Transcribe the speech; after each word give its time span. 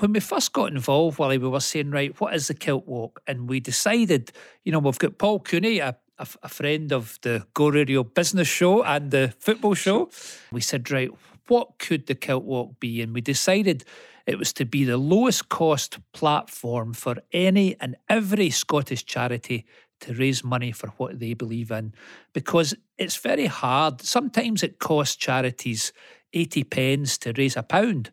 when 0.00 0.12
we 0.12 0.20
first 0.20 0.52
got 0.52 0.72
involved, 0.72 1.18
Willie, 1.18 1.38
we 1.38 1.48
were 1.48 1.60
saying, 1.60 1.90
right, 1.90 2.18
what 2.20 2.34
is 2.34 2.48
the 2.48 2.54
kilt 2.54 2.86
walk? 2.86 3.20
And 3.26 3.48
we 3.48 3.60
decided, 3.60 4.32
you 4.64 4.72
know, 4.72 4.78
we've 4.78 4.98
got 4.98 5.18
Paul 5.18 5.40
Cooney, 5.40 5.78
a, 5.78 5.96
a, 6.18 6.26
a 6.42 6.48
friend 6.48 6.92
of 6.92 7.18
the 7.22 7.46
Go 7.54 7.68
Radio 7.68 8.02
business 8.02 8.48
show 8.48 8.82
and 8.82 9.10
the 9.10 9.34
football 9.38 9.74
show. 9.74 10.10
We 10.50 10.60
said, 10.60 10.90
right, 10.90 11.10
what 11.48 11.78
could 11.78 12.06
the 12.06 12.14
kilt 12.14 12.44
walk 12.44 12.80
be? 12.80 13.02
And 13.02 13.12
we 13.12 13.20
decided 13.20 13.84
it 14.26 14.38
was 14.38 14.52
to 14.54 14.64
be 14.64 14.84
the 14.84 14.96
lowest 14.96 15.48
cost 15.48 15.98
platform 16.12 16.94
for 16.94 17.16
any 17.32 17.76
and 17.80 17.96
every 18.08 18.50
Scottish 18.50 19.04
charity 19.04 19.66
to 20.00 20.14
raise 20.14 20.42
money 20.42 20.72
for 20.72 20.88
what 20.96 21.18
they 21.18 21.34
believe 21.34 21.70
in 21.70 21.92
because 22.32 22.74
it's 22.96 23.16
very 23.16 23.46
hard. 23.46 24.00
Sometimes 24.00 24.62
it 24.62 24.78
costs 24.78 25.16
charities 25.16 25.92
80 26.32 26.64
pence 26.64 27.18
to 27.18 27.32
raise 27.36 27.56
a 27.56 27.62
pound. 27.62 28.10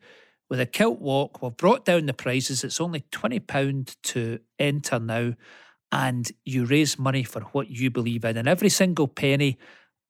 With 0.50 0.60
a 0.60 0.66
kilt 0.66 1.00
walk, 1.00 1.42
we've 1.42 1.58
brought 1.58 1.86
down 1.86 2.06
the 2.06 2.14
prices. 2.14 2.64
It's 2.64 2.80
only 2.80 3.02
£20 3.12 3.96
to 4.04 4.40
enter 4.58 5.00
now, 5.00 5.34
and 5.92 6.32
you 6.46 6.66
raise 6.66 6.98
money 6.98 7.24
for 7.24 7.42
what 7.42 7.70
you 7.70 7.90
believe 7.90 8.24
in. 8.24 8.38
And 8.38 8.48
every 8.48 8.70
single 8.70 9.08
penny 9.08 9.58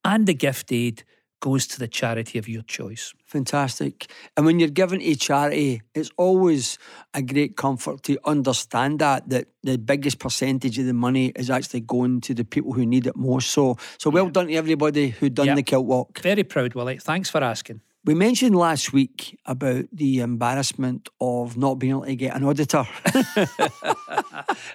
and 0.03 0.27
the 0.27 0.33
gift 0.33 0.71
aid 0.71 1.03
goes 1.39 1.67
to 1.67 1.79
the 1.79 1.87
charity 1.87 2.39
of 2.39 2.49
your 2.49 2.63
choice. 2.63 3.13
Fantastic. 3.25 4.11
And 4.35 4.45
when 4.45 4.59
you're 4.59 4.69
giving 4.69 4.99
to 4.99 5.15
charity, 5.15 5.81
it's 5.93 6.09
always 6.17 6.77
a 7.13 7.21
great 7.21 7.55
comfort 7.55 8.03
to 8.03 8.17
understand 8.25 8.99
that 8.99 9.29
that 9.29 9.47
the 9.63 9.77
biggest 9.77 10.19
percentage 10.19 10.79
of 10.79 10.85
the 10.85 10.93
money 10.93 11.31
is 11.35 11.49
actually 11.49 11.81
going 11.81 12.21
to 12.21 12.33
the 12.33 12.45
people 12.45 12.73
who 12.73 12.85
need 12.85 13.05
it 13.05 13.15
most. 13.15 13.51
So 13.51 13.77
so 13.99 14.09
well 14.09 14.25
yeah. 14.25 14.31
done 14.31 14.47
to 14.47 14.55
everybody 14.55 15.09
who 15.09 15.29
done 15.29 15.55
the 15.55 15.63
kilt 15.63 15.85
walk. 15.85 16.19
Very 16.19 16.43
proud, 16.43 16.73
Willie. 16.73 16.97
Thanks 16.97 17.29
for 17.29 17.43
asking. 17.43 17.81
We 18.05 18.13
mentioned 18.13 18.55
last 18.55 18.93
week 18.93 19.37
about 19.45 19.85
the 19.91 20.19
embarrassment 20.19 21.09
of 21.19 21.57
not 21.57 21.75
being 21.75 21.91
able 21.91 22.05
to 22.05 22.15
get 22.15 22.35
an 22.35 22.43
auditor. 22.45 22.85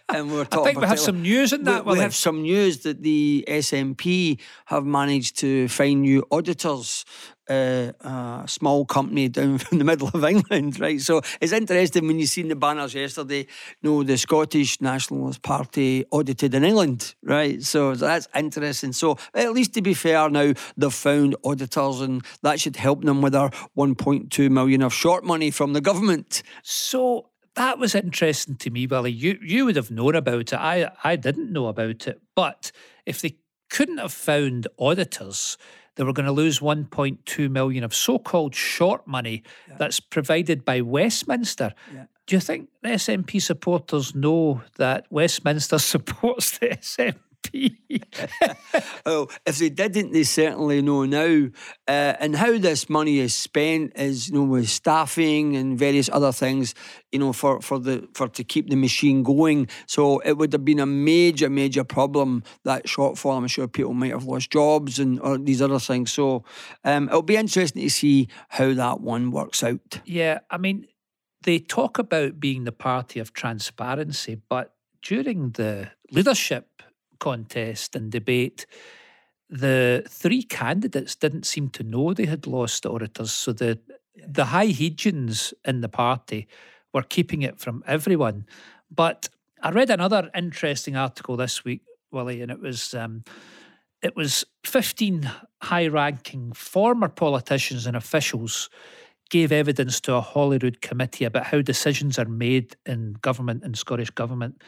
and 0.08 0.30
we 0.30 0.38
are 0.38 0.44
talking 0.44 0.60
I 0.60 0.64
think 0.64 0.80
we 0.80 0.86
have 0.86 1.00
some 1.00 1.22
news 1.22 1.52
in 1.52 1.64
that. 1.64 1.86
We, 1.86 1.94
we 1.94 1.98
have 2.00 2.14
some 2.14 2.42
news 2.42 2.80
that 2.80 3.02
the 3.02 3.44
SNP 3.48 4.38
have 4.66 4.84
managed 4.84 5.38
to 5.38 5.68
find 5.68 6.02
new 6.02 6.26
auditors 6.30 7.06
uh, 7.52 8.42
a 8.44 8.48
small 8.48 8.84
company 8.84 9.28
down 9.28 9.58
from 9.62 9.78
the 9.78 9.84
middle 9.84 10.08
of 10.08 10.24
England, 10.24 10.80
right? 10.80 11.00
So 11.00 11.20
it's 11.40 11.52
interesting 11.52 12.06
when 12.06 12.18
you 12.18 12.26
seen 12.26 12.48
the 12.48 12.56
banners 12.56 12.94
yesterday. 12.94 13.46
You 13.80 13.90
know, 13.90 14.02
the 14.02 14.16
Scottish 14.18 14.80
Nationalist 14.80 15.42
Party 15.42 16.04
audited 16.10 16.54
in 16.54 16.64
England, 16.64 17.14
right? 17.22 17.62
So 17.62 17.94
that's 17.94 18.28
interesting. 18.34 18.92
So 18.92 19.18
at 19.34 19.52
least 19.52 19.74
to 19.74 19.82
be 19.82 19.94
fair, 19.94 20.28
now 20.28 20.52
they've 20.76 20.92
found 20.92 21.36
auditors, 21.44 22.00
and 22.00 22.24
that 22.42 22.60
should 22.60 22.76
help 22.76 23.04
them 23.04 23.22
with 23.22 23.32
their 23.32 23.50
1.2 23.76 24.50
million 24.50 24.82
of 24.82 24.94
short 24.94 25.24
money 25.24 25.50
from 25.50 25.72
the 25.72 25.80
government. 25.80 26.42
So 26.62 27.28
that 27.54 27.78
was 27.78 27.94
interesting 27.94 28.56
to 28.56 28.70
me, 28.70 28.86
Billy. 28.86 29.12
You 29.12 29.38
you 29.42 29.66
would 29.66 29.76
have 29.76 29.90
known 29.90 30.14
about 30.14 30.52
it. 30.52 30.54
I 30.54 30.90
I 31.04 31.16
didn't 31.16 31.52
know 31.52 31.66
about 31.66 32.06
it. 32.06 32.20
But 32.34 32.72
if 33.04 33.20
they 33.20 33.36
couldn't 33.70 33.98
have 33.98 34.12
found 34.12 34.68
auditors 34.78 35.56
they 35.96 36.04
were 36.04 36.12
going 36.12 36.26
to 36.26 36.32
lose 36.32 36.60
1.2 36.60 37.50
million 37.50 37.84
of 37.84 37.94
so-called 37.94 38.54
short 38.54 39.06
money 39.06 39.42
yeah. 39.68 39.76
that's 39.78 40.00
provided 40.00 40.64
by 40.64 40.80
Westminster. 40.80 41.74
Yeah. 41.92 42.06
Do 42.26 42.36
you 42.36 42.40
think 42.40 42.68
the 42.82 42.90
SNP 42.90 43.42
supporters 43.42 44.14
know 44.14 44.62
that 44.76 45.06
Westminster 45.10 45.78
supports 45.92 46.58
the 46.58 46.68
SNP? 46.68 47.16
Oh, 49.06 49.28
if 49.46 49.58
they 49.58 49.68
didn't, 49.68 50.12
they 50.12 50.24
certainly 50.24 50.82
know 50.82 51.04
now. 51.04 51.48
Uh, 51.86 52.14
and 52.20 52.36
how 52.36 52.58
this 52.58 52.88
money 52.88 53.18
is 53.18 53.34
spent 53.34 53.92
is, 53.96 54.28
you 54.28 54.34
know, 54.34 54.44
with 54.44 54.68
staffing 54.68 55.56
and 55.56 55.78
various 55.78 56.08
other 56.12 56.32
things, 56.32 56.74
you 57.10 57.18
know, 57.18 57.32
for, 57.32 57.60
for 57.60 57.78
the 57.78 58.08
for 58.14 58.28
to 58.28 58.44
keep 58.44 58.70
the 58.70 58.76
machine 58.76 59.22
going. 59.22 59.68
So 59.86 60.20
it 60.20 60.36
would 60.38 60.52
have 60.52 60.64
been 60.64 60.80
a 60.80 60.86
major, 60.86 61.50
major 61.50 61.84
problem 61.84 62.42
that 62.64 62.86
shortfall. 62.86 63.36
I'm 63.36 63.48
sure 63.48 63.68
people 63.68 63.94
might 63.94 64.12
have 64.12 64.24
lost 64.24 64.50
jobs 64.50 64.98
and 64.98 65.20
or 65.20 65.38
these 65.38 65.62
other 65.62 65.78
things. 65.78 66.12
So 66.12 66.44
um, 66.84 67.08
it'll 67.08 67.22
be 67.22 67.36
interesting 67.36 67.82
to 67.82 67.90
see 67.90 68.28
how 68.48 68.74
that 68.74 69.00
one 69.00 69.30
works 69.30 69.62
out. 69.62 70.00
Yeah, 70.04 70.40
I 70.50 70.58
mean, 70.58 70.86
they 71.42 71.58
talk 71.58 71.98
about 71.98 72.40
being 72.40 72.64
the 72.64 72.72
party 72.72 73.20
of 73.20 73.32
transparency, 73.32 74.40
but 74.48 74.74
during 75.02 75.50
the 75.50 75.90
leadership 76.10 76.68
contest 77.22 77.94
and 77.96 78.10
debate, 78.10 78.66
the 79.48 80.04
three 80.08 80.42
candidates 80.42 81.14
didn't 81.14 81.46
seem 81.46 81.68
to 81.70 81.82
know 81.84 82.12
they 82.12 82.26
had 82.26 82.46
lost 82.46 82.82
the 82.82 82.90
auditors. 82.90 83.32
So 83.32 83.52
the 83.52 83.78
the 84.38 84.46
high 84.46 84.72
Hegians 84.80 85.54
in 85.64 85.80
the 85.80 85.88
party 85.88 86.46
were 86.92 87.02
keeping 87.02 87.42
it 87.42 87.58
from 87.58 87.82
everyone. 87.86 88.46
But 88.90 89.28
I 89.62 89.70
read 89.70 89.90
another 89.90 90.30
interesting 90.34 90.96
article 90.96 91.36
this 91.36 91.64
week, 91.64 91.82
Willie, 92.10 92.42
and 92.42 92.50
it 92.50 92.60
was 92.60 92.94
um, 92.94 93.24
it 94.02 94.16
was 94.16 94.44
15 94.64 95.30
high-ranking 95.62 96.52
former 96.54 97.08
politicians 97.08 97.86
and 97.86 97.96
officials 97.96 98.68
gave 99.30 99.52
evidence 99.52 100.00
to 100.00 100.14
a 100.14 100.20
Holyrood 100.20 100.82
committee 100.82 101.24
about 101.24 101.46
how 101.46 101.62
decisions 101.62 102.18
are 102.18 102.26
made 102.26 102.76
in 102.84 103.14
government 103.22 103.62
and 103.64 103.78
Scottish 103.78 104.10
government. 104.10 104.60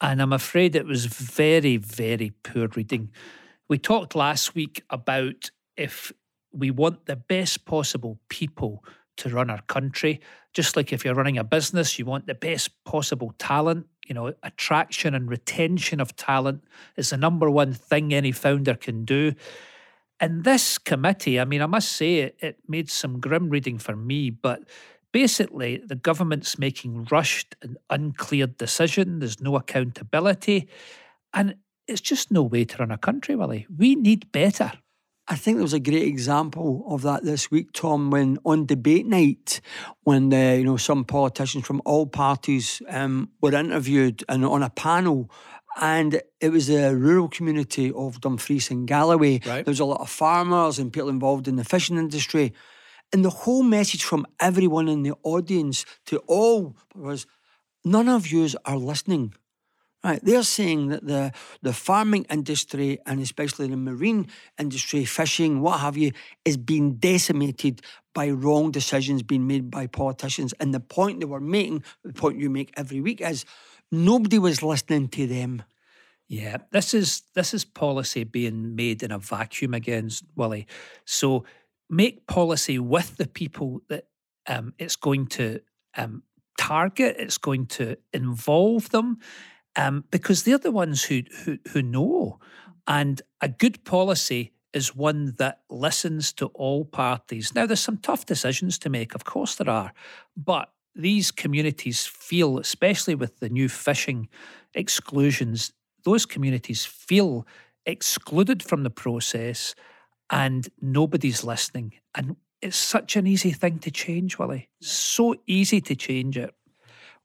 And 0.00 0.20
I'm 0.20 0.32
afraid 0.32 0.74
it 0.74 0.86
was 0.86 1.06
very, 1.06 1.76
very 1.76 2.32
poor 2.42 2.68
reading. 2.68 3.10
We 3.68 3.78
talked 3.78 4.14
last 4.14 4.54
week 4.54 4.82
about 4.90 5.50
if 5.76 6.12
we 6.52 6.70
want 6.70 7.06
the 7.06 7.16
best 7.16 7.64
possible 7.64 8.18
people 8.28 8.84
to 9.18 9.28
run 9.28 9.50
our 9.50 9.62
country, 9.62 10.20
just 10.52 10.76
like 10.76 10.92
if 10.92 11.04
you're 11.04 11.14
running 11.14 11.38
a 11.38 11.44
business, 11.44 11.98
you 11.98 12.04
want 12.04 12.26
the 12.26 12.34
best 12.34 12.84
possible 12.84 13.34
talent. 13.38 13.86
You 14.06 14.14
know, 14.14 14.34
attraction 14.42 15.14
and 15.14 15.30
retention 15.30 16.00
of 16.00 16.16
talent 16.16 16.64
is 16.96 17.10
the 17.10 17.16
number 17.16 17.48
one 17.48 17.72
thing 17.72 18.12
any 18.12 18.32
founder 18.32 18.74
can 18.74 19.04
do. 19.04 19.34
And 20.18 20.44
this 20.44 20.78
committee, 20.78 21.40
I 21.40 21.44
mean, 21.44 21.62
I 21.62 21.66
must 21.66 21.92
say 21.92 22.16
it, 22.18 22.36
it 22.40 22.58
made 22.68 22.90
some 22.90 23.20
grim 23.20 23.48
reading 23.48 23.78
for 23.78 23.96
me, 23.96 24.30
but 24.30 24.62
Basically, 25.12 25.82
the 25.84 25.94
government's 25.94 26.58
making 26.58 27.04
rushed 27.10 27.54
and 27.62 27.76
unclear 27.90 28.46
decisions. 28.46 29.20
There's 29.20 29.40
no 29.40 29.56
accountability. 29.56 30.68
And 31.34 31.56
it's 31.86 32.00
just 32.00 32.30
no 32.30 32.42
way 32.42 32.64
to 32.64 32.78
run 32.78 32.90
a 32.90 32.98
country, 32.98 33.36
Willie. 33.36 33.66
We 33.74 33.94
need 33.94 34.32
better. 34.32 34.72
I 35.28 35.36
think 35.36 35.56
there 35.56 35.62
was 35.62 35.72
a 35.72 35.80
great 35.80 36.02
example 36.02 36.84
of 36.88 37.02
that 37.02 37.22
this 37.22 37.50
week, 37.50 37.72
Tom, 37.72 38.10
when 38.10 38.38
on 38.44 38.66
debate 38.66 39.06
night, 39.06 39.60
when 40.02 40.30
the, 40.30 40.56
you 40.58 40.64
know 40.64 40.76
some 40.76 41.04
politicians 41.04 41.64
from 41.64 41.80
all 41.84 42.06
parties 42.06 42.82
um, 42.88 43.30
were 43.40 43.54
interviewed 43.54 44.24
and 44.28 44.44
on 44.44 44.62
a 44.64 44.70
panel, 44.70 45.30
and 45.80 46.20
it 46.40 46.50
was 46.50 46.68
a 46.68 46.94
rural 46.94 47.28
community 47.28 47.92
of 47.92 48.20
Dumfries 48.20 48.70
and 48.70 48.86
Galloway. 48.86 49.40
Right. 49.46 49.64
There 49.64 49.70
was 49.70 49.80
a 49.80 49.84
lot 49.84 50.00
of 50.00 50.10
farmers 50.10 50.78
and 50.78 50.92
people 50.92 51.08
involved 51.08 51.46
in 51.46 51.56
the 51.56 51.64
fishing 51.64 51.96
industry. 51.96 52.52
And 53.12 53.24
the 53.24 53.30
whole 53.30 53.62
message 53.62 54.04
from 54.04 54.26
everyone 54.40 54.88
in 54.88 55.02
the 55.02 55.14
audience 55.22 55.84
to 56.06 56.18
all 56.26 56.76
was 56.94 57.26
none 57.84 58.08
of 58.08 58.30
yous 58.30 58.56
are 58.64 58.76
listening. 58.76 59.34
Right, 60.04 60.18
they're 60.24 60.42
saying 60.42 60.88
that 60.88 61.06
the 61.06 61.32
the 61.60 61.72
farming 61.72 62.26
industry 62.28 62.98
and 63.06 63.20
especially 63.20 63.68
the 63.68 63.76
marine 63.76 64.26
industry, 64.58 65.04
fishing, 65.04 65.60
what 65.60 65.78
have 65.78 65.96
you, 65.96 66.10
is 66.44 66.56
being 66.56 66.94
decimated 66.94 67.82
by 68.14 68.30
wrong 68.30 68.70
decisions 68.70 69.22
being 69.22 69.46
made 69.46 69.70
by 69.70 69.86
politicians. 69.86 70.52
And 70.58 70.74
the 70.74 70.80
point 70.80 71.20
they 71.20 71.26
were 71.26 71.40
making, 71.40 71.84
the 72.04 72.12
point 72.12 72.38
you 72.38 72.50
make 72.50 72.72
every 72.76 73.00
week, 73.00 73.20
is 73.20 73.44
nobody 73.90 74.38
was 74.38 74.62
listening 74.62 75.08
to 75.08 75.26
them. 75.26 75.62
Yeah, 76.28 76.58
this 76.70 76.94
is 76.94 77.22
this 77.34 77.52
is 77.52 77.64
policy 77.64 78.24
being 78.24 78.74
made 78.74 79.02
in 79.02 79.12
a 79.12 79.18
vacuum 79.18 79.74
again, 79.74 80.10
Willie. 80.34 80.66
So 81.04 81.44
make 81.92 82.26
policy 82.26 82.78
with 82.78 83.18
the 83.18 83.28
people 83.28 83.82
that 83.88 84.06
um, 84.48 84.72
it's 84.78 84.96
going 84.96 85.26
to 85.26 85.60
um, 85.96 86.22
target. 86.58 87.16
It's 87.18 87.38
going 87.38 87.66
to 87.66 87.96
involve 88.12 88.90
them 88.90 89.18
um, 89.76 90.04
because 90.10 90.42
they're 90.42 90.58
the 90.58 90.72
ones 90.72 91.04
who, 91.04 91.22
who 91.44 91.58
who 91.68 91.82
know. 91.82 92.40
And 92.88 93.22
a 93.40 93.48
good 93.48 93.84
policy 93.84 94.52
is 94.72 94.96
one 94.96 95.34
that 95.38 95.60
listens 95.68 96.32
to 96.32 96.46
all 96.46 96.84
parties. 96.84 97.54
Now, 97.54 97.66
there's 97.66 97.80
some 97.80 97.98
tough 97.98 98.24
decisions 98.26 98.78
to 98.78 98.88
make, 98.88 99.14
of 99.14 99.24
course 99.24 99.54
there 99.56 99.68
are, 99.68 99.92
but 100.34 100.72
these 100.94 101.30
communities 101.30 102.06
feel, 102.06 102.58
especially 102.58 103.14
with 103.14 103.38
the 103.38 103.50
new 103.50 103.68
fishing 103.68 104.28
exclusions, 104.74 105.72
those 106.04 106.26
communities 106.26 106.84
feel 106.84 107.46
excluded 107.84 108.62
from 108.62 108.82
the 108.82 108.90
process 108.90 109.74
and 110.32 110.68
nobody's 110.80 111.44
listening. 111.44 111.92
And 112.14 112.36
it's 112.62 112.76
such 112.76 113.16
an 113.16 113.26
easy 113.26 113.50
thing 113.50 113.78
to 113.80 113.90
change, 113.90 114.38
Willie. 114.38 114.70
So 114.80 115.36
easy 115.46 115.80
to 115.82 115.94
change 115.94 116.36
it. 116.38 116.54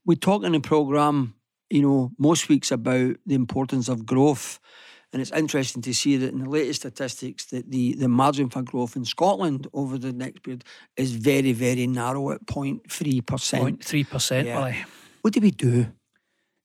We 0.06 0.16
talk 0.16 0.44
in 0.44 0.52
the 0.52 0.60
programme, 0.60 1.36
you 1.70 1.82
know, 1.82 2.12
most 2.20 2.50
weeks 2.50 2.70
about 2.70 3.16
the 3.26 3.36
importance 3.36 3.88
of 3.88 4.06
growth. 4.06 4.60
And 5.14 5.22
it's 5.22 5.32
interesting 5.32 5.82
to 5.84 5.94
see 5.94 6.18
that 6.18 6.34
in 6.34 6.40
the 6.40 6.50
latest 6.50 6.82
statistics 6.82 7.46
that 7.46 7.72
the, 7.72 7.94
the 7.94 8.10
margin 8.10 8.50
for 8.50 8.62
growth 8.62 8.98
in 8.98 9.06
Scotland 9.06 9.68
over 9.74 9.98
the 9.98 10.12
next 10.12 10.44
period 10.44 10.66
is 10.98 11.14
very, 11.14 11.54
very 11.54 11.88
narrow 11.88 12.32
at 12.32 12.46
0.3%. 12.46 13.22
0.3%, 13.24 14.46
Yeah. 14.46 14.60
Willie. 14.60 14.86
What 15.22 15.34
do 15.34 15.40
we 15.40 15.52
do? 15.52 15.88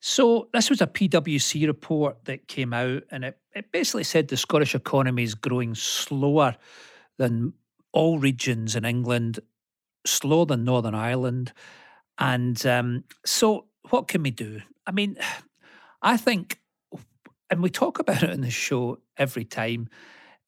So 0.05 0.49
this 0.51 0.69
was 0.69 0.81
a 0.81 0.87
PwC 0.87 1.65
report 1.65 2.25
that 2.25 2.49
came 2.49 2.73
out, 2.73 3.03
and 3.09 3.23
it, 3.23 3.37
it 3.55 3.71
basically 3.71 4.03
said 4.03 4.27
the 4.27 4.35
Scottish 4.35 4.75
economy 4.75 5.23
is 5.23 5.33
growing 5.33 5.75
slower 5.75 6.57
than 7.17 7.53
all 7.93 8.19
regions 8.19 8.75
in 8.75 8.83
England, 8.83 9.39
slower 10.05 10.45
than 10.45 10.65
Northern 10.65 10.93
Ireland, 10.93 11.53
and 12.17 12.65
um, 12.65 13.05
so 13.25 13.67
what 13.91 14.09
can 14.09 14.23
we 14.23 14.31
do? 14.31 14.61
I 14.85 14.91
mean, 14.91 15.15
I 16.01 16.17
think, 16.17 16.59
and 17.49 17.63
we 17.63 17.69
talk 17.69 17.97
about 17.97 18.23
it 18.23 18.31
in 18.31 18.41
the 18.41 18.51
show 18.51 18.99
every 19.15 19.45
time. 19.45 19.87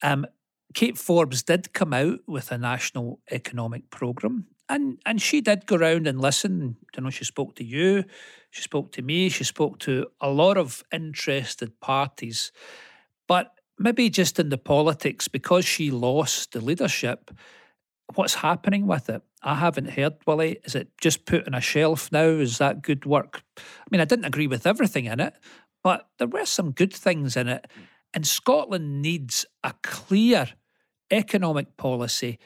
Um, 0.04 0.26
Kate 0.74 0.98
Forbes 0.98 1.44
did 1.44 1.72
come 1.72 1.94
out 1.94 2.20
with 2.28 2.52
a 2.52 2.58
national 2.58 3.22
economic 3.32 3.90
programme. 3.90 4.48
And 4.68 5.00
and 5.06 5.22
she 5.22 5.42
did 5.42 5.66
go 5.66 5.76
around 5.76 6.08
and 6.08 6.20
listen. 6.20 6.78
You 6.96 7.04
know, 7.04 7.10
she 7.10 7.24
spoke 7.24 7.56
to 7.56 7.64
you, 7.64 8.04
she 8.50 8.62
spoke 8.62 8.92
to 8.94 9.02
me, 9.02 9.30
she 9.30 9.44
spoke 9.44 9.80
to 9.80 10.08
a 10.20 10.30
lot 10.30 10.58
of 10.58 10.84
interested 10.92 11.80
parties. 11.80 12.52
But 13.28 13.52
maybe 13.78 14.10
just 14.10 14.40
in 14.40 14.50
the 14.50 14.58
politics, 14.58 15.28
because 15.28 15.66
she 15.66 15.92
lost 15.92 16.54
the 16.54 16.62
leadership, 16.62 17.32
what's 18.16 18.36
happening 18.36 18.88
with 18.88 19.10
it? 19.10 19.22
I 19.42 19.56
haven't 19.56 19.92
heard, 19.92 20.16
Willie. 20.26 20.58
Is 20.64 20.76
it 20.76 20.90
just 21.00 21.26
put 21.26 21.48
on 21.48 21.54
a 21.54 21.62
shelf 21.62 22.12
now? 22.12 22.26
Is 22.26 22.58
that 22.58 22.82
good 22.82 23.06
work? 23.06 23.44
I 23.58 23.62
mean, 23.92 24.02
I 24.02 24.06
didn't 24.06 24.26
agree 24.26 24.48
with 24.48 24.66
everything 24.66 25.06
in 25.06 25.20
it, 25.20 25.36
but 25.84 26.08
there 26.18 26.28
were 26.28 26.46
some 26.46 26.72
good 26.72 26.94
things 26.94 27.38
in 27.38 27.48
it. 27.48 27.68
Hmm. 27.74 27.82
And 28.14 28.26
Scotland 28.26 29.02
needs 29.02 29.46
a 29.64 29.74
clear 29.84 30.48
economic 31.12 31.78
policy. 31.78 32.40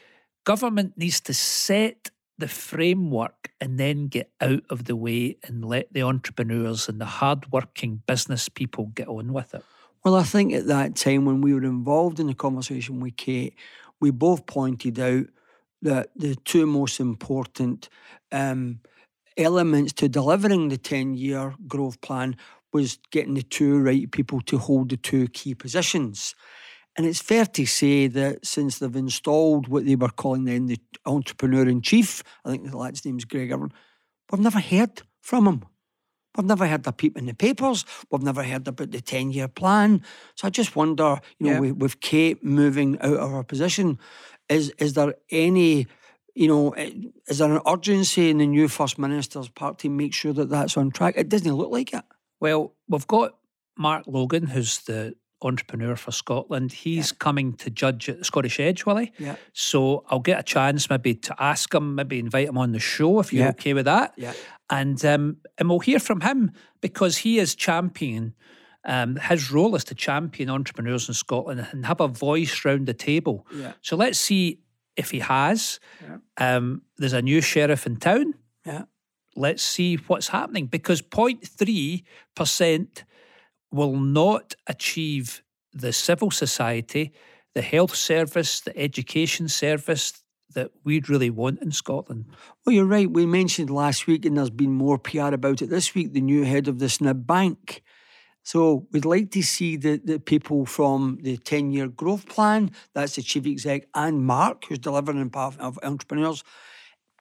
Government 0.44 0.96
needs 0.96 1.20
to 1.22 1.34
set 1.34 2.10
the 2.38 2.48
framework 2.48 3.50
and 3.60 3.78
then 3.78 4.08
get 4.08 4.30
out 4.40 4.62
of 4.70 4.84
the 4.84 4.96
way 4.96 5.36
and 5.44 5.64
let 5.64 5.92
the 5.92 6.02
entrepreneurs 6.02 6.88
and 6.88 7.00
the 7.00 7.04
hard-working 7.04 8.02
business 8.06 8.48
people 8.48 8.86
get 8.86 9.08
on 9.08 9.32
with 9.32 9.54
it. 9.54 9.62
Well, 10.04 10.14
I 10.14 10.22
think 10.22 10.54
at 10.54 10.66
that 10.66 10.96
time 10.96 11.26
when 11.26 11.42
we 11.42 11.52
were 11.52 11.64
involved 11.64 12.18
in 12.18 12.26
the 12.26 12.34
conversation 12.34 13.00
with 13.00 13.16
Kate, 13.16 13.54
we 14.00 14.10
both 14.10 14.46
pointed 14.46 14.98
out 14.98 15.26
that 15.82 16.10
the 16.16 16.34
two 16.36 16.66
most 16.66 17.00
important 17.00 17.90
um, 18.32 18.80
elements 19.36 19.92
to 19.94 20.08
delivering 20.08 20.68
the 20.68 20.78
10 20.78 21.14
year 21.14 21.54
growth 21.68 22.00
plan 22.00 22.36
was 22.72 22.98
getting 23.10 23.34
the 23.34 23.42
two 23.42 23.78
right 23.78 24.10
people 24.10 24.40
to 24.42 24.58
hold 24.58 24.90
the 24.90 24.96
two 24.96 25.28
key 25.28 25.54
positions. 25.54 26.34
And 26.96 27.06
it's 27.06 27.20
fair 27.20 27.46
to 27.46 27.66
say 27.66 28.08
that 28.08 28.44
since 28.44 28.78
they've 28.78 28.96
installed 28.96 29.68
what 29.68 29.86
they 29.86 29.96
were 29.96 30.08
calling 30.10 30.44
then 30.44 30.66
the 30.66 30.78
entrepreneur 31.06 31.68
in 31.68 31.82
chief, 31.82 32.22
I 32.44 32.50
think 32.50 32.68
the 32.68 32.76
lad's 32.76 33.04
name's 33.04 33.24
Greg 33.24 33.52
Irwin, 33.52 33.72
we've 34.30 34.40
never 34.40 34.60
heard 34.60 35.02
from 35.20 35.46
him. 35.46 35.64
We've 36.36 36.46
never 36.46 36.66
heard 36.66 36.86
a 36.86 36.92
peep 36.92 37.16
in 37.16 37.26
the 37.26 37.34
papers. 37.34 37.84
We've 38.10 38.22
never 38.22 38.42
heard 38.44 38.66
about 38.68 38.90
the 38.90 39.00
10 39.00 39.32
year 39.32 39.48
plan. 39.48 40.02
So 40.36 40.46
I 40.46 40.50
just 40.50 40.76
wonder, 40.76 41.20
you 41.38 41.46
know, 41.46 41.52
Yeah. 41.54 41.60
with, 41.60 41.76
with 41.76 42.00
Kate 42.00 42.42
moving 42.44 42.98
out 43.00 43.16
of 43.16 43.30
her 43.32 43.42
position, 43.42 43.98
is 44.48 44.70
is 44.78 44.94
there 44.94 45.14
any, 45.30 45.86
you 46.34 46.48
know, 46.48 46.72
is 47.28 47.38
there 47.38 47.52
an 47.52 47.62
urgency 47.66 48.30
in 48.30 48.38
the 48.38 48.46
new 48.46 48.68
First 48.68 48.98
Minister's 48.98 49.48
part 49.48 49.78
to 49.80 49.88
make 49.88 50.12
sure 50.14 50.32
that 50.32 50.50
that's 50.50 50.76
on 50.76 50.90
track? 50.90 51.14
It 51.16 51.28
doesn't 51.28 51.52
look 51.54 51.70
like 51.70 51.92
it. 51.92 52.04
Well, 52.40 52.74
we've 52.88 53.06
got 53.06 53.36
Mark 53.76 54.04
Logan, 54.06 54.46
who's 54.46 54.78
the 54.80 55.14
entrepreneur 55.42 55.96
for 55.96 56.12
Scotland. 56.12 56.72
He's 56.72 57.12
coming 57.12 57.54
to 57.54 57.70
judge 57.70 58.08
at 58.08 58.18
the 58.18 58.24
Scottish 58.24 58.60
Edge, 58.60 58.84
Willie. 58.86 59.12
Yeah. 59.18 59.36
So 59.52 60.04
I'll 60.08 60.20
get 60.20 60.40
a 60.40 60.42
chance 60.42 60.88
maybe 60.90 61.14
to 61.14 61.42
ask 61.42 61.74
him, 61.74 61.94
maybe 61.94 62.18
invite 62.18 62.48
him 62.48 62.58
on 62.58 62.72
the 62.72 62.78
show 62.78 63.20
if 63.20 63.32
you're 63.32 63.44
Yeah. 63.44 63.50
okay 63.50 63.74
with 63.74 63.86
that. 63.86 64.14
Yeah. 64.16 64.32
And 64.68 65.02
um, 65.04 65.38
and 65.58 65.68
we'll 65.68 65.80
hear 65.80 65.98
from 65.98 66.20
him 66.20 66.52
because 66.80 67.18
he 67.18 67.38
is 67.38 67.54
champion. 67.54 68.34
Um, 68.84 69.16
his 69.16 69.50
role 69.50 69.74
is 69.74 69.84
to 69.84 69.94
champion 69.94 70.48
entrepreneurs 70.48 71.08
in 71.08 71.14
Scotland 71.14 71.66
and 71.72 71.84
have 71.86 72.00
a 72.00 72.08
voice 72.08 72.64
round 72.64 72.86
the 72.86 72.94
table. 72.94 73.46
Yeah. 73.54 73.72
So 73.82 73.96
let's 73.96 74.18
see 74.18 74.60
if 74.96 75.10
he 75.10 75.18
has. 75.18 75.80
Yeah. 76.02 76.56
Um, 76.56 76.82
there's 76.96 77.12
a 77.12 77.22
new 77.22 77.40
sheriff 77.40 77.86
in 77.86 77.96
town 77.96 78.34
Yeah. 78.66 78.84
let's 79.36 79.62
see 79.62 79.96
what's 80.08 80.28
happening 80.28 80.66
because 80.66 81.00
0.3% 81.02 83.04
will 83.72 83.96
not 83.96 84.54
achieve 84.66 85.42
the 85.72 85.92
civil 85.92 86.30
society, 86.30 87.12
the 87.54 87.62
health 87.62 87.94
service, 87.94 88.60
the 88.60 88.76
education 88.76 89.48
service 89.48 90.22
that 90.54 90.70
we'd 90.84 91.08
really 91.08 91.30
want 91.30 91.62
in 91.62 91.70
Scotland. 91.70 92.26
Well, 92.64 92.74
you're 92.74 92.84
right. 92.84 93.10
We 93.10 93.26
mentioned 93.26 93.70
last 93.70 94.06
week, 94.06 94.24
and 94.24 94.36
there's 94.36 94.50
been 94.50 94.72
more 94.72 94.98
PR 94.98 95.32
about 95.34 95.62
it 95.62 95.70
this 95.70 95.94
week, 95.94 96.12
the 96.12 96.20
new 96.20 96.44
head 96.44 96.68
of 96.68 96.78
the 96.78 96.86
SNIB 96.86 97.26
Bank. 97.26 97.82
So 98.42 98.86
we'd 98.90 99.04
like 99.04 99.30
to 99.32 99.42
see 99.42 99.76
the, 99.76 100.00
the 100.02 100.18
people 100.18 100.66
from 100.66 101.18
the 101.22 101.36
10 101.36 101.70
year 101.70 101.88
growth 101.88 102.26
plan, 102.28 102.72
that's 102.94 103.16
the 103.16 103.22
chief 103.22 103.46
exec, 103.46 103.86
and 103.94 104.24
Mark, 104.24 104.64
who's 104.64 104.78
delivering 104.78 105.20
on 105.20 105.28
behalf 105.28 105.58
of 105.60 105.78
entrepreneurs, 105.82 106.42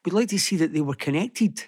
we'd 0.05 0.13
like 0.13 0.29
to 0.29 0.39
see 0.39 0.55
that 0.57 0.73
they 0.73 0.81
were 0.81 0.95
connected, 0.95 1.65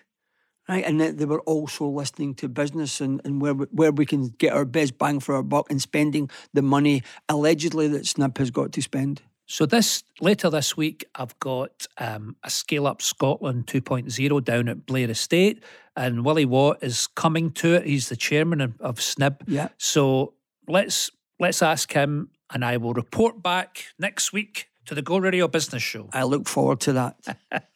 right? 0.72 0.86
And 0.86 1.02
that 1.02 1.18
they 1.18 1.26
were 1.26 1.42
also 1.42 1.86
listening 1.86 2.34
to 2.36 2.48
business 2.48 3.02
and, 3.02 3.20
and 3.26 3.42
where, 3.42 3.54
we, 3.54 3.66
where 3.72 3.92
we 3.92 4.06
can 4.06 4.30
get 4.30 4.54
our 4.54 4.64
best 4.64 4.98
bang 4.98 5.20
for 5.20 5.36
our 5.36 5.44
buck 5.44 5.70
and 5.70 5.82
spending 5.82 6.30
the 6.54 6.62
money 6.62 7.04
allegedly 7.28 7.90
that 7.90 8.04
SNIB 8.04 8.38
has 8.38 8.52
got 8.52 8.72
to 8.72 8.82
spend. 8.82 9.22
So 9.48 9.66
this 9.66 10.04
later 10.22 10.50
this 10.50 10.78
week, 10.78 11.04
I've 11.14 11.38
got 11.40 11.86
um, 11.98 12.38
a 12.42 12.50
Scale 12.50 12.88
Up 12.88 13.02
Scotland 13.02 13.68
2.0 13.68 14.44
down 14.46 14.70
at 14.70 14.86
Blair 14.86 15.12
Estate, 15.12 15.62
and 15.94 16.24
Willie 16.24 16.46
Watt 16.46 16.78
is 16.82 17.08
coming 17.08 17.52
to 17.52 17.74
it. 17.74 17.86
He's 17.86 18.08
the 18.08 18.16
chairman 18.16 18.62
of, 18.62 18.80
of. 18.80 19.02
Yeah. 19.48 19.68
So 19.78 20.36
let's 20.70 21.12
let's 21.38 21.62
ask 21.62 21.92
him, 21.92 22.30
and 22.50 22.64
I 22.64 22.78
will 22.78 22.94
report 22.94 23.44
back 23.44 23.88
next 24.00 24.32
week 24.32 24.70
to 24.86 24.96
the 24.96 25.02
Go 25.02 25.18
Radio 25.18 25.50
Business 25.50 25.84
Show. 25.84 26.08
I 26.14 26.24
look 26.24 26.48
forward 26.48 26.80
to 26.82 26.94
that. 26.94 27.38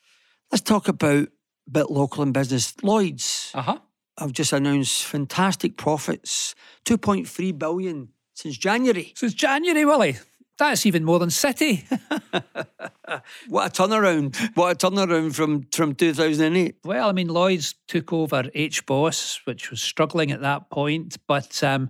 Let's 0.51 0.61
talk 0.61 0.87
about 0.87 1.27
bit 1.71 1.89
local 1.89 2.23
and 2.23 2.33
business. 2.33 2.73
Lloyd's 2.83 3.51
Uh 3.53 3.61
huh. 3.61 3.77
have 4.19 4.31
just 4.33 4.53
announced 4.53 5.03
fantastic 5.05 5.77
profits, 5.77 6.55
2.3 6.85 7.57
billion 7.57 8.09
since 8.33 8.57
January. 8.57 9.13
Since 9.15 9.33
January, 9.33 9.85
Willie. 9.85 10.17
That's 10.57 10.85
even 10.85 11.03
more 11.03 11.19
than 11.19 11.31
City. 11.31 11.85
what 13.49 13.79
a 13.79 13.83
turnaround. 13.83 14.35
What 14.55 14.71
a 14.83 14.89
turnaround 14.89 15.35
from, 15.35 15.63
from 15.71 15.95
2008. 15.95 16.77
Well, 16.85 17.09
I 17.09 17.11
mean, 17.11 17.27
Lloyd's 17.27 17.75
took 17.87 18.13
over 18.13 18.43
HBOS, 18.43 19.41
which 19.45 19.69
was 19.69 19.81
struggling 19.81 20.31
at 20.31 20.41
that 20.41 20.69
point. 20.69 21.17
But 21.27 21.61
um, 21.63 21.89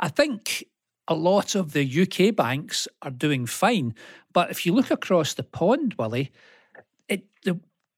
I 0.00 0.08
think 0.08 0.64
a 1.08 1.14
lot 1.14 1.54
of 1.54 1.72
the 1.72 2.02
UK 2.02 2.34
banks 2.34 2.88
are 3.02 3.10
doing 3.10 3.44
fine. 3.46 3.94
But 4.32 4.50
if 4.50 4.64
you 4.64 4.72
look 4.72 4.90
across 4.90 5.34
the 5.34 5.42
pond, 5.42 5.94
Willie, 5.98 6.32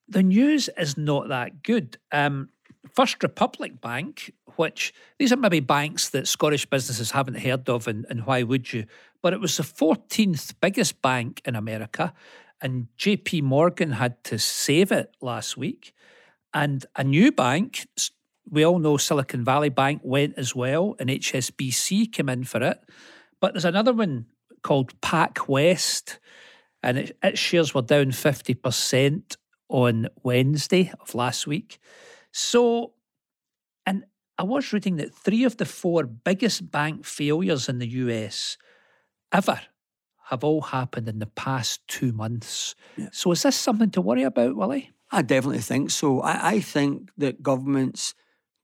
the, 0.09 0.23
news 0.23 0.69
is 0.77 0.97
not 0.97 1.29
that 1.29 1.63
good. 1.63 1.99
Um, 2.13 2.51
First 2.95 3.23
Republic 3.23 3.81
Bank, 3.81 4.33
which 4.57 4.93
these 5.19 5.33
are 5.33 5.37
maybe 5.37 5.61
banks 5.61 6.11
that 6.11 6.29
Scottish 6.29 6.67
businesses 6.67 7.11
haven't 7.11 7.41
heard 7.41 7.69
of, 7.69 7.87
and, 7.87 8.07
and 8.09 8.27
why 8.27 8.43
would 8.43 8.73
you? 8.73 8.87
But 9.23 9.33
it 9.33 9.41
was 9.41 9.57
the 9.57 9.63
14th 9.63 10.55
biggest 10.61 11.03
bank 11.03 11.43
in 11.45 11.55
America, 11.55 12.13
and 12.61 12.89
JP 12.99 13.43
Morgan 13.43 13.93
had 13.93 14.23
to 14.25 14.39
save 14.39 14.91
it 14.93 15.15
last 15.21 15.57
week. 15.57 15.93
And 16.55 16.85
a 16.97 17.05
new 17.05 17.31
bank, 17.31 17.87
we 18.51 18.65
all 18.65 18.79
know 18.79 18.97
Silicon 18.97 19.45
Valley 19.45 19.69
Bank 19.69 20.01
went 20.03 20.35
as 20.37 20.55
well, 20.55 20.97
and 20.99 21.11
HSBC 21.11 22.13
came 22.13 22.29
in 22.29 22.45
for 22.45 22.63
it. 22.63 22.81
But 23.41 23.53
there's 23.53 23.65
another 23.65 23.93
one 23.93 24.27
called 24.63 24.99
PacWest, 25.01 26.19
and 26.83 26.99
it, 26.99 27.17
its 27.23 27.39
shares 27.39 27.75
were 27.75 27.83
down 27.83 28.07
50% 28.07 29.37
on 29.69 30.09
Wednesday 30.23 30.93
of 31.01 31.15
last 31.15 31.47
week. 31.47 31.79
So, 32.33 32.93
and 33.87 34.05
I 34.39 34.43
was 34.45 34.73
reading 34.73 34.97
that 34.97 35.15
three 35.15 35.45
of 35.45 35.57
the 35.57 35.65
four 35.65 36.05
biggest 36.05 36.71
bank 36.71 37.05
failures 37.05 37.69
in 37.69 37.79
the 37.79 37.89
US 37.89 38.57
ever 39.33 39.61
have 40.27 40.45
all 40.45 40.61
happened 40.61 41.09
in 41.09 41.19
the 41.19 41.27
past 41.27 41.87
two 41.89 42.13
months. 42.13 42.75
Yeah. 42.97 43.09
So, 43.13 43.33
is 43.33 43.43
this 43.43 43.57
something 43.57 43.91
to 43.93 44.01
worry 44.01 44.23
about, 44.23 44.57
Willie? 44.57 44.91
I 45.11 45.23
definitely 45.23 45.63
think 45.63 45.91
so. 45.91 46.21
I, 46.21 46.49
I 46.49 46.61
think 46.61 47.11
that 47.17 47.43
governments, 47.43 48.15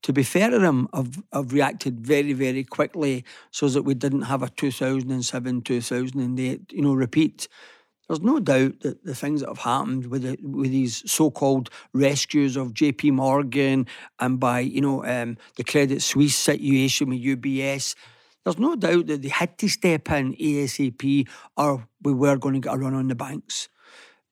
to 0.03 0.13
be 0.13 0.21
fair 0.21 0.51
to 0.51 0.59
them, 0.59 0.87
have, 0.93 1.23
have 1.33 1.53
reacted 1.53 1.99
very, 1.99 2.33
very 2.33 2.63
quickly 2.63 3.25
so 3.49 3.67
that 3.69 3.81
we 3.81 3.95
didn't 3.95 4.23
have 4.23 4.43
a 4.43 4.49
2007, 4.49 5.61
2008, 5.61 6.71
you 6.71 6.81
know, 6.81 6.93
repeat. 6.93 7.47
There's 8.07 8.21
no 8.21 8.39
doubt 8.39 8.81
that 8.81 9.03
the 9.03 9.15
things 9.15 9.41
that 9.41 9.49
have 9.49 9.59
happened 9.59 10.07
with 10.07 10.23
the, 10.23 10.37
with 10.41 10.71
these 10.71 11.09
so-called 11.11 11.69
rescues 11.93 12.55
of 12.55 12.73
J.P. 12.73 13.11
Morgan 13.11 13.87
and 14.19 14.39
by 14.39 14.59
you 14.59 14.81
know 14.81 15.03
um, 15.05 15.37
the 15.55 15.63
Credit 15.63 16.01
Suisse 16.01 16.35
situation 16.35 17.09
with 17.09 17.23
UBS, 17.23 17.95
there's 18.43 18.59
no 18.59 18.75
doubt 18.75 19.07
that 19.07 19.23
they 19.23 19.29
had 19.29 19.57
to 19.57 19.67
step 19.67 20.11
in 20.11 20.35
ASAP, 20.35 21.27
or 21.57 21.87
we 22.03 22.13
were 22.13 22.37
going 22.37 22.53
to 22.53 22.59
get 22.59 22.75
a 22.75 22.77
run 22.77 22.93
on 22.93 23.07
the 23.07 23.15
banks. 23.15 23.69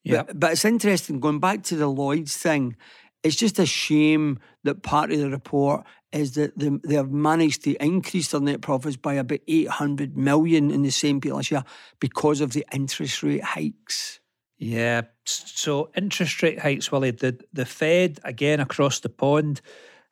Yeah, 0.04 0.24
but, 0.24 0.40
but 0.40 0.52
it's 0.52 0.66
interesting 0.66 1.20
going 1.20 1.40
back 1.40 1.64
to 1.64 1.76
the 1.76 1.88
Lloyd's 1.88 2.38
thing. 2.38 2.76
It's 3.24 3.36
just 3.36 3.58
a 3.58 3.66
shame 3.66 4.40
that 4.66 4.84
part 4.84 5.12
of 5.12 5.18
the 5.18 5.30
report 5.30 5.86
is 6.14 6.34
that 6.34 6.58
they, 6.58 6.70
they 6.84 6.96
have 6.96 7.12
managed 7.12 7.64
to 7.64 7.74
increase 7.84 8.32
their 8.32 8.42
net 8.42 8.62
profits 8.62 8.96
by 8.96 9.16
about 9.16 9.40
800 9.48 10.16
million 10.18 10.72
in 10.72 10.84
the 10.84 10.92
same 10.92 11.20
period 11.20 11.36
last 11.36 11.52
year 11.52 11.64
because 12.00 12.42
of 12.42 12.54
the 12.54 12.66
interest 12.72 13.24
rate 13.24 13.44
hikes. 13.44 14.20
Yeah, 14.58 15.02
so 15.26 15.90
interest 15.96 16.42
rate 16.42 16.60
hikes, 16.60 16.92
Willie, 16.92 17.12
the, 17.12 17.40
the 17.52 17.66
Fed, 17.66 18.20
again, 18.24 18.60
across 18.60 19.00
the 19.00 19.10
pond, 19.10 19.62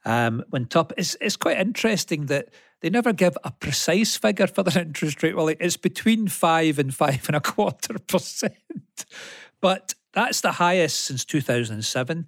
um, 0.03 0.43
went 0.51 0.75
up. 0.75 0.91
It's, 0.98 1.15
it's 1.22 1.38
quite 1.38 1.60
interesting 1.60 2.25
that 2.25 2.50
they 2.81 2.89
never 2.89 3.13
give 3.13 3.38
a 3.43 3.51
precise 3.51 4.17
figure 4.17 4.48
for 4.48 4.63
their 4.63 4.81
interest 4.86 5.22
rate, 5.24 5.36
Willie. 5.36 5.58
It's 5.60 5.77
between 5.77 6.27
five 6.27 6.79
and 6.79 6.93
five 6.93 7.24
and 7.27 7.36
a 7.36 7.41
quarter 7.41 7.98
percent. 8.00 8.55
But 9.62 9.93
that's 10.13 10.41
the 10.41 10.53
highest 10.53 11.01
since 11.01 11.24
2007. 11.24 12.27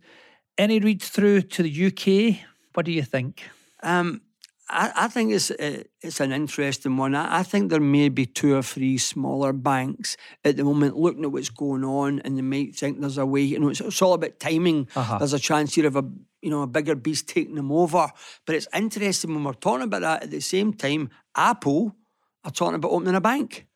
Any 0.56 0.80
read 0.80 1.02
through 1.02 1.42
to 1.42 1.64
the 1.64 1.88
UK? 1.88 2.46
What 2.74 2.86
do 2.86 2.92
you 2.92 3.02
think? 3.02 3.42
Um, 3.84 4.22
I, 4.70 4.92
I, 4.96 5.08
think 5.08 5.34
it's 5.34 5.52
uh, 5.52 5.84
it's 6.02 6.20
an 6.20 6.32
interesting 6.32 6.98
one. 6.98 7.16
I, 7.16 7.40
I, 7.40 7.44
think 7.44 7.70
there 7.70 7.82
may 7.82 8.10
be 8.10 8.26
two 8.26 8.56
or 8.56 8.64
three 8.64 8.98
smaller 8.98 9.52
banks 9.52 10.16
at 10.44 10.56
the 10.56 10.64
moment 10.64 10.98
looking 10.98 11.26
at 11.26 11.32
what's 11.32 11.50
going 11.50 11.84
on, 11.84 12.20
and 12.22 12.38
they 12.38 12.42
might 12.42 12.76
think 12.76 13.00
there's 13.00 13.18
a 13.18 13.26
way. 13.26 13.42
You 13.42 13.60
know, 13.60 13.70
it's, 13.70 13.82
it's 13.82 14.02
all 14.02 14.14
about 14.14 14.40
timing. 14.40 14.88
Uh-huh. 14.96 15.18
There's 15.18 15.34
a 15.34 15.40
chance 15.40 15.76
here 15.76 15.88
of 15.88 15.98
a 15.98 16.06
you 16.42 16.50
know 16.50 16.62
a 16.62 16.68
bigger 16.68 16.96
beast 16.96 17.28
taking 17.28 17.56
them 17.56 17.72
over. 17.72 18.10
But 18.46 18.56
it's 18.56 18.68
interesting 18.74 19.34
when 19.34 19.44
we're 19.44 19.54
talking 19.54 19.84
about 19.84 20.02
that 20.02 20.24
at 20.24 20.32
the 20.32 20.40
same 20.40 20.74
time. 20.74 21.10
Apple 21.36 21.96
are 22.46 22.52
talking 22.52 22.76
about 22.76 22.92
opening 22.92 23.16
a 23.16 23.22
bank. 23.22 23.68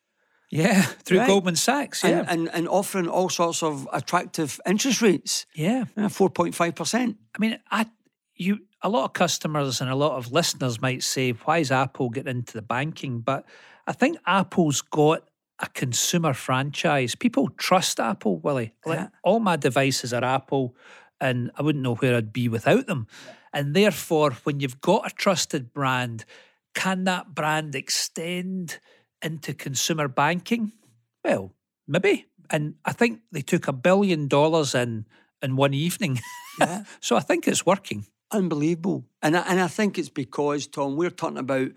Yeah, 0.50 0.80
through 1.04 1.18
right? 1.18 1.28
Goldman 1.28 1.56
Sachs. 1.56 2.02
Yeah, 2.02 2.20
and, 2.20 2.28
and, 2.30 2.54
and 2.54 2.68
offering 2.68 3.08
all 3.08 3.28
sorts 3.28 3.62
of 3.62 3.86
attractive 3.92 4.58
interest 4.66 5.02
rates. 5.02 5.44
Yeah, 5.54 5.84
four 6.08 6.30
point 6.30 6.54
five 6.54 6.74
percent. 6.74 7.18
I 7.36 7.38
mean, 7.38 7.58
I 7.70 7.86
you 8.34 8.60
a 8.82 8.88
lot 8.88 9.04
of 9.04 9.12
customers 9.12 9.80
and 9.80 9.90
a 9.90 9.94
lot 9.94 10.16
of 10.16 10.32
listeners 10.32 10.80
might 10.80 11.02
say, 11.02 11.30
why 11.30 11.58
is 11.58 11.72
Apple 11.72 12.10
getting 12.10 12.38
into 12.38 12.52
the 12.52 12.62
banking? 12.62 13.20
But 13.20 13.44
I 13.86 13.92
think 13.92 14.18
Apple's 14.26 14.82
got 14.82 15.28
a 15.58 15.66
consumer 15.68 16.34
franchise. 16.34 17.14
People 17.14 17.48
trust 17.56 17.98
Apple, 17.98 18.38
Willie. 18.38 18.74
Like 18.86 18.98
yeah. 18.98 19.08
all 19.24 19.40
my 19.40 19.56
devices 19.56 20.12
are 20.12 20.24
Apple, 20.24 20.76
and 21.20 21.50
I 21.56 21.62
wouldn't 21.62 21.82
know 21.82 21.96
where 21.96 22.16
I'd 22.16 22.32
be 22.32 22.48
without 22.48 22.86
them. 22.86 23.08
And 23.52 23.74
therefore, 23.74 24.32
when 24.44 24.60
you've 24.60 24.80
got 24.80 25.10
a 25.10 25.14
trusted 25.14 25.72
brand, 25.72 26.24
can 26.74 27.04
that 27.04 27.34
brand 27.34 27.74
extend 27.74 28.78
into 29.20 29.54
consumer 29.54 30.06
banking? 30.06 30.72
Well, 31.24 31.52
maybe. 31.88 32.26
And 32.50 32.74
I 32.84 32.92
think 32.92 33.20
they 33.32 33.42
took 33.42 33.66
a 33.66 33.72
billion 33.72 34.28
dollars 34.28 34.74
in 34.74 35.06
in 35.42 35.56
one 35.56 35.74
evening. 35.74 36.20
Yeah. 36.60 36.84
so 37.00 37.16
I 37.16 37.20
think 37.20 37.48
it's 37.48 37.66
working 37.66 38.06
unbelievable. 38.30 39.04
And 39.22 39.36
I, 39.36 39.40
and 39.42 39.60
I 39.60 39.68
think 39.68 39.98
it's 39.98 40.08
because, 40.08 40.66
Tom, 40.66 40.96
we're 40.96 41.10
talking 41.10 41.38
about 41.38 41.70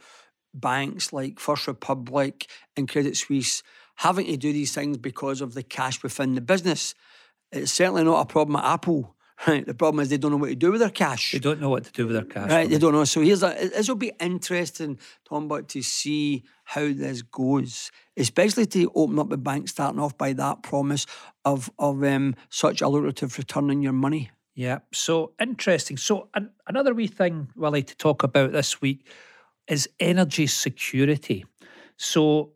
banks 0.53 1.13
like 1.13 1.39
First 1.39 1.67
Republic 1.67 2.47
and 2.75 2.89
Credit 2.89 3.15
Suisse 3.15 3.63
having 3.95 4.25
to 4.25 4.37
do 4.37 4.51
these 4.51 4.73
things 4.73 4.97
because 4.97 5.41
of 5.41 5.53
the 5.53 5.63
cash 5.63 6.01
within 6.03 6.35
the 6.35 6.41
business. 6.41 6.95
It's 7.51 7.71
certainly 7.71 8.03
not 8.03 8.21
a 8.21 8.25
problem 8.25 8.57
at 8.57 8.65
Apple. 8.65 9.15
Right, 9.47 9.65
the 9.65 9.73
problem 9.73 10.03
is 10.03 10.09
they 10.09 10.17
don't 10.17 10.29
know 10.29 10.37
what 10.37 10.49
to 10.49 10.55
do 10.55 10.71
with 10.71 10.81
their 10.81 10.91
cash. 10.91 11.31
They 11.31 11.39
don't 11.39 11.59
know 11.59 11.69
what 11.69 11.85
to 11.85 11.91
do 11.91 12.05
with 12.05 12.15
their 12.15 12.25
cash. 12.25 12.51
Right, 12.51 12.69
they 12.69 12.77
don't 12.77 12.93
know. 12.93 13.05
So 13.05 13.21
here's 13.21 13.41
a. 13.41 13.47
This 13.73 13.87
will 13.87 13.95
be 13.95 14.11
interesting, 14.19 14.99
Tom, 15.27 15.47
but 15.47 15.67
to 15.69 15.81
see 15.81 16.43
how 16.63 16.93
this 16.93 17.23
goes, 17.23 17.89
especially 18.15 18.67
to 18.67 18.91
open 18.93 19.17
up 19.17 19.29
the 19.29 19.39
bank, 19.39 19.67
starting 19.67 19.99
off 19.99 20.15
by 20.15 20.33
that 20.33 20.61
promise 20.61 21.07
of 21.43 21.71
of 21.79 22.03
um, 22.03 22.35
such 22.49 22.83
a 22.83 22.87
lucrative 22.87 23.35
return 23.39 23.71
on 23.71 23.81
your 23.81 23.93
money. 23.93 24.29
Yeah, 24.53 24.79
so 24.91 25.31
interesting. 25.39 25.97
So 25.97 26.27
an, 26.33 26.51
another 26.67 26.93
wee 26.93 27.07
thing, 27.07 27.47
Willie, 27.55 27.83
to 27.83 27.95
talk 27.95 28.23
about 28.23 28.51
this 28.51 28.81
week 28.81 29.07
is 29.67 29.89
energy 29.99 30.47
security. 30.47 31.45
So 31.97 32.51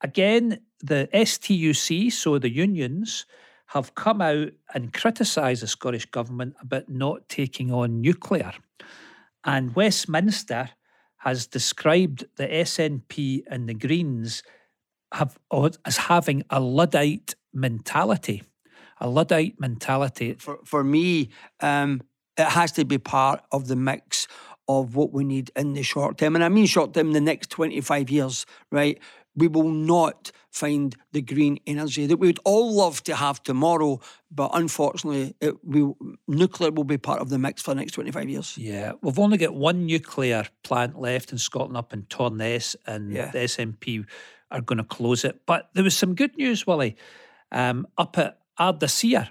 again, 0.00 0.60
the 0.80 1.08
STUC, 1.12 2.12
so 2.12 2.38
the 2.38 2.50
unions, 2.50 3.26
have 3.66 3.94
come 3.94 4.20
out 4.20 4.48
and 4.74 4.92
criticised 4.92 5.62
the 5.62 5.68
Scottish 5.68 6.06
Government 6.06 6.56
about 6.60 6.88
not 6.88 7.28
taking 7.28 7.72
on 7.72 8.00
nuclear. 8.00 8.52
And 9.44 9.76
Westminster 9.76 10.70
has 11.18 11.46
described 11.46 12.24
the 12.36 12.48
SNP 12.48 13.42
and 13.46 13.68
the 13.68 13.74
Greens 13.74 14.42
have 15.12 15.38
as 15.84 15.96
having 15.96 16.42
a 16.50 16.58
Luddite 16.58 17.34
mentality 17.52 18.42
a 19.00 19.08
Luddite 19.08 19.58
mentality. 19.58 20.34
For, 20.34 20.58
for 20.64 20.84
me, 20.84 21.30
um, 21.60 22.02
it 22.36 22.46
has 22.46 22.72
to 22.72 22.84
be 22.84 22.98
part 22.98 23.42
of 23.52 23.68
the 23.68 23.76
mix 23.76 24.28
of 24.68 24.94
what 24.94 25.12
we 25.12 25.24
need 25.24 25.50
in 25.56 25.72
the 25.72 25.82
short 25.82 26.18
term. 26.18 26.34
And 26.36 26.44
I 26.44 26.48
mean 26.48 26.66
short 26.66 26.94
term, 26.94 27.12
the 27.12 27.20
next 27.20 27.50
25 27.50 28.08
years, 28.08 28.46
right? 28.70 28.98
We 29.34 29.48
will 29.48 29.68
not 29.68 30.30
find 30.50 30.94
the 31.12 31.22
green 31.22 31.58
energy 31.66 32.06
that 32.06 32.18
we 32.18 32.28
would 32.28 32.40
all 32.44 32.74
love 32.74 33.02
to 33.04 33.14
have 33.14 33.42
tomorrow, 33.42 34.00
but 34.30 34.50
unfortunately, 34.54 35.34
it, 35.40 35.54
we, 35.64 35.92
nuclear 36.28 36.70
will 36.70 36.84
be 36.84 36.98
part 36.98 37.20
of 37.20 37.30
the 37.30 37.38
mix 37.38 37.62
for 37.62 37.72
the 37.72 37.80
next 37.80 37.92
25 37.92 38.28
years. 38.28 38.58
Yeah, 38.58 38.92
we've 39.02 39.18
only 39.18 39.38
got 39.38 39.54
one 39.54 39.86
nuclear 39.86 40.46
plant 40.62 40.98
left 40.98 41.32
in 41.32 41.38
Scotland 41.38 41.76
up 41.76 41.92
in 41.92 42.02
Torness, 42.02 42.76
and 42.86 43.12
yeah. 43.12 43.30
the 43.30 43.38
SNP 43.38 44.04
are 44.50 44.60
going 44.60 44.78
to 44.78 44.84
close 44.84 45.24
it. 45.24 45.42
But 45.46 45.70
there 45.74 45.84
was 45.84 45.96
some 45.96 46.14
good 46.14 46.36
news, 46.36 46.66
Willie. 46.66 46.96
Um, 47.52 47.86
up 47.98 48.18
at 48.18 48.39
Ardersier 48.58 49.28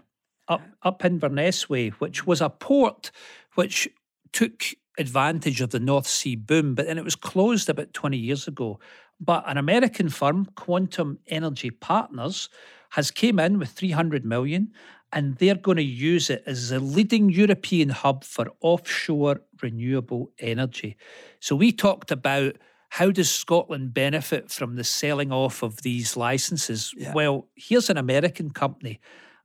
up, 0.48 0.62
up 0.82 1.06
Inverness 1.06 1.70
Way, 1.70 1.90
which 1.90 2.26
was 2.26 2.42
a 2.42 2.50
port 2.50 3.12
which 3.56 3.88
took 4.32 4.64
advantage 4.98 5.62
of 5.62 5.70
the 5.70 5.80
North 5.80 6.08
Sea 6.08 6.36
boom, 6.36 6.76
but 6.76 6.86
then 6.86 6.98
it 6.98 7.04
was 7.04 7.16
closed 7.16 7.70
about 7.70 7.94
20 7.94 8.18
years 8.18 8.48
ago. 8.48 8.80
But 9.20 9.44
an 9.48 9.58
American 9.58 10.10
firm, 10.10 10.46
Quantum 10.56 11.20
Energy 11.28 11.72
Partners, 11.72 12.50
has 12.92 13.12
came 13.12 13.40
in 13.40 13.60
with 13.60 13.70
300 13.70 14.26
million 14.26 14.72
and 15.12 15.38
they're 15.38 15.56
going 15.56 15.78
to 15.78 15.84
use 15.84 16.30
it 16.30 16.44
as 16.46 16.70
the 16.70 16.80
leading 16.80 17.30
European 17.30 17.90
hub 17.90 18.24
for 18.24 18.48
offshore 18.62 19.42
renewable 19.62 20.32
energy. 20.40 20.98
So 21.40 21.56
we 21.56 21.72
talked 21.72 22.12
about 22.12 22.58
how 22.90 23.12
does 23.12 23.30
Scotland 23.30 23.94
benefit 23.94 24.50
from 24.50 24.76
the 24.76 24.84
selling 24.84 25.32
off 25.32 25.64
of 25.64 25.82
these 25.84 26.18
licenses? 26.18 26.94
Yeah. 26.98 27.14
Well, 27.14 27.48
here's 27.56 27.90
an 27.90 27.98
American 27.98 28.50
company, 28.50 29.00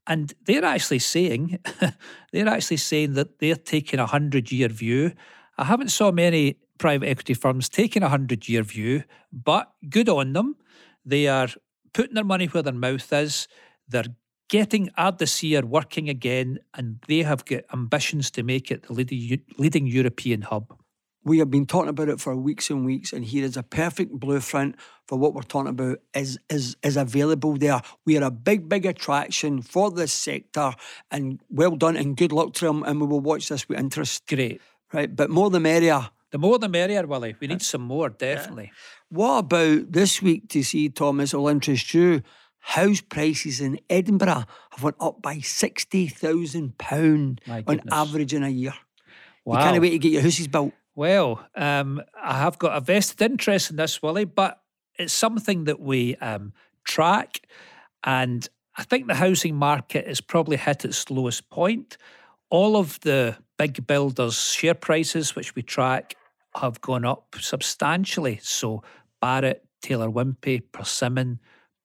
and 0.06 0.32
they're 0.46 0.64
actually 0.64 0.98
saying 1.00 1.58
they're 2.32 2.48
actually 2.48 2.78
saying 2.78 3.14
that 3.14 3.38
they're 3.38 3.54
taking 3.54 4.00
a 4.00 4.06
hundred 4.06 4.50
year 4.50 4.68
view. 4.68 5.12
I 5.58 5.64
haven't 5.64 5.90
saw 5.90 6.10
many 6.10 6.56
private 6.78 7.08
equity 7.08 7.34
firms 7.34 7.68
taking 7.68 8.02
a 8.02 8.08
hundred 8.08 8.48
year 8.48 8.62
view, 8.62 9.04
but 9.32 9.72
good 9.88 10.08
on 10.08 10.32
them. 10.32 10.56
They 11.04 11.28
are 11.28 11.48
putting 11.92 12.14
their 12.14 12.24
money 12.24 12.46
where 12.46 12.62
their 12.62 12.72
mouth 12.72 13.12
is. 13.12 13.46
They're 13.86 14.04
getting 14.48 14.88
Ardersier 14.98 15.64
working 15.64 16.08
again, 16.08 16.58
and 16.74 16.98
they 17.08 17.22
have 17.22 17.44
got 17.44 17.64
ambitions 17.72 18.30
to 18.32 18.42
make 18.42 18.70
it 18.70 18.84
the 18.84 18.92
leading, 18.94 19.42
leading 19.58 19.86
European 19.86 20.42
hub. 20.42 20.74
We 21.24 21.38
have 21.38 21.50
been 21.50 21.64
talking 21.64 21.88
about 21.88 22.10
it 22.10 22.20
for 22.20 22.36
weeks 22.36 22.68
and 22.68 22.84
weeks, 22.84 23.12
and 23.12 23.24
here 23.24 23.44
is 23.44 23.56
a 23.56 23.62
perfect 23.62 24.12
blueprint 24.12 24.76
for 25.08 25.18
what 25.18 25.32
we're 25.32 25.42
talking 25.42 25.70
about 25.70 25.98
is 26.14 26.38
is 26.50 26.76
is 26.82 26.96
available 26.96 27.56
there. 27.56 27.80
We 28.04 28.18
are 28.18 28.24
a 28.24 28.30
big, 28.30 28.68
big 28.68 28.84
attraction 28.84 29.62
for 29.62 29.90
this 29.90 30.12
sector, 30.12 30.74
and 31.10 31.40
well 31.48 31.76
done 31.76 31.96
and 31.96 32.16
good 32.16 32.32
luck 32.32 32.52
to 32.54 32.66
them. 32.66 32.82
And 32.82 33.00
we 33.00 33.06
will 33.06 33.20
watch 33.20 33.48
this 33.48 33.68
with 33.68 33.78
interest. 33.78 34.26
Great. 34.26 34.60
Right, 34.92 35.14
but 35.14 35.30
more 35.30 35.50
the 35.50 35.60
merrier. 35.60 36.10
The 36.30 36.38
more 36.38 36.58
the 36.58 36.68
merrier, 36.68 37.06
Willie. 37.06 37.36
We 37.40 37.46
need 37.46 37.62
some 37.62 37.82
more, 37.82 38.10
definitely. 38.10 38.72
What 39.08 39.38
about 39.38 39.92
this 39.92 40.20
week 40.20 40.48
to 40.50 40.62
see, 40.62 40.88
Thomas? 40.88 41.32
Will 41.32 41.48
interest 41.48 41.94
you. 41.94 42.22
House 42.58 43.00
prices 43.00 43.60
in 43.60 43.78
Edinburgh 43.90 44.44
have 44.70 44.82
went 44.82 44.96
up 45.00 45.20
by 45.22 45.38
sixty 45.40 46.06
thousand 46.06 46.76
pound 46.78 47.40
on 47.48 47.82
average 47.90 48.34
in 48.34 48.42
a 48.42 48.48
year. 48.48 48.74
Wow. 49.44 49.58
You 49.58 49.64
can't 49.64 49.82
wait 49.82 49.90
to 49.90 49.98
get 49.98 50.12
your 50.12 50.22
houses 50.22 50.48
built. 50.48 50.72
Well, 50.94 51.44
um, 51.56 52.02
I 52.22 52.38
have 52.38 52.58
got 52.58 52.76
a 52.76 52.80
vested 52.80 53.20
interest 53.22 53.70
in 53.70 53.76
this, 53.76 54.00
Willie, 54.00 54.24
but 54.24 54.60
it's 54.96 55.12
something 55.12 55.64
that 55.64 55.80
we 55.80 56.14
um, 56.16 56.52
track. 56.84 57.40
And 58.04 58.48
I 58.76 58.84
think 58.84 59.06
the 59.06 59.14
housing 59.14 59.56
market 59.56 60.06
has 60.06 60.20
probably 60.20 60.56
hit 60.56 60.84
its 60.84 61.10
lowest 61.10 61.50
point. 61.50 61.96
All 62.48 62.76
of 62.76 63.00
the 63.00 63.36
big 63.58 63.86
builders' 63.86 64.40
share 64.40 64.74
prices, 64.74 65.34
which 65.34 65.56
we 65.56 65.62
track, 65.62 66.16
have 66.56 66.80
gone 66.80 67.04
up 67.04 67.34
substantially. 67.40 68.38
So 68.42 68.84
Barratt, 69.20 69.60
Taylor 69.82 70.08
Wimpey, 70.08 70.62
Persimmon, 70.70 71.40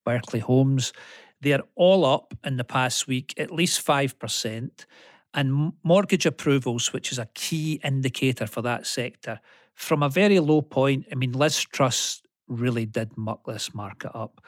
Berkeley 0.06 0.40
Homes, 0.40 0.94
they're 1.42 1.64
all 1.76 2.06
up 2.06 2.34
in 2.44 2.58
the 2.58 2.64
past 2.64 3.08
week, 3.08 3.34
at 3.38 3.50
least 3.52 3.86
5%. 3.86 4.86
And 5.34 5.74
mortgage 5.84 6.26
approvals, 6.26 6.92
which 6.92 7.12
is 7.12 7.20
a 7.20 7.28
key 7.36 7.80
indicator 7.84 8.48
for 8.48 8.62
that 8.64 8.88
sector, 8.88 9.40
from 9.76 10.02
a 10.02 10.10
very 10.10 10.40
low 10.40 10.62
point. 10.62 11.06
I 11.12 11.16
mean, 11.16 11.34
Liz 11.34 11.60
Truss 11.60 12.22
really 12.48 12.86
did 12.86 13.16
muck 13.18 13.46
this 13.46 13.74
market 13.74 14.12
up. 14.16 14.42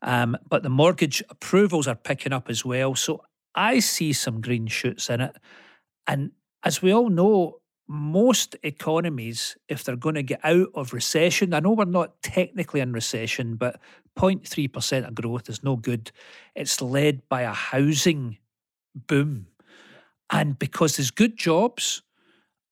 Um, 0.00 0.36
but 0.48 0.62
the 0.62 0.70
mortgage 0.70 1.22
approvals 1.28 1.86
are 1.86 1.94
picking 1.94 2.32
up 2.32 2.50
as 2.50 2.64
well. 2.64 2.94
So 2.94 3.22
I 3.54 3.78
see 3.78 4.12
some 4.12 4.40
green 4.40 4.66
shoots 4.66 5.08
in 5.10 5.20
it. 5.20 5.36
And 6.06 6.32
as 6.64 6.82
we 6.82 6.92
all 6.92 7.08
know, 7.08 7.58
most 7.88 8.56
economies, 8.62 9.56
if 9.68 9.84
they're 9.84 9.96
going 9.96 10.14
to 10.14 10.22
get 10.22 10.40
out 10.44 10.68
of 10.74 10.92
recession, 10.92 11.52
I 11.52 11.60
know 11.60 11.72
we're 11.72 11.84
not 11.84 12.22
technically 12.22 12.80
in 12.80 12.92
recession, 12.92 13.56
but 13.56 13.80
0.3% 14.18 15.06
of 15.06 15.14
growth 15.14 15.48
is 15.48 15.62
no 15.62 15.76
good. 15.76 16.10
It's 16.54 16.80
led 16.80 17.28
by 17.28 17.42
a 17.42 17.52
housing 17.52 18.38
boom. 18.94 19.46
And 20.32 20.58
because 20.58 20.96
there's 20.96 21.10
good 21.10 21.36
jobs 21.36 22.02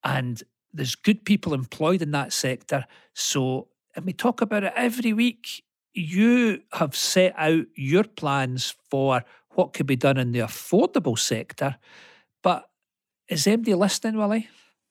and 0.02 0.43
there's 0.73 0.95
good 0.95 1.25
people 1.25 1.52
employed 1.52 2.00
in 2.00 2.11
that 2.12 2.33
sector. 2.33 2.87
So, 3.14 3.69
and 3.95 4.07
we 4.07 4.14
talk 4.14 4.40
about 4.40 4.64
it 4.64 4.73
every 4.75 5.12
week. 5.12 5.62
You 5.93 6.62
have 6.73 6.97
set 6.97 7.35
out 7.37 7.67
your 7.75 8.05
plans 8.05 8.75
for 8.88 9.25
what 9.50 9.75
could 9.75 9.87
be 9.87 9.97
done 9.97 10.17
in 10.17 10.33
the 10.33 10.38
affordable 10.40 11.19
sector. 11.19 11.76
But 12.43 12.71
is 13.29 13.45
MD 13.45 13.76
listening, 13.76 14.17
Willie? 14.17 14.49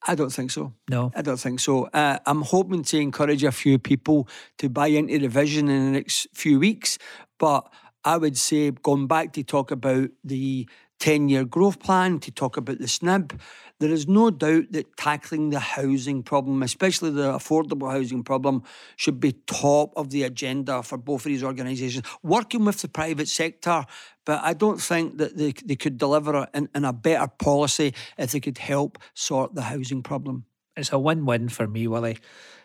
I 0.08 0.16
don't 0.16 0.32
think 0.32 0.52
so. 0.52 0.74
No. 0.90 1.12
I 1.16 1.22
don't 1.22 1.40
think 1.40 1.60
so. 1.60 1.86
Uh, 1.86 2.20
I'm 2.26 2.42
hoping 2.44 2.84
to 2.84 3.00
encourage 3.00 3.44
a 3.44 3.52
few 3.52 3.80
people 3.80 4.30
to 4.60 4.70
buy 4.70 4.88
into 4.88 5.20
the 5.20 5.28
vision 5.28 5.70
in 5.70 5.86
the 5.86 5.92
next 5.92 6.28
few 6.34 6.60
weeks. 6.60 6.98
But 7.38 7.68
I 8.06 8.18
would 8.18 8.38
say, 8.38 8.72
going 8.72 9.08
back 9.08 9.34
to 9.34 9.44
talk 9.44 9.72
about 9.72 10.10
the 10.24 10.70
10 11.00 11.30
year 11.30 11.46
growth 11.46 11.80
plan, 11.80 12.20
to 12.20 12.32
talk 12.32 12.58
about 12.58 12.78
the 12.80 12.86
SNIB, 12.86 13.40
there 13.80 13.92
is 13.92 14.08
no 14.08 14.30
doubt 14.30 14.72
that 14.72 14.98
tackling 14.98 15.52
the 15.52 15.60
housing 15.60 16.22
problem, 16.22 16.62
especially 16.64 17.12
the 17.12 17.32
affordable 17.32 17.90
housing 17.90 18.24
problem, 18.24 18.64
should 18.98 19.22
be 19.22 19.32
top 19.48 19.94
of 19.96 20.10
the 20.10 20.24
agenda 20.24 20.84
for 20.84 20.98
both 20.98 21.22
of 21.22 21.30
these 21.30 21.44
organisations. 21.44 22.06
Working 22.22 22.66
with 22.66 22.82
the 22.82 22.90
private 22.90 23.30
sector, 23.30 23.86
but 24.26 24.42
I 24.44 24.54
don't 24.54 24.82
think 24.82 25.18
that 25.18 25.38
they, 25.38 25.54
they 25.64 25.78
could 25.78 25.98
deliver 25.98 26.48
in, 26.54 26.68
in 26.76 26.84
a 26.84 26.92
better 26.92 27.28
policy 27.28 27.94
if 28.18 28.32
they 28.32 28.42
could 28.42 28.58
help 28.58 28.98
sort 29.14 29.56
the 29.56 29.64
housing 29.64 30.04
problem. 30.04 30.46
It's 30.76 30.92
a 30.92 31.00
win 31.00 31.26
win 31.26 31.48
for 31.48 31.68
me, 31.68 31.88
Willie. 31.88 32.18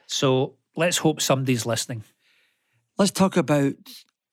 So 0.06 0.56
let's 0.76 0.98
hope 0.98 1.20
somebody's 1.20 1.64
listening. 1.64 2.02
Let's 2.98 3.12
talk 3.12 3.36
about 3.36 3.74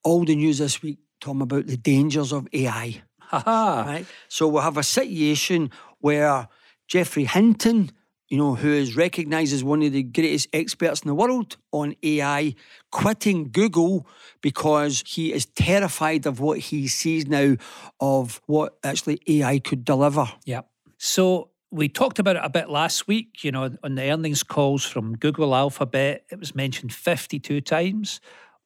all 0.04 0.26
the 0.26 0.36
news 0.36 0.58
this 0.58 0.82
week, 0.82 1.00
Tom, 1.20 1.42
about 1.44 1.68
the 1.68 1.78
dangers 1.78 2.32
of 2.32 2.48
AI. 2.54 3.04
Haha. 3.32 3.84
Right? 3.86 4.06
So 4.28 4.48
we'll 4.48 4.62
have 4.62 4.78
a 4.78 4.84
situation 4.84 5.72
where 6.00 6.50
Geoffrey 6.88 7.24
Hinton, 7.24 7.91
you 8.28 8.38
know, 8.38 8.56
who 8.56 8.72
is 8.72 8.96
recognised 8.96 9.54
as 9.54 9.63
one 9.63 9.82
of 9.84 9.94
the 9.94 10.04
greatest 10.04 10.50
experts 10.54 11.02
in 11.02 11.08
the 11.08 11.15
world 11.15 11.58
on 11.72 11.96
AI, 12.04 12.56
quitting 12.91 13.50
Google 13.52 14.06
because 14.41 15.04
he 15.08 15.32
is 15.32 15.46
terrified 15.46 16.26
of 16.26 16.39
what 16.39 16.60
he 16.60 16.88
sees 16.88 17.28
now 17.28 17.56
of 18.00 18.41
what 18.46 18.78
actually 18.84 19.20
AI 19.28 19.60
could 19.60 19.86
deliver. 19.86 20.30
Yeah. 20.46 20.62
So 20.98 21.52
we 21.72 21.88
talked 21.88 22.20
about 22.20 22.36
it 22.36 22.41
a 22.44 22.50
bit 22.50 22.70
last 22.70 23.08
week, 23.08 23.44
you 23.44 23.52
know, 23.52 23.76
on 23.84 23.96
the 23.96 24.12
earnings 24.12 24.44
calls 24.44 24.84
from 24.84 25.15
Google 25.15 25.56
Alphabet. 25.56 26.26
It 26.30 26.39
was 26.39 26.54
mentioned 26.54 26.94
52 26.94 27.62
times. 27.62 28.20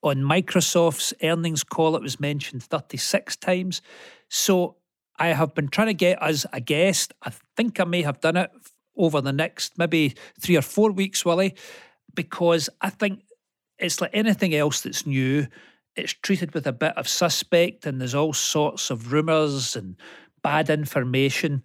On 0.06 0.18
Microsoft's 0.18 1.16
earnings 1.24 1.64
call, 1.64 1.96
it 1.96 2.02
was 2.04 2.20
mentioned 2.20 2.62
36 2.62 3.38
times. 3.38 3.82
So 4.30 4.76
I 5.18 5.30
have 5.30 5.56
been 5.56 5.68
trying 5.68 5.88
to 5.88 5.96
get 5.96 6.22
us 6.22 6.46
a 6.54 6.62
guest. 6.62 7.12
I 7.24 7.32
think 7.58 7.80
I 7.80 7.86
may 7.86 8.04
have 8.04 8.22
done 8.22 8.38
it 8.38 8.52
over 8.96 9.20
the 9.20 9.34
next 9.34 9.80
maybe 9.80 10.14
three 10.40 10.58
or 10.58 10.62
four 10.62 10.92
weeks, 10.92 11.26
Willie, 11.26 11.56
because 12.14 12.70
I 12.82 12.92
think 12.92 13.24
it's 13.80 14.00
like 14.00 14.12
anything 14.14 14.54
else 14.54 14.82
that's 14.82 15.08
new. 15.08 15.48
It's 15.96 16.14
treated 16.14 16.54
with 16.54 16.68
a 16.68 16.72
bit 16.72 16.96
of 16.98 17.08
suspect, 17.08 17.88
and 17.88 18.00
there's 18.00 18.14
all 18.14 18.34
sorts 18.34 18.92
of 18.92 19.12
rumours 19.12 19.76
and 19.76 19.96
bad 20.44 20.70
information. 20.70 21.64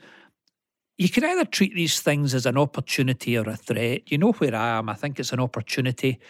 You 0.97 1.11
can 1.11 1.25
either 1.25 1.45
treat 1.45 1.75
these 1.75 2.01
things 2.01 2.35
as 2.35 2.47
an 2.47 2.57
opportunity 2.57 3.37
or 3.37 3.47
a 3.47 3.57
threat. 3.57 4.11
You 4.11 4.17
know 4.17 4.33
where 4.33 4.55
I 4.55 4.79
am. 4.79 4.89
I 4.89 4.95
think 4.95 5.21
it's 5.21 5.35
an 5.35 5.41
opportunity. 5.41 6.21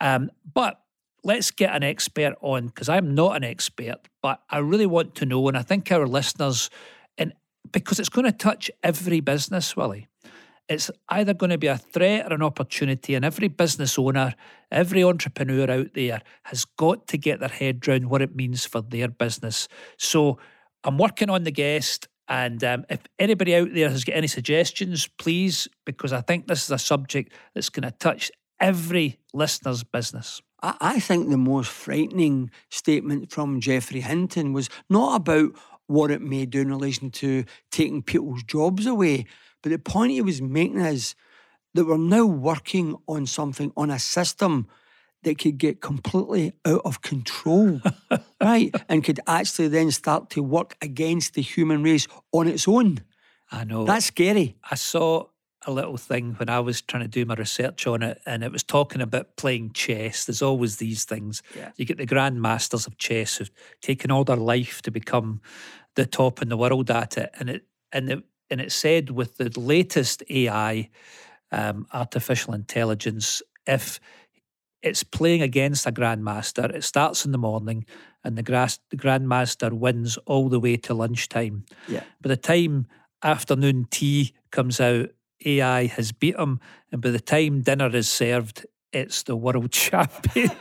Um, 0.00 0.32
but 0.52 0.79
let's 1.24 1.50
get 1.50 1.74
an 1.74 1.82
expert 1.82 2.34
on 2.40 2.66
because 2.66 2.88
I'm 2.88 3.14
not 3.14 3.36
an 3.36 3.44
expert, 3.44 4.08
but 4.22 4.42
I 4.50 4.58
really 4.58 4.86
want 4.86 5.14
to 5.16 5.26
know, 5.26 5.46
and 5.48 5.56
I 5.56 5.62
think 5.62 5.90
our 5.92 6.06
listeners, 6.06 6.70
and 7.18 7.32
because 7.70 7.98
it's 7.98 8.08
going 8.08 8.26
to 8.26 8.32
touch 8.32 8.70
every 8.82 9.20
business, 9.20 9.76
Willie. 9.76 10.08
It's 10.68 10.88
either 11.08 11.34
going 11.34 11.50
to 11.50 11.58
be 11.58 11.66
a 11.66 11.76
threat 11.76 12.30
or 12.30 12.34
an 12.34 12.42
opportunity, 12.42 13.16
and 13.16 13.24
every 13.24 13.48
business 13.48 13.98
owner, 13.98 14.34
every 14.70 15.02
entrepreneur 15.02 15.68
out 15.68 15.94
there 15.94 16.22
has 16.44 16.64
got 16.64 17.08
to 17.08 17.18
get 17.18 17.40
their 17.40 17.48
head 17.48 17.86
around 17.88 18.08
what 18.08 18.22
it 18.22 18.36
means 18.36 18.66
for 18.66 18.80
their 18.80 19.08
business. 19.08 19.66
So 19.98 20.38
I'm 20.84 20.96
working 20.96 21.28
on 21.28 21.42
the 21.42 21.50
guest, 21.50 22.06
and 22.28 22.62
um, 22.62 22.84
if 22.88 23.00
anybody 23.18 23.56
out 23.56 23.74
there 23.74 23.90
has 23.90 24.04
got 24.04 24.16
any 24.16 24.28
suggestions, 24.28 25.08
please, 25.18 25.66
because 25.84 26.12
I 26.12 26.20
think 26.20 26.46
this 26.46 26.62
is 26.62 26.70
a 26.70 26.78
subject 26.78 27.32
that's 27.52 27.68
going 27.68 27.90
to 27.90 27.98
touch 27.98 28.30
every 28.60 29.18
listener's 29.34 29.82
business. 29.82 30.40
I, 30.62 30.76
I 30.80 31.00
think 31.00 31.28
the 31.28 31.36
most 31.36 31.70
frightening 31.70 32.50
statement 32.68 33.30
from 33.30 33.60
Geoffrey 33.60 34.00
Hinton 34.00 34.52
was 34.52 34.68
not 34.88 35.16
about 35.16 35.52
what 35.86 36.10
it 36.10 36.22
may 36.22 36.46
do 36.46 36.60
in 36.60 36.68
relation 36.68 37.10
to 37.10 37.44
taking 37.70 38.02
people's 38.02 38.42
jobs 38.44 38.86
away, 38.86 39.26
but 39.62 39.70
the 39.70 39.78
point 39.78 40.12
he 40.12 40.22
was 40.22 40.40
making 40.40 40.78
is 40.78 41.14
that 41.74 41.84
we're 41.84 41.98
now 41.98 42.24
working 42.24 42.96
on 43.06 43.26
something, 43.26 43.72
on 43.76 43.90
a 43.90 43.98
system 43.98 44.66
that 45.22 45.38
could 45.38 45.58
get 45.58 45.80
completely 45.80 46.52
out 46.64 46.80
of 46.84 47.02
control, 47.02 47.80
right? 48.40 48.74
And 48.88 49.04
could 49.04 49.20
actually 49.26 49.68
then 49.68 49.90
start 49.90 50.30
to 50.30 50.42
work 50.42 50.76
against 50.80 51.34
the 51.34 51.42
human 51.42 51.82
race 51.82 52.06
on 52.32 52.48
its 52.48 52.66
own. 52.66 53.00
I 53.50 53.64
know. 53.64 53.84
That's 53.84 54.06
scary. 54.06 54.56
I 54.70 54.76
saw 54.76 55.26
a 55.66 55.70
little 55.70 55.96
thing 55.96 56.34
when 56.34 56.48
I 56.48 56.60
was 56.60 56.80
trying 56.80 57.02
to 57.02 57.08
do 57.08 57.24
my 57.24 57.34
research 57.34 57.86
on 57.86 58.02
it, 58.02 58.20
and 58.26 58.42
it 58.42 58.52
was 58.52 58.62
talking 58.62 59.00
about 59.00 59.36
playing 59.36 59.72
chess. 59.72 60.24
There's 60.24 60.42
always 60.42 60.76
these 60.76 61.04
things. 61.04 61.42
Yeah. 61.56 61.72
You 61.76 61.84
get 61.84 61.98
the 61.98 62.06
grandmasters 62.06 62.86
of 62.86 62.96
chess 62.98 63.36
who've 63.36 63.50
taken 63.82 64.10
all 64.10 64.24
their 64.24 64.36
life 64.36 64.82
to 64.82 64.90
become 64.90 65.40
the 65.96 66.06
top 66.06 66.40
in 66.40 66.48
the 66.48 66.56
world 66.56 66.90
at 66.90 67.18
it, 67.18 67.30
and 67.38 67.50
it 67.50 67.66
and 67.92 68.10
it 68.10 68.24
and 68.50 68.60
it 68.60 68.72
said 68.72 69.10
with 69.10 69.36
the 69.36 69.52
latest 69.58 70.22
AI, 70.30 70.88
um, 71.52 71.86
artificial 71.92 72.54
intelligence, 72.54 73.42
if 73.66 74.00
it's 74.82 75.04
playing 75.04 75.42
against 75.42 75.86
a 75.86 75.92
grandmaster. 75.92 76.74
It 76.74 76.84
starts 76.84 77.24
in 77.24 77.32
the 77.32 77.38
morning, 77.38 77.84
and 78.24 78.36
the, 78.36 78.42
grass, 78.42 78.78
the 78.90 78.96
grandmaster 78.96 79.72
wins 79.72 80.16
all 80.26 80.48
the 80.48 80.60
way 80.60 80.76
to 80.78 80.94
lunchtime. 80.94 81.64
Yeah. 81.88 82.04
By 82.20 82.28
the 82.28 82.36
time 82.36 82.86
afternoon 83.22 83.86
tea 83.90 84.34
comes 84.50 84.80
out, 84.80 85.10
AI 85.44 85.86
has 85.86 86.12
beat 86.12 86.36
him, 86.36 86.60
and 86.92 87.00
by 87.00 87.10
the 87.10 87.20
time 87.20 87.62
dinner 87.62 87.94
is 87.94 88.08
served, 88.08 88.66
it's 88.92 89.22
the 89.22 89.36
world 89.36 89.72
champion. 89.72 90.50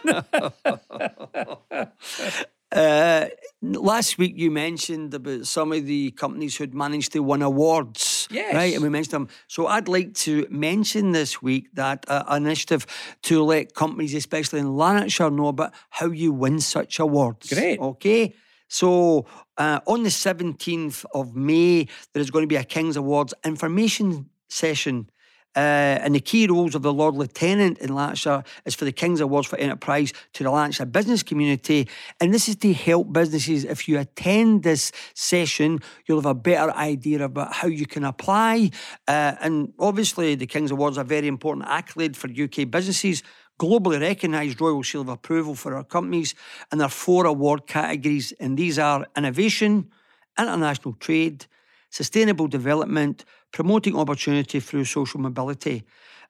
Uh, 2.72 3.26
last 3.64 4.20
week 4.20 4.34
you 4.36 4.52
mentioned 4.52 5.12
about 5.14 5.48
some 5.48 5.72
of 5.72 5.88
the 5.88 6.12
companies 6.12 6.56
who'd 6.56 6.74
managed 6.74 7.12
to 7.12 7.20
win 7.20 7.42
awards. 7.42 8.28
Yes. 8.30 8.54
Right, 8.54 8.74
and 8.76 8.84
we 8.84 8.90
mentioned 8.90 9.14
them. 9.14 9.30
So 9.48 9.66
I'd 9.66 9.88
like 9.88 10.14
to 10.16 10.46
mention 10.52 11.12
this 11.12 11.42
week 11.42 11.70
that 11.74 12.06
uh, 12.08 12.24
initiative 12.30 12.86
to 13.24 13.44
let 13.44 13.74
companies, 13.74 14.14
especially 14.14 14.60
in 14.60 14.78
Lanarkshire, 14.78 15.32
know 15.32 15.48
about 15.48 15.74
how 15.90 16.08
you 16.12 16.32
win 16.32 16.60
such 16.60 17.00
awards. 17.00 17.52
Great. 17.52 17.80
Okay. 17.80 18.36
So 18.68 19.26
uh, 19.58 19.80
on 19.88 20.04
the 20.04 20.10
17th 20.10 21.06
of 21.12 21.36
May, 21.36 21.88
there 22.14 22.22
is 22.22 22.30
going 22.30 22.44
to 22.44 22.48
be 22.48 22.56
a 22.56 22.64
King's 22.64 22.98
Awards 22.98 23.34
information 23.44 24.30
session 24.50 25.10
uh, 25.56 25.98
and 26.04 26.14
the 26.14 26.20
key 26.20 26.46
roles 26.48 26.76
of 26.76 26.84
the 26.84 26.94
Lord 26.94 27.16
Lieutenant 27.16 27.80
in 27.80 27.94
Lanarkshire 27.94 28.44
is 28.66 28.76
for 28.76 28.86
the 28.86 28.92
King's 28.92 29.20
Awards 29.20 29.48
for 29.48 29.58
Enterprise 29.58 30.14
to 30.34 30.44
the 30.44 30.52
Lanarkshire 30.52 30.86
business 30.86 31.24
community. 31.24 31.88
And 32.22 32.32
this 32.32 32.48
is 32.48 32.56
to 32.58 32.72
help 32.72 33.12
businesses. 33.12 33.66
If 33.66 33.88
you 33.88 33.98
attend 33.98 34.62
this 34.62 34.92
session, 35.16 35.80
you'll 36.06 36.20
have 36.22 36.28
a 36.28 36.36
better 36.36 36.72
idea 36.72 37.26
about 37.26 37.52
how 37.52 37.68
you 37.68 37.88
can 37.88 38.04
apply. 38.04 38.70
Uh, 39.08 39.36
and 39.42 39.74
obviously, 39.80 40.36
the 40.36 40.46
King's 40.46 40.70
Awards 40.70 41.00
are 41.00 41.04
very 41.04 41.28
important 41.28 41.68
accolade 41.68 42.16
for 42.16 42.30
UK 42.30 42.70
businesses. 42.70 43.24
Globally 43.60 44.00
recognised 44.00 44.62
Royal 44.62 44.84
Seal 44.84 45.02
of 45.02 45.10
Approval 45.10 45.56
for 45.56 45.76
our 45.76 45.84
companies, 45.84 46.36
and 46.72 46.80
there 46.80 46.86
are 46.86 46.90
four 46.90 47.26
award 47.26 47.68
categories, 47.68 48.32
and 48.40 48.58
these 48.58 48.80
are 48.80 49.06
innovation, 49.18 49.90
international 50.38 50.94
trade, 50.94 51.48
sustainable 51.90 52.48
development, 52.48 53.26
promoting 53.52 53.98
opportunity 53.98 54.60
through 54.60 54.86
social 54.86 55.20
mobility. 55.20 55.84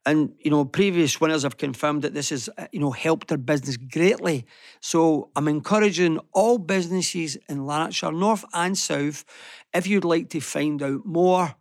And 0.06 0.34
you 0.40 0.50
know, 0.50 0.64
previous 0.64 1.20
winners 1.20 1.44
have 1.44 1.58
confirmed 1.58 2.04
that 2.04 2.14
this 2.14 2.30
has 2.30 2.50
uh, 2.58 2.68
you 2.72 2.80
know 2.80 2.92
helped 2.92 3.28
their 3.28 3.38
business 3.38 3.76
greatly. 3.76 4.46
So 4.80 5.30
I'm 5.36 5.48
encouraging 5.48 6.20
all 6.34 6.58
businesses 6.58 7.38
in 7.50 7.66
Lanarkshire, 7.66 8.12
North 8.12 8.46
and 8.54 8.78
South, 8.78 9.26
if 9.74 9.88
you'd 9.88 10.06
like 10.06 10.30
to 10.30 10.40
find 10.40 10.82
out 10.82 11.06
more, 11.06 11.56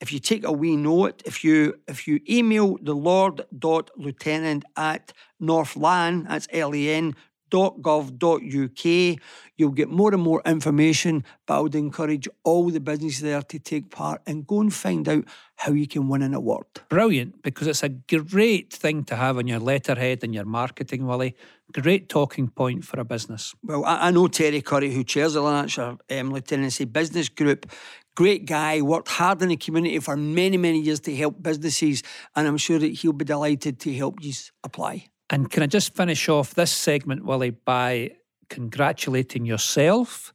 if 0.00 0.12
you 0.12 0.18
take 0.18 0.44
a 0.44 0.52
wee 0.52 0.76
note, 0.76 1.22
if 1.24 1.44
you 1.44 1.78
if 1.88 2.06
you 2.06 2.20
email 2.28 2.78
the 2.82 2.94
Lord.Lieutenant 2.94 4.64
at 4.76 5.12
Northlan, 5.40 6.26
that's 6.28 6.48
L-E-N 6.52 7.14
gov.uk. 7.54 9.20
You'll 9.56 9.70
get 9.70 9.88
more 9.88 10.12
and 10.12 10.22
more 10.22 10.42
information, 10.44 11.24
but 11.46 11.58
I 11.58 11.60
would 11.60 11.74
encourage 11.74 12.28
all 12.42 12.68
the 12.70 12.80
businesses 12.80 13.20
there 13.20 13.42
to 13.42 13.58
take 13.58 13.90
part 13.90 14.20
and 14.26 14.46
go 14.46 14.60
and 14.60 14.74
find 14.74 15.08
out 15.08 15.24
how 15.56 15.72
you 15.72 15.86
can 15.86 16.08
win 16.08 16.22
an 16.22 16.34
award. 16.34 16.66
Brilliant, 16.88 17.42
because 17.42 17.68
it's 17.68 17.82
a 17.82 17.88
great 17.88 18.72
thing 18.72 19.04
to 19.04 19.16
have 19.16 19.38
on 19.38 19.46
your 19.46 19.60
letterhead 19.60 20.24
and 20.24 20.34
your 20.34 20.44
marketing, 20.44 21.06
Willie. 21.06 21.36
Great 21.72 22.08
talking 22.08 22.48
point 22.48 22.84
for 22.84 22.98
a 23.00 23.04
business. 23.04 23.54
Well, 23.62 23.84
I, 23.84 24.08
I 24.08 24.10
know 24.10 24.26
Terry 24.26 24.60
Curry, 24.60 24.92
who 24.92 25.04
chairs 25.04 25.34
the 25.34 25.40
Lanarkshire 25.40 25.96
um, 26.10 26.30
Lieutenancy 26.30 26.84
Business 26.84 27.28
Group. 27.28 27.70
Great 28.16 28.46
guy, 28.46 28.80
worked 28.80 29.08
hard 29.08 29.42
in 29.42 29.48
the 29.48 29.56
community 29.56 29.98
for 29.98 30.16
many, 30.16 30.56
many 30.56 30.80
years 30.80 31.00
to 31.00 31.14
help 31.16 31.42
businesses, 31.42 32.02
and 32.36 32.46
I'm 32.46 32.58
sure 32.58 32.78
that 32.78 32.88
he'll 32.88 33.12
be 33.12 33.24
delighted 33.24 33.80
to 33.80 33.94
help 33.94 34.22
you 34.22 34.32
apply. 34.62 35.06
And 35.30 35.50
can 35.50 35.62
I 35.62 35.66
just 35.66 35.94
finish 35.94 36.28
off 36.28 36.54
this 36.54 36.72
segment, 36.72 37.24
Willie, 37.24 37.50
by 37.50 38.12
congratulating 38.50 39.46
yourself 39.46 40.32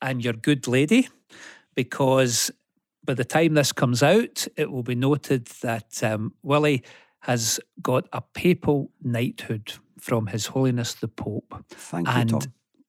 and 0.00 0.22
your 0.22 0.34
good 0.34 0.68
lady? 0.68 1.08
Because 1.74 2.50
by 3.04 3.14
the 3.14 3.24
time 3.24 3.54
this 3.54 3.72
comes 3.72 4.02
out, 4.02 4.46
it 4.56 4.70
will 4.70 4.82
be 4.82 4.94
noted 4.94 5.46
that 5.62 6.02
um, 6.02 6.34
Willie 6.42 6.82
has 7.20 7.58
got 7.82 8.06
a 8.12 8.20
papal 8.20 8.90
knighthood 9.02 9.72
from 9.98 10.26
His 10.28 10.46
Holiness 10.46 10.94
the 10.94 11.08
Pope. 11.08 11.64
Thank 11.70 12.06
you, 12.06 12.14
and 12.14 12.30
Tom. 12.30 12.40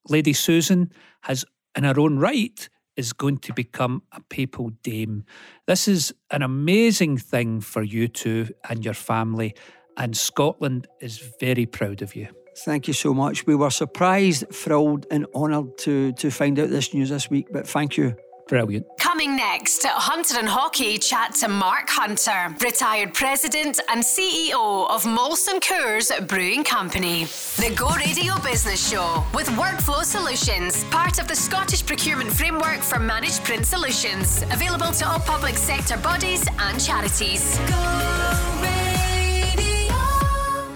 Lady 0.07 0.33
Susan 0.33 0.91
has, 1.21 1.45
in 1.75 1.83
her 1.83 1.99
own 1.99 2.19
right, 2.19 2.69
is 2.95 3.13
going 3.13 3.37
to 3.37 3.53
become 3.53 4.03
a 4.11 4.21
papal 4.29 4.71
dame. 4.83 5.23
This 5.67 5.87
is 5.87 6.13
an 6.31 6.41
amazing 6.41 7.17
thing 7.17 7.61
for 7.61 7.81
you 7.81 8.07
two 8.07 8.49
and 8.69 8.83
your 8.83 8.93
family 8.93 9.55
and 9.99 10.17
Scotland 10.17 10.87
is 11.01 11.19
very 11.39 11.65
proud 11.65 12.01
of 12.01 12.15
you. 12.15 12.27
Thank 12.57 12.87
you 12.87 12.93
so 12.93 13.13
much. 13.13 13.45
We 13.45 13.55
were 13.55 13.69
surprised, 13.69 14.45
thrilled, 14.51 15.05
and 15.11 15.25
honoured 15.35 15.77
to 15.79 16.11
to 16.13 16.31
find 16.31 16.59
out 16.59 16.69
this 16.69 16.93
news 16.93 17.09
this 17.09 17.29
week. 17.29 17.47
But 17.51 17.67
thank 17.67 17.97
you. 17.97 18.15
Brilliant. 18.49 18.87
Coming 18.99 19.35
next, 19.35 19.85
Hunter 19.85 20.39
and 20.39 20.47
Haughey 20.47 20.97
chat 20.99 21.35
to 21.35 21.47
Mark 21.47 21.87
Hunter, 21.87 22.55
retired 22.65 23.13
president 23.13 23.79
and 23.89 24.01
CEO 24.01 24.89
of 24.89 25.03
Molson 25.03 25.59
Coors 25.61 26.09
Brewing 26.27 26.63
Company. 26.63 27.25
The 27.57 27.71
Go 27.75 27.89
Radio 27.89 28.33
Business 28.39 28.89
Show 28.89 29.23
with 29.35 29.47
Workflow 29.49 30.03
Solutions, 30.03 30.83
part 30.85 31.19
of 31.19 31.27
the 31.27 31.35
Scottish 31.35 31.85
Procurement 31.85 32.31
Framework 32.31 32.79
for 32.79 32.97
Managed 32.99 33.43
Print 33.43 33.67
Solutions, 33.67 34.41
available 34.51 34.91
to 34.93 35.07
all 35.07 35.19
public 35.19 35.55
sector 35.55 35.97
bodies 35.97 36.47
and 36.57 36.83
charities. 36.83 37.59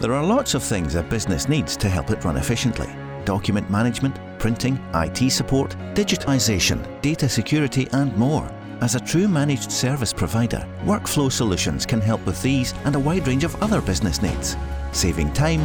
There 0.03 0.13
are 0.13 0.21
lots 0.21 0.53
of 0.53 0.61
things 0.61 0.93
a 0.95 1.03
business 1.03 1.47
needs 1.47 1.77
to 1.77 1.87
help 1.87 2.11
it 2.11 2.25
run 2.25 2.35
efficiently 2.35 2.89
document 3.23 3.69
management, 3.69 4.19
printing, 4.37 4.77
IT 4.93 5.31
support, 5.31 5.77
digitisation, 5.93 7.01
data 7.01 7.29
security, 7.29 7.87
and 7.93 8.13
more. 8.17 8.51
As 8.81 8.95
a 8.95 8.99
true 8.99 9.29
managed 9.29 9.71
service 9.71 10.11
provider, 10.11 10.67
Workflow 10.83 11.31
Solutions 11.31 11.85
can 11.85 12.01
help 12.01 12.25
with 12.25 12.41
these 12.41 12.73
and 12.83 12.97
a 12.97 12.99
wide 12.99 13.25
range 13.25 13.45
of 13.45 13.55
other 13.63 13.79
business 13.79 14.21
needs, 14.21 14.57
saving 14.91 15.31
time 15.31 15.63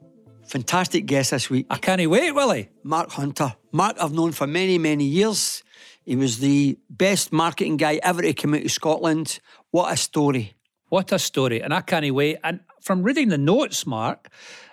fantastic 0.44 1.06
guest 1.06 1.30
this 1.30 1.50
week. 1.50 1.66
I 1.70 1.76
can't 1.76 2.04
wait, 2.10 2.32
Willie. 2.32 2.68
Mark 2.82 3.12
Hunter. 3.12 3.54
Mark, 3.70 3.96
I've 4.00 4.12
known 4.12 4.32
for 4.32 4.48
many, 4.48 4.76
many 4.76 5.04
years. 5.04 5.62
He 6.04 6.16
was 6.16 6.40
the 6.40 6.76
best 6.90 7.32
marketing 7.32 7.76
guy 7.76 8.00
ever 8.02 8.22
to 8.22 8.32
come 8.32 8.54
out 8.54 8.64
of 8.64 8.72
Scotland. 8.72 9.38
What 9.70 9.92
a 9.92 9.96
story. 9.96 10.54
What 10.90 11.12
a 11.12 11.18
story. 11.18 11.62
And 11.62 11.72
I 11.72 11.80
can't 11.80 12.12
wait. 12.14 12.38
And 12.44 12.60
from 12.82 13.02
reading 13.02 13.28
the 13.30 13.38
notes, 13.38 13.86
Mark, 13.86 14.28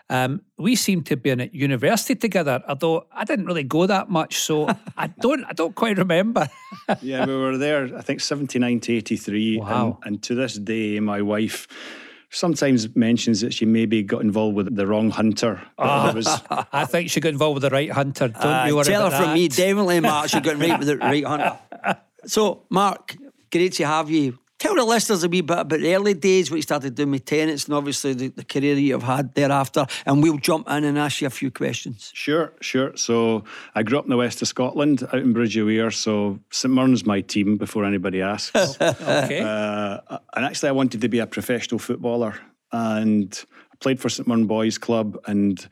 um, 0.10 0.42
we 0.58 0.76
seem 0.76 1.04
to 1.04 1.18
be 1.18 1.30
in 1.30 1.42
at 1.42 1.54
university 1.54 2.16
together, 2.16 2.64
although 2.68 3.08
I 3.12 3.24
didn't 3.26 3.46
really 3.46 3.64
go 3.64 3.86
that 3.88 4.10
much, 4.10 4.38
so 4.40 4.68
I 4.98 5.08
don't 5.22 5.44
I 5.46 5.54
don't 5.54 5.76
quite 5.76 5.98
remember. 5.98 6.48
yeah, 7.02 7.26
we 7.26 7.36
were 7.36 7.58
there, 7.58 7.96
I 7.96 8.02
think 8.02 8.22
79 8.22 8.80
to 8.82 8.94
83. 8.94 9.58
Wow. 9.60 10.00
And, 10.04 10.16
and 10.16 10.24
to 10.24 10.36
this 10.36 10.56
day, 10.56 11.00
my 11.00 11.22
wife 11.22 11.68
sometimes 12.30 12.96
mentions 12.96 13.42
that 13.42 13.54
she 13.54 13.66
maybe 13.66 14.02
got 14.04 14.22
involved 14.22 14.56
with 14.56 14.76
the 14.76 14.88
wrong 14.88 15.10
hunter. 15.10 15.62
But 15.78 16.10
it 16.10 16.16
was, 16.16 16.28
I 16.72 16.86
think 16.86 17.10
she 17.10 17.20
got 17.20 17.30
involved 17.30 17.56
with 17.56 17.64
the 17.64 17.70
right 17.70 17.92
hunter. 17.92 18.30
Don't 18.30 18.46
Uh, 18.46 18.66
you 18.68 18.76
worry 18.76 18.86
tell 18.86 19.02
her 19.04 19.08
about 19.08 19.24
from 19.24 19.34
me, 19.34 19.48
definitely, 19.50 20.00
Mark. 20.00 20.30
She 20.30 20.40
got 20.40 20.58
right 20.58 20.80
with 20.80 20.88
the 20.88 20.98
right 20.98 21.26
hunter. 21.26 21.58
So, 22.26 22.64
Mark, 22.70 23.16
great 23.52 23.74
to 23.74 23.86
have 23.86 24.10
you. 24.10 24.40
Tell 24.60 24.74
the 24.74 24.84
listeners 24.84 25.24
a 25.24 25.30
wee 25.30 25.42
bit 25.42 25.60
about 25.60 25.80
the 25.80 25.94
early 25.94 26.16
days, 26.16 26.50
what 26.50 26.56
you 26.56 26.64
started 26.64 26.96
doing 26.96 27.12
with 27.12 27.26
Tennent's, 27.26 27.66
and 27.66 27.76
obviously 27.76 28.14
the, 28.14 28.30
the 28.30 28.44
career 28.44 28.74
you've 28.74 29.04
had 29.04 29.36
thereafter. 29.36 29.86
And 30.06 30.24
we'll 30.24 30.38
jump 30.40 30.68
in 30.68 30.84
and 30.84 30.98
ask 30.98 31.22
you 31.22 31.28
a 31.28 31.30
few 31.30 31.52
questions. 31.52 32.12
Sure, 32.16 32.54
sure. 32.60 32.98
So 32.98 33.44
I 33.76 33.84
grew 33.84 34.00
up 34.00 34.06
in 34.06 34.10
the 34.10 34.18
west 34.18 34.42
of 34.42 34.48
Scotland, 34.48 35.04
out 35.04 35.20
in 35.20 35.32
Bridge 35.32 35.56
of 35.58 35.68
Weir. 35.68 35.92
So 35.92 36.40
St 36.50 36.74
Mirren's 36.74 37.06
my 37.06 37.22
team 37.22 37.58
before 37.58 37.86
anybody 37.86 38.22
asks. 38.22 38.78
Okay. 39.08 39.42
uh, 39.42 40.00
and 40.36 40.46
actually, 40.46 40.70
I 40.70 40.74
wanted 40.74 41.02
to 41.02 41.10
be 41.10 41.20
a 41.20 41.28
professional 41.28 41.80
footballer, 41.80 42.36
and 42.72 43.44
I 43.72 43.76
played 43.80 44.00
for 44.00 44.10
St 44.10 44.28
Mirren 44.28 44.48
Boys 44.48 44.78
Club. 44.78 45.18
And 45.28 45.68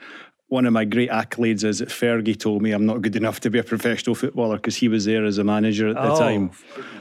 one 0.47 0.65
of 0.67 0.73
my 0.73 0.85
great 0.85 1.09
accolades 1.09 1.63
is 1.63 1.79
that 1.79 1.89
Fergie 1.89 2.37
told 2.39 2.61
me 2.61 2.71
I'm 2.71 2.85
not 2.85 3.01
good 3.01 3.15
enough 3.15 3.39
to 3.41 3.49
be 3.49 3.57
a 3.57 3.63
professional 3.63 4.13
footballer 4.15 4.57
because 4.57 4.75
he 4.75 4.87
was 4.87 5.05
there 5.05 5.25
as 5.25 5.39
a 5.39 5.43
manager 5.43 5.87
at 5.87 5.95
the 5.95 6.11
Oh. 6.11 6.19
time. 6.19 6.51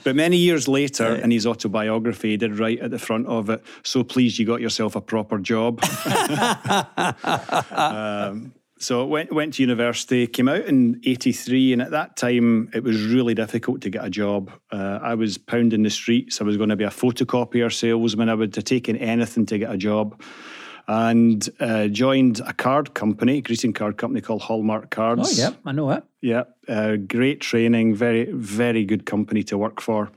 But 0.02 0.16
many 0.16 0.38
years 0.38 0.66
later, 0.66 1.16
in 1.16 1.30
his 1.30 1.46
autobiography, 1.46 2.30
he 2.30 2.36
did 2.38 2.58
write 2.58 2.80
at 2.80 2.90
the 2.90 2.98
front 2.98 3.26
of 3.26 3.50
it, 3.50 3.62
"So 3.82 4.02
pleased 4.02 4.38
you 4.38 4.46
got 4.46 4.62
yourself 4.62 4.96
a 4.96 5.00
proper 5.02 5.38
job." 5.38 5.80
um, 7.70 8.54
so 8.78 9.04
went 9.06 9.32
went 9.32 9.54
to 9.54 9.62
university, 9.62 10.26
came 10.26 10.48
out 10.48 10.64
in 10.64 11.00
'83, 11.04 11.72
and 11.74 11.82
at 11.82 11.90
that 11.92 12.16
time 12.16 12.70
it 12.74 12.82
was 12.82 13.04
really 13.06 13.34
difficult 13.34 13.80
to 13.82 13.90
get 13.90 14.04
a 14.04 14.10
job. 14.10 14.50
Uh, 14.72 14.98
I 15.02 15.14
was 15.14 15.38
pounding 15.38 15.82
the 15.82 15.90
streets. 15.90 16.40
I 16.40 16.44
was 16.44 16.56
going 16.56 16.70
to 16.70 16.76
be 16.76 16.84
a 16.84 16.88
photocopier 16.90 17.72
salesman. 17.72 18.28
I 18.28 18.34
would 18.34 18.54
have 18.54 18.64
taken 18.64 18.96
anything 18.96 19.46
to 19.46 19.58
get 19.58 19.70
a 19.70 19.76
job 19.76 20.20
and 20.86 21.48
uh, 21.60 21.88
joined 21.88 22.40
a 22.40 22.52
card 22.52 22.94
company, 22.94 23.40
greeting 23.40 23.72
card 23.72 23.96
company 23.96 24.20
called 24.20 24.42
Hallmark 24.42 24.90
Cards. 24.90 25.38
Oh, 25.38 25.42
yeah, 25.42 25.54
I 25.64 25.72
know 25.72 25.90
it. 25.90 26.04
Yeah, 26.20 26.44
uh, 26.68 26.96
great 26.96 27.40
training, 27.40 27.94
very, 27.94 28.30
very 28.32 28.84
good 28.84 29.06
company 29.06 29.42
to 29.44 29.58
work 29.58 29.80
for. 29.80 30.10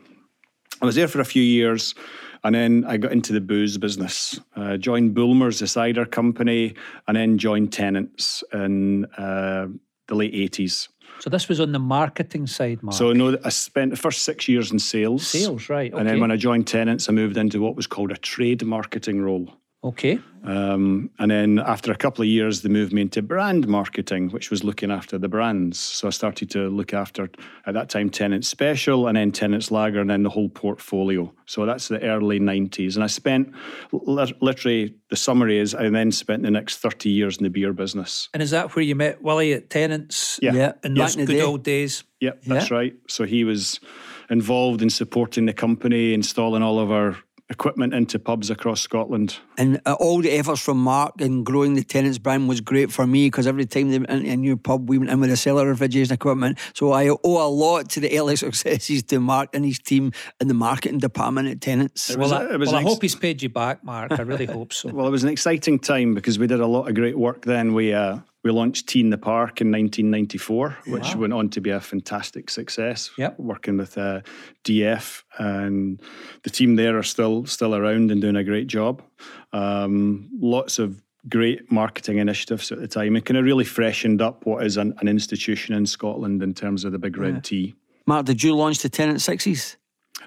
I 0.81 0.85
was 0.85 0.95
there 0.95 1.07
for 1.07 1.19
a 1.19 1.25
few 1.25 1.41
years 1.41 1.95
and 2.43 2.55
then 2.55 2.85
I 2.87 2.97
got 2.97 3.11
into 3.11 3.33
the 3.33 3.41
booze 3.41 3.77
business. 3.77 4.39
Uh, 4.55 4.77
joined 4.77 5.13
Bulmers, 5.13 5.59
the 5.59 5.67
cider 5.67 6.05
company, 6.05 6.75
and 7.07 7.17
then 7.17 7.37
joined 7.37 7.73
Tennent's 7.73 8.43
in 8.53 9.05
uh, 9.17 9.67
the 10.07 10.15
late 10.15 10.33
80s. 10.33 10.87
So 11.19 11.29
this 11.29 11.49
was 11.49 11.59
on 11.59 11.71
the 11.71 11.79
marketing 11.79 12.45
side, 12.47 12.83
Mark. 12.83 12.95
So 12.95 13.11
no, 13.11 13.37
I 13.43 13.49
spent 13.49 13.91
the 13.91 13.97
first 13.97 14.23
six 14.23 14.47
years 14.47 14.71
in 14.71 14.79
sales. 14.79 15.27
Sales, 15.27 15.67
right, 15.67 15.91
And 15.93 16.07
then 16.07 16.19
when 16.19 16.31
I 16.31 16.37
joined 16.37 16.67
Tennent's, 16.67 17.09
I 17.09 17.11
moved 17.11 17.37
into 17.37 17.59
what 17.59 17.75
was 17.75 17.87
called 17.87 18.11
a 18.11 18.17
trade 18.17 18.63
marketing 18.63 19.21
role. 19.21 19.49
Okay. 19.87 20.19
Um, 20.43 21.09
and 21.19 21.29
then 21.29 21.59
after 21.59 21.91
a 21.91 21.95
couple 21.95 22.21
of 22.21 22.27
years, 22.29 22.61
they 22.61 22.69
moved 22.69 22.93
me 22.93 23.01
into 23.01 23.21
brand 23.21 23.67
marketing, 23.67 24.29
which 24.29 24.49
was 24.49 24.63
looking 24.63 24.91
after 24.91 25.17
the 25.17 25.27
brands. 25.27 25.77
So 25.77 26.07
I 26.07 26.11
started 26.11 26.49
to 26.51 26.69
look 26.69 26.93
after, 26.93 27.29
at 27.65 27.73
that 27.73 27.89
time, 27.89 28.09
Tennent's 28.09 28.47
Special 28.47 29.07
and 29.07 29.17
then 29.17 29.33
Tennent's 29.33 29.71
Lager 29.71 29.99
and 29.99 30.09
then 30.09 30.23
the 30.23 30.29
whole 30.29 30.47
portfolio. 30.47 31.33
So 31.47 31.65
that's 31.65 31.89
the 31.89 32.01
early 32.01 32.39
90s. 32.39 32.95
And 32.95 33.03
I 33.03 33.07
spent, 33.07 33.53
li- 33.91 34.33
literally, 34.39 34.95
the 35.09 35.17
summary 35.17 35.57
is 35.57 35.75
I 35.75 35.89
then 35.89 36.11
spent 36.13 36.43
the 36.43 36.51
next 36.51 36.77
30 36.77 37.09
years 37.09 37.37
in 37.37 37.43
the 37.43 37.49
beer 37.49 37.73
business. 37.73 38.29
And 38.33 38.41
is 38.41 38.51
that 38.51 38.73
where 38.73 38.83
you 38.83 38.95
met 38.95 39.21
Willie 39.21 39.51
at 39.51 39.69
Tennent's? 39.69 40.39
Yeah. 40.41 40.53
Yeah. 40.53 40.71
In 40.83 40.93
Back 40.93 41.07
those 41.07 41.15
the 41.17 41.25
good 41.25 41.33
day. 41.33 41.41
old 41.41 41.63
days. 41.63 42.05
Yep, 42.21 42.43
that's 42.43 42.71
right. 42.71 42.95
So 43.07 43.25
he 43.25 43.43
was 43.43 43.79
involved 44.29 44.81
in 44.81 44.89
supporting 44.89 45.45
the 45.45 45.53
company, 45.53 46.13
installing 46.13 46.63
all 46.63 46.79
of 46.79 46.91
our 46.91 47.17
equipment 47.49 47.93
into 47.93 48.19
pubs 48.19 48.49
across 48.49 48.81
Scotland. 48.81 49.37
And 49.57 49.79
uh, 49.85 49.93
all 49.99 50.21
the 50.21 50.31
efforts 50.31 50.61
from 50.61 50.77
Mark 50.83 51.13
in 51.21 51.43
growing 51.43 51.75
the 51.75 51.83
Tennent's 51.83 52.17
brand 52.17 52.49
was 52.49 52.59
great 52.59 52.91
for 52.91 53.07
me 53.07 53.27
because 53.27 53.47
every 53.47 53.65
time 53.65 53.89
they 53.89 53.99
went 53.99 54.09
into 54.11 54.29
a 54.31 54.35
new 54.35 54.57
pub, 54.57 54.89
we 54.89 54.97
went 54.97 55.09
in 55.09 55.19
with 55.21 55.31
a 55.31 55.37
cellar 55.37 55.65
refrigeration 55.65 56.13
equipment. 56.13 56.59
So 56.73 56.91
I 56.91 57.07
owe 57.09 57.17
a 57.23 57.49
lot 57.49 57.89
to 57.91 57.99
the 58.01 58.17
early 58.19 58.35
successes 58.45 59.03
to 59.03 59.19
Mark 59.19 59.49
and 59.53 59.63
his 59.63 59.79
team 59.79 60.11
in 60.41 60.49
the 60.49 60.53
marketing 60.53 60.99
department 60.99 61.47
at 61.47 61.61
Tennent's. 61.61 62.09
It 62.09 62.19
was 62.19 62.31
Well, 62.31 62.41
a- 62.41 62.49
I, 62.49 62.53
it 62.55 62.59
was 62.59 62.69
well, 62.69 62.79
I 62.79 62.81
hope 62.83 63.01
he's 63.01 63.15
paid 63.15 63.41
you 63.41 63.49
back, 63.49 63.83
Mark. 63.83 64.11
I 64.11 64.23
really 64.23 64.45
hope 64.57 64.73
so. 64.73 64.89
Well, 64.89 65.07
it 65.07 65.11
was 65.11 65.23
an 65.23 65.29
exciting 65.29 65.79
time 65.79 66.13
because 66.13 66.37
we 66.37 66.47
did 66.47 66.59
a 66.59 66.67
lot 66.67 66.89
of 66.89 66.95
great 66.95 67.17
work 67.17 67.45
then. 67.45 67.73
We 67.73 67.93
uh, 67.93 68.17
we 68.43 68.51
launched 68.51 68.87
T 68.87 68.99
in 68.99 69.09
the 69.09 69.17
Park 69.17 69.61
in 69.61 69.71
1994, 69.71 70.77
which 70.87 71.15
went 71.15 71.33
on 71.33 71.49
to 71.49 71.61
be 71.61 71.69
a 71.69 71.81
fantastic 71.81 72.49
success. 72.49 73.09
Yep. 73.17 73.39
Working 73.39 73.77
with 73.77 73.97
uh, 73.97 74.21
DF 74.63 75.23
and 75.37 76.01
the 76.43 76.49
team 76.49 76.75
there 76.75 76.97
are 76.97 77.03
still 77.03 77.45
still 77.45 77.75
around 77.75 78.11
and 78.11 78.21
doing 78.21 78.35
a 78.35 78.43
great 78.43 78.67
job. 78.67 79.01
Um, 79.53 80.29
lots 80.39 80.79
of 80.79 81.01
great 81.27 81.71
marketing 81.71 82.19
initiatives 82.19 82.71
at 82.71 82.79
the 82.79 82.87
time. 82.87 83.15
It 83.15 83.25
kind 83.25 83.37
of 83.37 83.43
really 83.43 83.65
freshened 83.65 84.21
up 84.21 84.45
what 84.45 84.65
is 84.65 84.77
an, 84.77 84.93
an 84.99 85.07
institution 85.07 85.75
in 85.75 85.85
Scotland 85.85 86.41
in 86.41 86.53
terms 86.53 86.85
of 86.85 86.91
the 86.91 86.99
Big 86.99 87.17
Red 87.17 87.43
T. 87.43 87.75
Mark, 88.05 88.25
did 88.25 88.41
you 88.41 88.55
launch 88.55 88.79
the 88.79 88.89
Tennent 88.89 89.19
Sixes? 89.19 89.75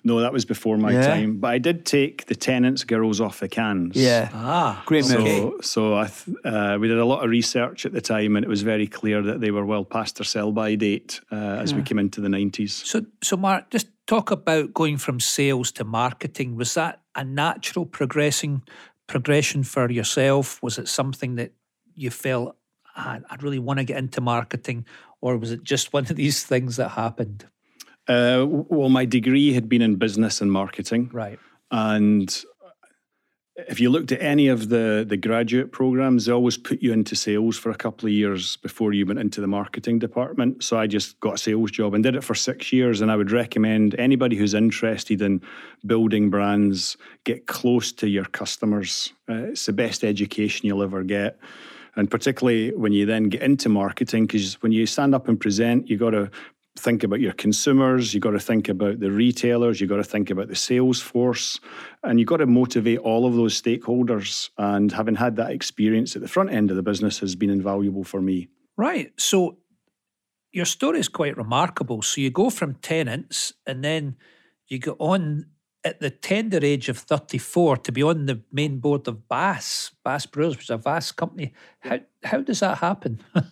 No, 0.05 0.21
that 0.21 0.33
was 0.33 0.45
before 0.45 0.77
my 0.79 0.93
Yeah. 0.93 1.07
time, 1.07 1.37
but 1.39 1.49
I 1.53 1.59
did 1.59 1.85
take 1.85 2.27
the 2.27 2.35
Tennent's 2.35 2.85
girls 2.85 3.21
off 3.21 3.41
the 3.41 3.49
cans. 3.49 3.97
Yeah. 3.97 4.31
ah, 4.33 4.83
Great 4.87 5.05
move. 5.09 5.27
So, 5.27 5.57
so 5.61 5.95
I 5.97 6.07
th- 6.09 6.37
uh, 6.45 6.79
we 6.81 6.89
did 6.89 6.99
a 6.99 7.05
lot 7.05 7.23
of 7.25 7.31
research 7.31 7.85
at 7.87 7.93
the 7.93 8.01
time, 8.01 8.37
and 8.37 8.45
it 8.45 8.49
was 8.49 8.63
very 8.63 8.87
clear 8.87 9.23
that 9.23 9.41
they 9.41 9.51
were 9.51 9.65
well 9.67 9.85
past 9.85 10.17
their 10.17 10.25
sell-by 10.25 10.75
date 10.77 11.21
uh, 11.31 11.35
as 11.63 11.75
we 11.75 11.83
came 11.83 11.99
into 11.99 12.21
the 12.21 12.29
nineties. 12.29 12.73
So, 12.73 13.05
so 13.23 13.37
Mark, 13.37 13.71
just 13.71 13.89
talk 14.07 14.31
about 14.31 14.73
going 14.75 14.97
from 14.99 15.21
sales 15.21 15.71
to 15.73 15.85
marketing. 15.85 16.57
Was 16.57 16.75
that 16.75 17.01
a 17.15 17.25
natural 17.25 17.87
progressing 17.87 18.63
progression 19.07 19.65
for 19.65 19.91
yourself? 19.91 20.63
Was 20.63 20.79
it 20.79 20.89
something 20.89 21.35
that 21.37 21.53
you 21.95 22.11
felt 22.11 22.57
"Ah, 22.97 23.19
I 23.29 23.37
really 23.41 23.59
want 23.59 23.79
to 23.79 23.85
get 23.85 23.99
into 23.99 24.21
marketing, 24.21 24.87
or 25.21 25.37
was 25.37 25.51
it 25.51 25.63
just 25.63 25.93
one 25.93 26.05
of 26.11 26.17
these 26.17 26.43
things 26.45 26.77
that 26.77 26.91
happened? 26.91 27.47
Uh, 28.11 28.45
well, 28.49 28.89
my 28.89 29.05
degree 29.05 29.53
had 29.53 29.69
been 29.69 29.83
in 29.83 29.95
business 29.95 30.41
and 30.41 30.51
marketing, 30.51 31.11
Right. 31.13 31.39
and 31.71 32.45
if 33.69 33.79
you 33.79 33.91
looked 33.91 34.11
at 34.11 34.21
any 34.23 34.49
of 34.49 34.69
the 34.69 35.05
the 35.07 35.17
graduate 35.17 35.71
programs, 35.71 36.25
they 36.25 36.33
always 36.33 36.57
put 36.57 36.83
you 36.83 36.93
into 36.93 37.15
sales 37.15 37.57
for 37.59 37.71
a 37.71 37.75
couple 37.75 38.09
of 38.09 38.13
years 38.13 38.57
before 38.57 38.93
you 38.93 39.07
went 39.07 39.21
into 39.21 39.41
the 39.41 39.47
marketing 39.47 39.99
department. 39.99 40.65
So 40.65 40.79
I 40.79 40.87
just 40.87 41.21
got 41.21 41.35
a 41.35 41.39
sales 41.39 41.71
job 41.71 41.95
and 41.95 42.03
did 42.03 42.17
it 42.17 42.25
for 42.25 42.35
six 42.35 42.73
years. 42.73 43.01
And 43.01 43.11
I 43.13 43.17
would 43.17 43.31
recommend 43.31 43.95
anybody 43.99 44.37
who's 44.37 44.55
interested 44.55 45.21
in 45.23 45.43
building 45.85 46.31
brands 46.31 46.97
get 47.25 47.47
close 47.47 47.93
to 47.93 48.09
your 48.09 48.25
customers. 48.25 49.13
Uh, 49.29 49.51
it's 49.53 49.67
the 49.67 49.73
best 49.73 50.05
education 50.05 50.67
you'll 50.67 50.83
ever 50.83 51.05
get. 51.05 51.39
And 51.97 52.11
particularly 52.11 52.73
when 52.75 52.93
you 52.93 53.05
then 53.05 53.25
get 53.29 53.43
into 53.43 53.69
marketing, 53.69 54.27
because 54.27 54.55
when 54.63 54.73
you 54.73 54.87
stand 54.87 55.15
up 55.15 55.29
and 55.29 55.39
present, 55.39 55.89
you 55.91 55.99
got 55.99 56.11
to 56.11 56.31
think 56.79 57.03
about 57.03 57.21
your 57.21 57.33
consumers, 57.33 58.15
you've 58.15 58.23
got 58.23 58.31
to 58.31 58.41
think 58.41 58.69
about 58.69 59.01
the 59.01 59.11
retailers, 59.11 59.81
you've 59.81 59.91
got 59.91 59.97
to 59.97 60.05
think 60.05 60.31
about 60.31 60.49
the 60.49 60.55
sales 60.55 61.01
force, 61.01 61.61
and 62.03 62.19
you've 62.19 62.29
got 62.29 62.39
to 62.39 62.47
motivate 62.47 62.99
all 62.99 63.27
of 63.27 63.35
those 63.35 63.61
stakeholders. 63.61 64.51
And 64.57 64.93
having 64.93 65.17
had 65.17 65.37
that 65.37 65.51
experience 65.51 66.17
at 66.17 66.23
the 66.23 66.29
front 66.29 66.51
end 66.51 66.71
of 66.71 66.77
the 66.77 66.83
business 66.83 67.19
has 67.19 67.35
been 67.35 67.51
invaluable 67.51 68.05
for 68.05 68.21
me. 68.21 68.49
Right. 68.77 69.13
So 69.19 69.59
your 70.53 70.65
story 70.65 71.01
is 71.01 71.09
quite 71.09 71.37
remarkable. 71.37 72.03
So 72.03 72.21
you 72.21 72.31
go 72.31 72.51
from 72.51 72.75
Tennent's 72.75 73.53
and 73.67 73.85
then 73.85 74.17
you 74.69 74.79
go 74.79 74.97
on 74.99 75.47
at 75.85 76.01
the 76.01 76.11
tender 76.11 76.59
age 76.63 76.89
of 76.89 76.99
34 76.99 77.79
to 77.79 77.93
be 77.93 78.03
on 78.03 78.27
the 78.27 78.43
main 78.53 78.79
board 78.79 79.09
of 79.09 79.29
Bass, 79.29 79.93
Bass 80.05 80.27
Brewers, 80.27 80.57
which 80.57 80.67
is 80.67 80.71
a 80.71 80.77
vast 80.77 81.17
company. 81.17 81.53
How, 81.81 82.01
how 82.23 82.41
does 82.41 82.61
that 82.61 82.79
happen? 82.79 83.23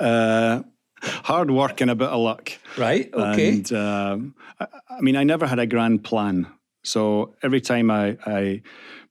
Uh, 0.00 0.62
hard 1.02 1.50
work 1.50 1.80
and 1.80 1.90
a 1.90 1.94
bit 1.94 2.08
of 2.08 2.20
luck. 2.20 2.52
right. 2.76 3.12
Okay. 3.12 3.48
And 3.48 3.72
um, 3.72 4.34
I, 4.60 4.66
I 4.90 5.00
mean, 5.00 5.16
I 5.16 5.24
never 5.24 5.46
had 5.46 5.58
a 5.58 5.66
grand 5.66 6.04
plan. 6.04 6.46
So 6.84 7.34
every 7.42 7.60
time 7.60 7.90
I, 7.90 8.16
I 8.24 8.62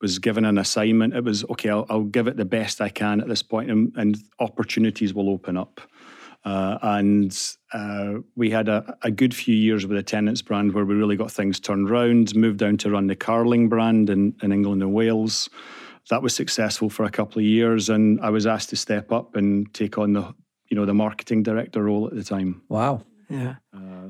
was 0.02 0.19
given 0.19 0.45
an 0.45 0.58
assignment, 0.58 1.15
it 1.15 1.23
was 1.23 1.43
okay. 1.45 1.69
I'll, 1.69 1.86
I'll 1.89 2.04
give 2.04 2.28
it 2.28 2.38
the 2.38 2.45
best 2.45 2.82
I 2.82 2.89
can 2.89 3.21
at 3.21 3.28
this 3.28 3.43
point, 3.43 3.69
and, 3.69 3.91
and 3.95 4.17
opportunities 4.39 5.13
will 5.13 5.30
open 5.30 5.58
up. 5.58 5.82
Uh, 6.45 6.78
and 6.82 7.38
uh, 7.73 8.13
we 8.36 8.50
had 8.50 8.69
a, 8.69 8.97
a 9.02 9.12
good 9.12 9.36
few 9.36 9.56
years 9.56 9.86
with 9.86 9.97
the 9.97 10.04
Tennent's 10.04 10.41
brand 10.41 10.73
where 10.73 10.86
we 10.86 10.95
really 10.95 11.17
got 11.17 11.32
things 11.32 11.60
turned 11.60 11.89
round. 11.89 12.36
Moved 12.36 12.60
down 12.60 12.78
to 12.78 12.91
run 12.91 13.08
the 13.08 13.15
Carling 13.15 13.67
brand 13.69 14.10
in, 14.10 14.34
in 14.41 14.52
England 14.52 14.82
and 14.82 14.93
Wales. 14.93 15.50
That 16.10 16.21
was 16.21 16.34
successful 16.34 16.89
for 16.89 17.04
a 17.04 17.12
couple 17.12 17.39
of 17.39 17.45
years, 17.45 17.89
and 17.89 18.21
I 18.21 18.30
was 18.30 18.47
asked 18.47 18.69
to 18.69 18.78
step 18.78 19.12
up 19.12 19.36
and 19.36 19.71
take 19.73 19.97
on 19.97 20.13
the 20.13 20.34
you 20.69 20.75
know 20.77 20.86
the 20.86 20.93
marketing 20.93 21.43
director 21.43 21.84
role 21.84 22.08
at 22.08 22.15
the 22.15 22.23
time. 22.23 22.62
wow. 22.69 23.01
Yeah. 23.30 23.56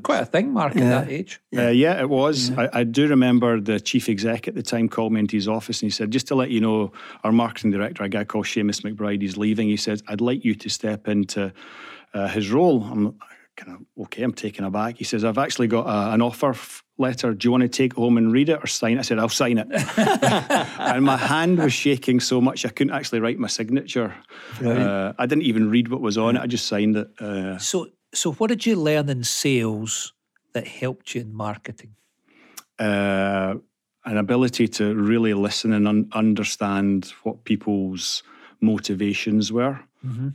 Quite 0.04 0.22
a 0.22 0.26
thing, 0.26 0.54
Mark, 0.54 0.76
at 0.76 0.82
that 0.82 1.10
age. 1.10 1.42
Yeah, 1.52 1.68
uh, 1.68 1.70
yeah 1.70 2.00
it 2.00 2.08
was. 2.08 2.52
I, 2.52 2.70
I 2.72 2.84
do 2.84 3.08
remember 3.08 3.60
the 3.60 3.80
chief 3.80 4.10
exec 4.10 4.48
at 4.48 4.54
the 4.54 4.62
time 4.62 4.88
called 4.88 5.12
me 5.12 5.20
into 5.20 5.36
his 5.36 5.48
office 5.48 5.82
and 5.82 5.88
he 5.88 5.92
said, 5.92 6.12
just 6.12 6.28
to 6.28 6.36
let 6.36 6.52
you 6.52 6.62
know, 6.62 6.92
our 7.24 7.32
marketing 7.32 7.72
director, 7.72 8.04
a 8.04 8.10
guy 8.10 8.24
called 8.26 8.46
Seamus 8.46 8.82
McBride, 8.82 9.24
is 9.24 9.36
leaving. 9.36 9.70
He 9.70 9.76
said, 9.78 10.04
I'd 10.08 10.22
like 10.22 10.46
you 10.46 10.54
to 10.54 10.70
step 10.70 11.08
into 11.08 11.52
uh, 12.14 12.28
his 12.28 12.52
role. 12.52 12.84
I'm 12.84 13.18
kind 13.56 13.74
of, 13.78 14.04
okay, 14.06 14.22
I'm 14.22 14.34
taken 14.34 14.64
aback. 14.64 14.98
He 14.98 15.04
says, 15.04 15.26
I've 15.26 15.40
actually 15.40 15.68
got 15.68 15.88
a, 15.88 16.14
an 16.14 16.22
offer 16.22 16.52
f- 16.52 16.84
letter. 16.98 17.34
Do 17.34 17.46
you 17.48 17.52
want 17.52 17.62
to 17.62 17.70
take 17.70 17.92
it 17.94 17.98
home 17.98 18.18
and 18.18 18.32
read 18.32 18.50
it 18.50 18.60
or 18.64 18.68
sign 18.68 18.98
it? 18.98 19.00
I 19.00 19.02
said, 19.04 19.20
I'll 19.20 19.30
sign 19.30 19.58
it. 19.58 19.68
and 20.80 21.06
my 21.06 21.18
hand 21.18 21.60
was 21.60 21.74
shaking 21.74 22.20
so 22.20 22.42
much 22.42 22.66
I 22.66 22.70
couldn't 22.70 22.94
actually 22.94 23.20
write 23.20 23.38
my 23.40 23.48
signature. 23.48 24.14
Uh, 24.64 25.14
I 25.20 25.26
didn't 25.26 25.44
even 25.44 25.70
read 25.70 25.88
what 25.90 26.02
was 26.02 26.18
on 26.18 26.36
it. 26.38 26.42
I 26.42 26.48
just 26.48 26.66
signed 26.68 26.96
it. 26.98 27.10
Uh, 27.20 27.58
So, 27.60 27.88
so 28.14 28.32
what 28.34 28.48
did 28.48 28.66
you 28.66 28.76
learn 28.76 29.10
in 29.10 29.24
sales 29.24 30.14
that 30.54 30.68
helped 30.68 31.14
you 31.16 31.22
in 31.22 31.34
marketing? 31.34 31.96
uh, 32.80 33.56
an 34.06 34.18
ability 34.18 34.68
to 34.68 34.94
really 34.96 35.34
listen 35.34 35.74
and 35.74 35.88
un- 35.88 36.08
understand 36.14 37.12
what 37.24 37.44
people's 37.44 38.24
motivations 38.62 39.52
were. 39.52 39.80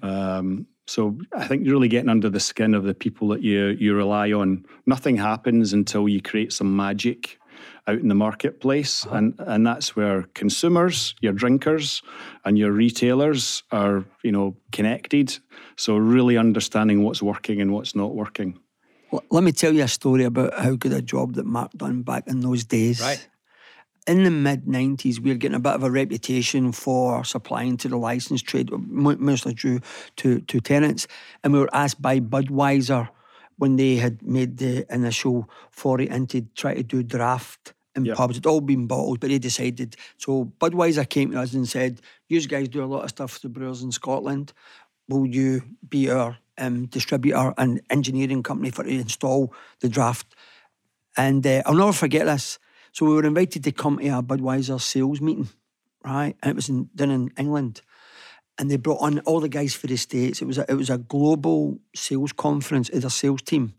Um, 0.03 0.67
so 0.93 1.17
I 1.35 1.47
think 1.47 1.67
really 1.67 1.89
getting 1.89 2.11
under 2.11 2.29
the 2.29 2.39
skin 2.39 2.75
of 2.75 2.85
the 2.85 2.93
people 2.93 3.29
that 3.29 3.43
you 3.43 3.69
you 3.81 3.95
rely 3.95 4.33
on. 4.33 4.67
Nothing 4.85 5.17
happens 5.17 5.73
until 5.73 6.07
you 6.07 6.21
create 6.21 6.53
some 6.53 6.77
magic. 6.77 7.39
out 7.87 7.99
in 7.99 8.09
the 8.09 8.15
marketplace, 8.15 9.07
uh-huh. 9.07 9.17
and 9.17 9.35
and 9.39 9.67
that's 9.67 9.97
where 9.97 10.23
consumers, 10.35 11.15
your 11.21 11.33
drinkers, 11.33 12.03
and 12.45 12.59
your 12.59 12.73
retailers 12.73 13.63
are 13.71 14.05
you 14.23 14.33
know 14.33 14.55
connected. 14.71 15.39
So 15.77 15.97
really 15.97 16.37
understanding 16.37 17.03
what's 17.05 17.23
working 17.23 17.61
and 17.61 17.73
what's 17.73 17.95
not 17.95 18.15
working. 18.15 18.59
L- 19.13 19.25
Let 19.31 19.45
me 19.45 19.53
tell 19.53 19.73
you 19.73 19.85
a 19.85 19.89
story 19.89 20.25
about 20.25 20.53
how 20.59 20.77
good 20.77 20.93
a 20.93 21.03
job 21.03 21.35
that 21.35 21.47
Mark 21.47 21.73
done 21.73 22.03
back 22.03 22.25
in 22.27 22.41
those 22.41 22.65
days. 22.65 23.01
Right. 23.01 23.29
In 24.07 24.25
the 24.25 24.31
mid 24.31 24.65
90s, 24.67 25.21
we 25.21 25.31
were 25.31 25.37
getting 25.37 25.55
a 25.57 25.61
bit 25.61 25.75
of 25.75 25.85
a 25.85 25.91
reputation 25.91 26.73
for 26.73 27.23
supplying 27.25 27.77
to 27.79 27.89
the 27.89 27.97
licensed 27.97 28.47
trade, 28.47 28.71
mostly 28.73 29.55
due 29.55 29.81
to, 30.17 30.41
to 30.41 30.61
Tennent's. 30.61 31.07
And 31.45 31.53
we 31.53 31.61
were 31.61 31.71
asked 31.73 32.03
by 32.03 32.19
Budweiser 32.19 33.09
when 33.59 33.77
they 33.77 33.97
had 33.97 34.21
made 34.23 34.57
the 34.59 34.85
initial 34.93 35.49
foray 35.71 36.09
into 36.09 36.43
try 36.57 36.75
to 36.75 36.83
do 36.83 37.05
draft 37.05 37.75
in 37.95 38.05
Yeah. 38.07 38.15
pubs. 38.15 38.37
It'd 38.37 38.47
all 38.47 38.61
been 38.61 38.89
bottled, 38.89 39.21
but 39.21 39.31
they 39.31 39.39
decided. 39.39 39.95
So 40.17 40.47
Budweiser 40.61 41.09
came 41.09 41.31
to 41.31 41.41
us 41.41 41.55
and 41.55 41.69
said, 41.69 42.01
You 42.29 42.41
guys 42.49 42.69
do 42.69 42.83
a 42.83 42.87
lot 42.87 43.05
of 43.05 43.11
stuff 43.11 43.33
for 43.33 43.41
the 43.41 43.49
brewers 43.51 43.83
in 43.83 43.93
Scotland. 43.93 44.53
Will 45.09 45.27
you 45.27 45.63
be 45.89 46.11
our 46.11 46.39
um, 46.59 46.87
distributor 46.87 47.55
and 47.57 47.81
engineering 47.89 48.43
company 48.43 48.71
for 48.71 48.83
to 48.83 48.91
install 48.91 49.55
the 49.81 49.89
draft? 49.89 50.35
And 51.17 51.47
uh, 51.47 51.63
I'll 51.67 51.75
never 51.75 51.93
forget 51.93 52.27
this. 52.27 52.59
So 52.93 53.07
we 53.07 53.15
were 53.15 53.25
invited 53.25 53.65
to 53.65 53.73
come 53.73 53.99
to 53.99 54.07
a 54.07 54.23
Budweiser 54.23 54.81
sales 54.81 55.21
meeting, 55.21 55.49
right? 56.05 56.37
And 56.43 56.51
it 56.51 56.55
was 56.57 56.69
in, 56.69 56.91
down 56.95 57.11
in 57.11 57.33
England. 57.39 57.81
And 58.59 58.71
they 58.71 58.77
brought 58.77 59.01
on 59.01 59.19
all 59.21 59.41
the 59.41 59.49
guys 59.49 59.75
for 59.75 59.87
the 59.87 59.97
States. 59.97 60.43
It 60.43 60.45
was 60.45 60.59
a, 60.59 60.71
it 60.71 60.75
was 60.75 60.91
a 60.91 60.99
global 60.99 61.79
sales 61.95 62.33
conference 62.33 62.91
of 62.91 63.01
their 63.01 63.11
sales 63.11 63.41
team. 63.43 63.75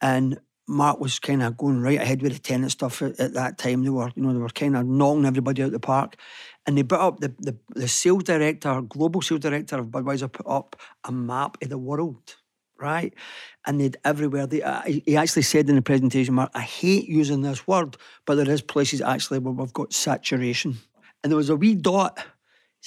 And 0.00 0.40
Mark 0.66 0.98
was 0.98 1.18
kind 1.18 1.42
of 1.42 1.56
going 1.56 1.80
right 1.80 2.00
ahead 2.00 2.20
with 2.20 2.32
the 2.32 2.38
Tennent 2.38 2.72
stuff 2.72 3.00
at, 3.00 3.18
at 3.20 3.34
that 3.34 3.58
time. 3.58 3.84
They 3.84 3.90
were, 3.90 4.10
you 4.16 4.22
know, 4.22 4.32
they 4.32 4.38
were 4.38 4.48
kind 4.48 4.76
of 4.76 4.86
knocking 4.86 5.24
everybody 5.24 5.62
out 5.62 5.70
the 5.70 5.80
park. 5.80 6.16
And 6.66 6.76
they 6.76 6.82
brought 6.82 7.00
up 7.00 7.20
the, 7.20 7.34
the, 7.38 7.56
the 7.74 7.88
sales 7.88 8.24
director, 8.24 8.80
global 8.82 9.22
sales 9.22 9.40
director 9.40 9.78
of 9.78 9.86
Budweiser, 9.86 10.32
put 10.32 10.46
up 10.48 10.76
a 11.04 11.12
map 11.12 11.58
of 11.62 11.68
the 11.68 11.78
world, 11.78 12.36
right? 12.80 13.14
And 13.66 13.80
they'd 13.80 13.96
everywhere. 14.04 14.46
They, 14.46 14.62
uh, 14.62 14.82
he 14.82 15.02
he 15.06 15.16
actually 15.16 15.42
said 15.42 15.68
in 15.68 15.76
the 15.76 15.82
presentation, 15.82 16.34
Mark, 16.34 16.50
I 16.54 16.62
hate 16.62 17.08
using 17.08 17.42
this 17.42 17.66
word, 17.66 17.96
but 18.24 18.36
there 18.36 18.50
is 18.50 18.62
places 18.62 19.00
actually 19.00 19.38
where 19.38 19.52
we've 19.52 19.72
got 19.72 19.92
saturation. 19.92 20.78
And 21.22 21.30
there 21.30 21.36
was 21.36 21.50
a 21.50 21.56
wee 21.56 21.74
dot. 21.74 22.18
He 22.18 22.24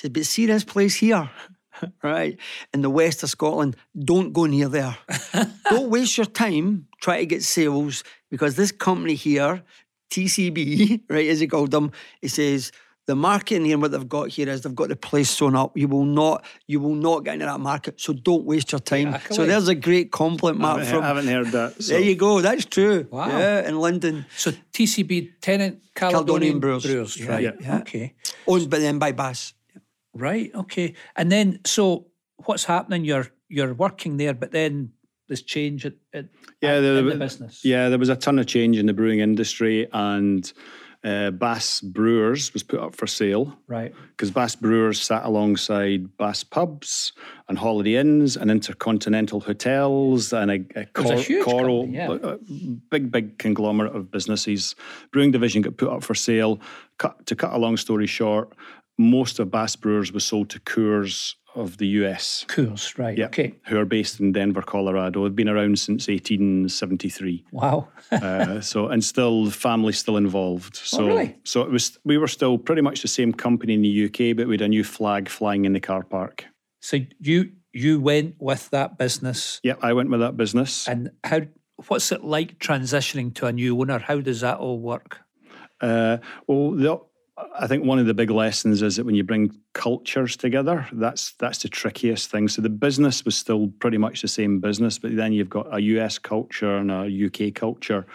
said, 0.01 0.13
but 0.13 0.25
see 0.25 0.47
this 0.47 0.63
place 0.63 0.95
here, 0.95 1.29
right? 2.03 2.37
In 2.73 2.81
the 2.81 2.89
west 2.89 3.23
of 3.23 3.29
Scotland, 3.29 3.75
don't 3.97 4.33
go 4.33 4.45
near 4.45 4.67
there. 4.67 4.97
don't 5.69 5.89
waste 5.89 6.17
your 6.17 6.25
time 6.25 6.87
trying 7.01 7.19
to 7.19 7.25
get 7.27 7.43
sales 7.43 8.03
because 8.31 8.55
this 8.55 8.71
company 8.71 9.13
here, 9.13 9.63
TCB, 10.09 11.01
right, 11.09 11.27
as 11.27 11.39
he 11.39 11.47
called 11.47 11.71
them, 11.71 11.91
he 12.21 12.27
says, 12.27 12.71
the 13.05 13.15
marketing 13.15 13.65
here, 13.65 13.77
what 13.77 13.91
they've 13.91 14.07
got 14.07 14.29
here 14.29 14.47
is 14.47 14.61
they've 14.61 14.73
got 14.73 14.87
the 14.89 14.95
place 14.95 15.29
sewn 15.29 15.55
up. 15.55 15.77
You 15.77 15.87
will 15.89 16.05
not, 16.05 16.45
you 16.67 16.79
will 16.79 16.95
not 16.95 17.25
get 17.25 17.33
into 17.35 17.45
that 17.47 17.59
market. 17.59 17.99
So 17.99 18.13
don't 18.13 18.45
waste 18.45 18.71
your 18.71 18.79
time. 18.79 19.11
So 19.11 19.15
Exactly. 19.17 19.45
there's 19.47 19.67
a 19.67 19.75
great 19.75 20.11
compliment, 20.11 20.59
I 20.59 20.61
Mark. 20.61 20.77
haven't, 20.79 20.93
From 20.93 21.03
I 21.03 21.07
haven't 21.07 21.27
heard 21.27 21.47
that. 21.47 21.83
So. 21.83 21.93
there 21.93 22.01
you 22.01 22.15
go. 22.15 22.39
That's 22.41 22.63
true. 22.65 23.07
Wow. 23.11 23.27
Yeah, 23.27 23.67
in 23.67 23.77
London, 23.79 24.25
So 24.37 24.51
TCB 24.71 25.33
Tennent 25.41 25.79
Caledonian, 25.95 26.25
Caledonian 26.25 26.59
Brewers. 26.59 27.17
Yeah, 27.19 27.27
right? 27.27 27.55
yeah. 27.59 27.79
Okay, 27.79 28.13
owned 28.47 28.69
by 28.69 28.79
then 28.79 28.99
by 28.99 29.11
Bass. 29.11 29.53
right. 30.13 30.49
Okay, 30.55 30.93
and 31.17 31.31
then 31.31 31.59
so 31.65 32.07
what's 32.45 32.63
happening? 32.65 33.03
You're 33.05 33.27
you're 33.49 33.73
working 33.73 34.17
there, 34.17 34.33
but 34.33 34.51
then 34.51 34.91
this 35.27 35.41
change 35.41 35.85
at, 35.85 35.93
at 36.13 36.25
Yeah, 36.61 36.77
in 36.77 36.83
there, 36.83 37.01
the 37.01 37.15
business. 37.15 37.63
Yeah, 37.65 37.89
there 37.89 37.99
was 37.99 38.09
a 38.09 38.15
ton 38.15 38.39
of 38.39 38.45
change 38.45 38.77
in 38.77 38.85
the 38.85 38.93
brewing 38.93 39.19
industry, 39.19 39.87
and 39.93 40.51
uh, 41.03 41.31
Bass 41.31 41.81
Brewers 41.81 42.53
was 42.53 42.63
put 42.63 42.79
up 42.79 42.95
for 42.95 43.07
sale 43.07 43.57
Right. 43.67 43.93
because 44.11 44.31
Bass 44.31 44.55
Brewers 44.55 45.01
sat 45.01 45.25
alongside 45.25 46.15
Bass 46.17 46.43
Pubs 46.43 47.11
and 47.49 47.57
Holiday 47.57 47.95
Inns 47.95 48.37
and 48.37 48.49
Intercontinental 48.49 49.41
Hotels 49.41 50.31
and 50.31 50.49
a, 50.49 50.65
a, 50.75 50.87
was 51.01 51.09
a 51.11 51.17
huge 51.17 51.43
coral, 51.43 51.83
company, 51.83 51.97
yeah. 51.97 52.33
a 52.33 52.37
big, 52.89 53.11
big 53.11 53.37
conglomerate 53.37 53.95
of 53.95 54.11
businesses. 54.11 54.75
Brewing 55.11 55.31
division 55.31 55.61
got 55.61 55.77
put 55.77 55.89
up 55.89 56.03
for 56.03 56.15
sale. 56.15 56.59
Cut, 56.97 57.25
to 57.25 57.35
cut 57.35 57.53
a 57.53 57.57
long 57.57 57.75
story 57.75 58.07
short, 58.07 58.53
most 58.97 59.39
of 59.39 59.51
Bass 59.51 59.75
Brewers 59.75 60.11
was 60.11 60.23
sold 60.23 60.49
to 60.51 60.59
Coors 60.59 61.35
of 61.55 61.77
the 61.77 61.87
US. 62.03 62.45
Coors. 62.47 62.97
Right. 62.97 63.17
Yeah, 63.17 63.25
Okay. 63.27 63.55
who 63.65 63.77
are 63.79 63.85
based 63.85 64.19
in 64.19 64.31
Denver, 64.31 64.61
Colorado. 64.61 65.23
They've 65.23 65.35
been 65.35 65.49
around 65.49 65.79
since 65.79 66.07
1873. 66.07 67.45
Wow. 67.51 67.89
uh, 68.11 68.61
so 68.61 68.87
and 68.87 69.03
still 69.03 69.45
the 69.45 69.51
family's 69.51 69.97
still 69.97 70.17
involved. 70.17 70.75
So 70.75 71.07
really? 71.07 71.37
so 71.43 71.61
it 71.61 71.69
was 71.71 71.97
we 72.03 72.17
were 72.17 72.27
still 72.27 72.57
pretty 72.57 72.81
much 72.81 73.01
the 73.01 73.07
same 73.07 73.33
company 73.33 73.73
in 73.73 73.81
the 73.81 74.05
UK, 74.05 74.35
but 74.35 74.47
we 74.47 74.53
had 74.53 74.61
a 74.61 74.67
new 74.67 74.83
flag 74.83 75.29
flying 75.29 75.65
in 75.65 75.73
the 75.73 75.79
car 75.79 76.03
park. 76.03 76.45
so 76.81 76.97
you 77.19 77.51
you 77.75 77.99
went 77.99 78.35
with 78.39 78.69
that 78.69 78.97
business, 78.99 79.59
Yeah, 79.63 79.75
I 79.81 79.93
went 79.93 80.09
with 80.11 80.19
that 80.19 80.37
business. 80.37 80.87
and 80.87 81.09
how? 81.23 81.41
What's 81.87 82.11
it 82.11 82.23
like 82.23 82.59
transitioning 82.59 83.33
to 83.35 83.47
a 83.47 83.51
new 83.51 83.79
owner? 83.81 83.97
How 83.99 84.21
does 84.21 84.41
that 84.41 84.59
all 84.59 84.79
work? 84.79 85.19
Uh, 85.81 86.17
well, 86.47 86.71
the, 86.71 86.99
I 87.35 87.65
think 87.65 87.83
one 87.83 87.97
of 87.97 88.05
the 88.05 88.13
big 88.13 88.29
lessons 88.29 88.81
is 88.83 88.97
that 88.97 89.05
when 89.05 89.15
you 89.15 89.23
bring 89.23 89.55
cultures 89.73 90.37
together, 90.37 90.87
that's 90.93 91.33
that's 91.33 91.59
the 91.59 91.69
trickiest 91.69 92.29
thing. 92.29 92.47
So 92.47 92.61
the 92.61 92.69
business 92.69 93.25
was 93.25 93.35
still 93.35 93.67
pretty 93.79 93.97
much 93.97 94.21
the 94.21 94.27
same 94.27 94.59
business, 94.59 94.99
but 94.99 95.15
then 95.15 95.33
you've 95.33 95.49
got 95.49 95.73
a 95.75 95.81
US 95.81 96.19
culture 96.19 96.77
and 96.77 96.91
a 96.91 97.25
UK 97.25 97.53
culture. 97.55 98.05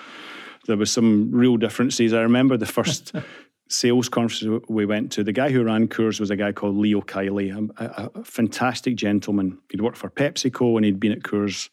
There 0.66 0.76
was 0.76 0.92
some 0.92 1.30
real 1.32 1.56
differences. 1.56 2.12
I 2.12 2.20
remember 2.20 2.56
the 2.56 2.66
first 2.66 3.12
sales 3.68 4.08
conference 4.08 4.62
we 4.68 4.86
went 4.86 5.10
to. 5.12 5.24
The 5.24 5.32
guy 5.32 5.50
who 5.50 5.64
ran 5.64 5.88
Coors 5.88 6.20
was 6.20 6.30
a 6.30 6.36
guy 6.36 6.52
called 6.52 6.76
Leo 6.76 7.00
Kiely, 7.00 7.50
a, 7.78 8.10
a, 8.14 8.24
fantastic 8.24 8.96
gentleman. 8.96 9.58
He'd 9.70 9.80
worked 9.80 9.98
for 9.98 10.10
PepsiCo 10.10 10.76
and 10.76 10.84
he'd 10.84 11.00
been 11.00 11.12
at 11.12 11.20
Coors. 11.20 11.70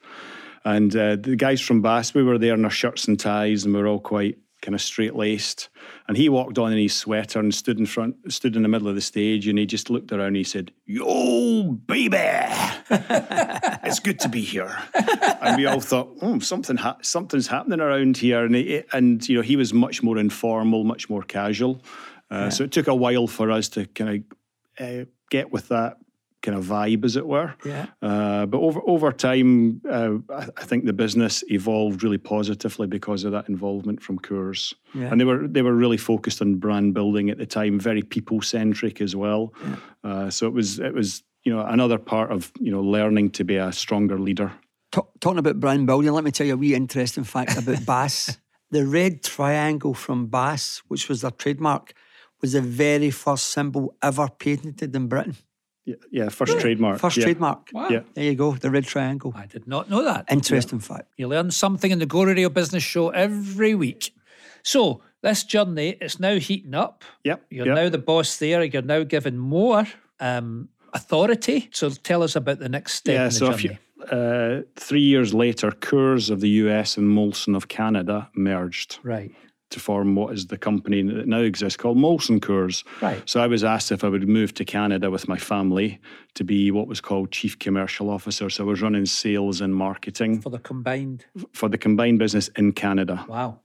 And 0.64 0.96
uh, 0.96 1.18
the 1.18 1.36
guys 1.36 1.62
from 1.62 1.82
Bass, 1.82 2.14
we 2.14 2.24
were 2.24 2.40
there 2.40 2.56
in 2.56 2.66
our 2.66 2.72
shirts 2.72 3.08
and 3.08 3.20
ties, 3.20 3.66
and 3.66 3.74
we 3.74 3.82
were 3.82 3.88
all 3.88 4.00
quite 4.00 4.40
kind 4.66 4.74
of 4.76 4.82
straight 4.82 5.16
laced. 5.16 5.70
And 6.08 6.18
he 6.18 6.28
walked 6.28 6.58
on 6.58 6.72
in 6.74 6.80
his 6.80 6.96
sweater 6.96 7.40
and 7.40 7.54
stood 7.54 7.78
in 7.80 7.86
front, 7.86 8.16
stood 8.34 8.56
in 8.56 8.64
the 8.64 8.68
middle 8.68 8.88
of 8.88 8.96
the 8.96 9.02
stage, 9.02 9.48
and 9.48 9.60
he 9.60 9.66
just 9.68 9.90
looked 9.92 10.12
around. 10.12 10.28
and 10.28 10.36
He 10.38 10.44
said, 10.44 10.72
"Yo, 10.86 11.74
baby, 11.86 12.18
it's 12.90 14.00
good 14.00 14.20
to 14.22 14.30
be 14.30 14.42
here." 14.42 14.76
and 15.42 15.58
we 15.58 15.66
all 15.66 15.80
thought, 15.82 16.10
"Oh, 16.22 16.40
something, 16.40 16.78
ha- 16.78 16.98
something's 17.02 17.48
happening 17.48 17.80
around 17.80 18.18
here." 18.18 18.44
And 18.46 18.56
he, 18.56 18.84
and 18.92 19.28
you 19.30 19.36
know, 19.36 19.42
he 19.42 19.56
was 19.56 19.74
much 19.74 20.02
more 20.04 20.18
informal, 20.18 20.84
much 20.84 21.10
more 21.10 21.22
casual. 21.24 21.82
Uh, 22.32 22.50
So 22.50 22.64
it 22.64 22.72
took 22.72 22.88
a 22.88 22.96
while 22.96 23.28
for 23.28 23.52
us 23.52 23.70
to 23.70 23.86
kind 23.86 24.10
of 24.80 24.84
uh, 24.86 25.06
get 25.30 25.52
with 25.52 25.68
that 25.70 25.98
kind 26.46 26.58
of 26.58 26.64
vibe, 26.66 27.04
as 27.06 27.16
it 27.16 27.26
were. 27.28 27.50
Yeah. 27.66 27.86
Uh, 28.02 28.46
but 28.46 28.60
over 28.60 28.82
over 28.88 29.12
time, 29.12 29.82
uh, 29.90 30.14
I, 30.42 30.44
I 30.62 30.64
think 30.70 30.86
the 30.86 30.94
business 30.94 31.44
evolved 31.50 32.04
really 32.04 32.18
positively 32.20 32.88
because 32.88 33.26
of 33.26 33.32
that 33.32 33.50
involvement 33.50 34.02
from 34.02 34.20
Coors, 34.20 34.74
Yeah. 34.94 35.10
and 35.12 35.20
they 35.20 35.26
were 35.26 35.48
they 35.48 35.62
were 35.64 35.74
really 35.84 35.98
focused 35.98 36.42
on 36.42 36.56
brand 36.60 36.94
building 36.94 37.30
at 37.32 37.38
the 37.38 37.46
time, 37.46 37.80
very 37.80 38.04
people 38.04 38.42
centric 38.42 39.02
as 39.02 39.16
well. 39.16 39.54
Uh, 40.04 40.30
so 40.30 40.48
it 40.48 40.54
was 40.54 40.80
it 40.80 40.94
was 40.94 41.24
you 41.44 41.54
know 41.54 41.66
another 41.66 41.98
part 42.00 42.32
of 42.32 42.52
you 42.60 42.72
know 42.72 42.82
learning 42.82 43.32
to 43.32 43.44
be 43.44 43.56
a 43.58 43.72
stronger 43.72 44.20
leader. 44.20 44.52
Ta- 44.92 45.08
talking 45.20 45.40
about 45.40 45.60
brand 45.60 45.88
building, 45.88 46.12
let 46.14 46.24
me 46.24 46.32
tell 46.32 46.48
you 46.48 46.54
a 46.54 46.58
wee 46.58 46.76
interesting 46.76 47.24
fact 47.26 47.58
about 47.58 47.86
Bass. 47.92 48.38
The 48.72 48.86
red 48.86 49.24
triangle 49.24 49.94
from 49.94 50.28
Bass, 50.28 50.82
which 50.90 51.08
was 51.10 51.22
their 51.22 51.32
trademark, 51.32 51.94
was 52.42 52.52
the 52.54 52.62
very 52.62 53.12
first 53.12 53.46
symbol 53.52 53.96
ever 54.02 54.28
patented 54.40 54.96
in 54.96 55.08
Britain. 55.08 55.36
Yeah, 55.86 55.96
yeah 56.12 56.30
first 56.30 56.60
trademark. 56.60 57.00
First 57.00 57.18
yeah. 57.18 57.24
trademark. 57.26 57.70
Wow. 57.72 57.90
Yeah. 57.90 58.02
There 58.14 58.24
you 58.24 58.36
go, 58.36 58.54
the 58.54 58.72
red 58.72 58.86
triangle. 58.86 59.34
I 59.36 59.46
did 59.46 59.68
not 59.68 59.90
know 59.90 60.04
that. 60.04 60.26
Interesting 60.30 60.80
fact. 60.80 61.12
You 61.18 61.28
learn 61.28 61.52
something 61.52 61.92
in 61.92 62.00
the 62.00 62.06
Go 62.06 62.24
Radio 62.24 62.50
Business 62.50 62.84
Show 62.84 63.10
every 63.10 63.76
week. 63.76 64.14
So 64.64 65.02
this 65.22 65.44
journey 65.44 65.90
is 66.02 66.20
now 66.20 66.40
heating 66.40 66.74
up. 66.74 67.04
Yep. 67.24 67.46
You're 67.50 67.68
yep. 67.68 67.76
now 67.76 67.90
the 67.90 68.00
boss 68.00 68.38
there. 68.38 68.64
You're 68.64 68.82
now 68.82 69.04
given 69.04 69.38
more 69.38 69.88
um, 70.20 70.70
authority. 70.94 71.70
So 71.72 71.90
tell 71.90 72.24
us 72.24 72.36
about 72.36 72.60
the 72.60 72.70
next 72.70 72.94
step 72.96 73.14
Yeah, 73.14 73.24
in 73.26 73.30
the 73.30 73.36
so 73.36 73.52
if 73.52 73.64
you, 73.64 73.78
uh, 74.12 74.62
three 74.76 75.02
years 75.02 75.34
later, 75.34 75.72
Coors 75.72 76.30
of 76.30 76.42
the 76.42 76.50
US 76.50 76.98
and 76.98 77.16
Molson 77.16 77.56
of 77.56 77.68
Canada 77.68 78.30
merged. 78.36 79.00
right. 79.04 79.32
To 79.72 79.80
form 79.80 80.16
what 80.16 80.34
is 80.34 80.48
the 80.48 80.58
company 80.58 81.02
that 81.02 81.28
now 81.28 81.40
exists 81.40 81.76
called 81.78 81.98
Molson 81.98 82.40
Coors. 82.40 82.84
Right. 83.02 83.22
So 83.28 83.42
I 83.42 83.48
was 83.48 83.64
asked 83.64 83.92
if 83.92 84.04
I 84.04 84.10
would 84.10 84.28
move 84.28 84.54
to 84.56 84.66
Canada 84.66 85.10
with 85.10 85.28
my 85.28 85.38
family 85.38 86.00
to 86.36 86.44
be 86.44 86.70
what 86.72 86.88
was 86.88 87.02
called 87.02 87.32
Chief 87.32 87.58
Commercial 87.58 88.10
Officer. 88.10 88.50
So 88.50 88.64
I 88.64 88.68
was 88.68 88.82
running 88.82 89.06
sales 89.06 89.62
and 89.62 89.76
marketing 89.76 90.42
For 90.42 90.50
the 90.52 90.60
combined. 90.60 91.26
for 91.54 91.68
the 91.70 91.78
combined 91.78 92.20
business 92.20 92.48
in 92.56 92.74
Canada. 92.74 93.26
Wow. 93.28 93.60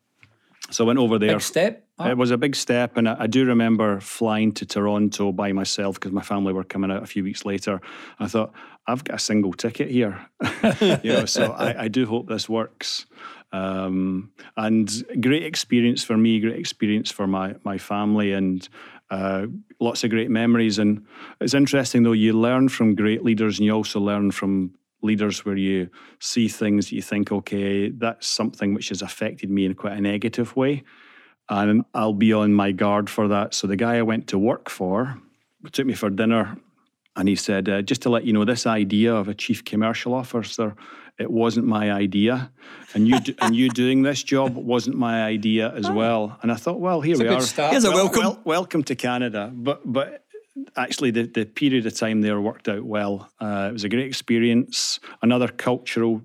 So 0.70 0.84
I 0.84 0.86
went 0.86 0.98
over 1.01 1.18
there. 1.18 1.32
Big 1.34 1.40
step. 1.42 1.86
Oh, 1.98 2.09
It 2.09 2.16
was 2.16 2.30
a 2.30 2.38
big 2.38 2.55
step, 2.57 2.96
and 2.96 3.09
I, 3.09 3.16
I 3.20 3.26
do 3.26 3.44
remember 3.44 4.01
flying 4.01 4.53
to 4.53 4.64
Toronto 4.64 5.32
by 5.32 5.53
myself 5.53 5.96
because 5.96 6.12
my 6.12 6.22
family 6.22 6.53
were 6.53 6.64
coming 6.64 6.90
out 6.90 7.03
a 7.03 7.07
few 7.07 7.22
weeks 7.24 7.44
later. 7.44 7.80
I 8.20 8.26
thought 8.28 8.53
I've 8.86 9.05
got 9.05 9.16
a 9.16 9.18
single 9.18 9.53
ticket 9.53 9.90
here, 9.90 10.26
you 11.03 11.12
know. 11.12 11.24
So 11.26 11.53
I, 11.59 11.84
I 11.84 11.88
do 11.88 12.07
hope 12.07 12.28
this 12.28 12.48
works. 12.48 13.05
Um, 13.53 14.30
and 14.57 14.88
great 15.20 15.44
experience 15.44 16.05
for 16.05 16.16
me, 16.16 16.40
great 16.40 16.59
experience 16.59 17.11
for 17.11 17.26
my 17.26 17.55
my 17.64 17.78
family, 17.78 18.32
and 18.32 18.68
uh, 19.11 19.46
lots 19.80 20.05
of 20.05 20.11
great 20.11 20.30
memories. 20.30 20.78
And 20.78 21.05
it's 21.40 21.55
interesting 21.55 22.03
though, 22.03 22.12
you 22.12 22.32
learn 22.32 22.68
from 22.68 22.94
great 22.94 23.24
leaders, 23.24 23.59
and 23.59 23.66
you 23.66 23.72
also 23.72 24.01
learn 24.01 24.30
from 24.30 24.74
leaders 25.03 25.44
where 25.44 25.57
you 25.57 25.88
see 26.18 26.46
things 26.48 26.86
that 26.86 26.94
you 26.94 27.03
think, 27.03 27.32
okay, 27.32 27.88
that's 27.90 28.26
something 28.26 28.74
which 28.74 28.90
has 28.90 29.03
affected 29.03 29.51
me 29.51 29.64
in 29.64 29.74
quite 29.74 29.96
a 29.96 30.01
negative 30.01 30.55
way. 30.57 30.82
And 31.48 31.84
I'll 31.94 32.12
be 32.12 32.32
on 32.32 32.53
my 32.53 32.70
guard 32.70 33.11
for 33.11 33.26
that. 33.28 33.55
So 33.55 33.66
the 33.66 33.76
guy 33.76 33.96
I 33.96 34.03
went 34.03 34.28
to 34.28 34.38
work 34.38 34.70
for 34.70 35.18
took 35.72 35.86
me 35.86 35.94
for 35.94 36.11
dinner 36.11 36.57
and 37.16 37.28
he 37.28 37.36
said, 37.36 37.68
uh, 37.68 37.82
just 37.82 38.02
to 38.02 38.11
let 38.11 38.24
you 38.24 38.32
know, 38.32 38.44
this 38.44 38.66
idea 38.66 39.14
of 39.14 39.28
a 39.28 39.34
chief 39.34 39.64
commercial 39.64 40.14
officer, 40.14 40.74
it 41.18 41.30
wasn't 41.30 41.66
my 41.66 41.92
idea. 41.92 42.50
And 42.94 43.06
you 43.06 43.18
and 43.40 43.54
you 43.54 43.68
doing 43.68 44.02
this 44.02 44.22
job 44.22 44.56
wasn't 44.56 44.96
my 44.96 45.22
idea 45.24 45.72
as 45.74 45.86
oh. 45.86 45.92
well. 45.92 46.38
And 46.42 46.50
I 46.50 46.54
thought, 46.54 46.80
well, 46.80 47.00
here 47.00 47.12
it's 47.12 47.22
we 47.22 47.28
are. 47.28 47.40
Start. 47.40 47.72
Here's 47.72 47.84
a 47.84 47.90
welcome. 47.90 48.22
Well, 48.22 48.40
welcome 48.44 48.82
to 48.84 48.94
Canada. 48.94 49.50
But 49.52 49.80
but 49.84 50.24
actually 50.76 51.11
the, 51.11 51.24
the 51.24 51.44
period 51.44 51.86
of 51.86 51.94
time 51.94 52.22
there 52.22 52.40
worked 52.40 52.68
out 52.68 52.84
well. 52.84 53.30
Uh, 53.40 53.68
it 53.70 53.72
was 53.72 53.84
a 53.84 53.88
great 53.88 54.06
experience, 54.06 55.00
another 55.22 55.48
cultural 55.48 56.22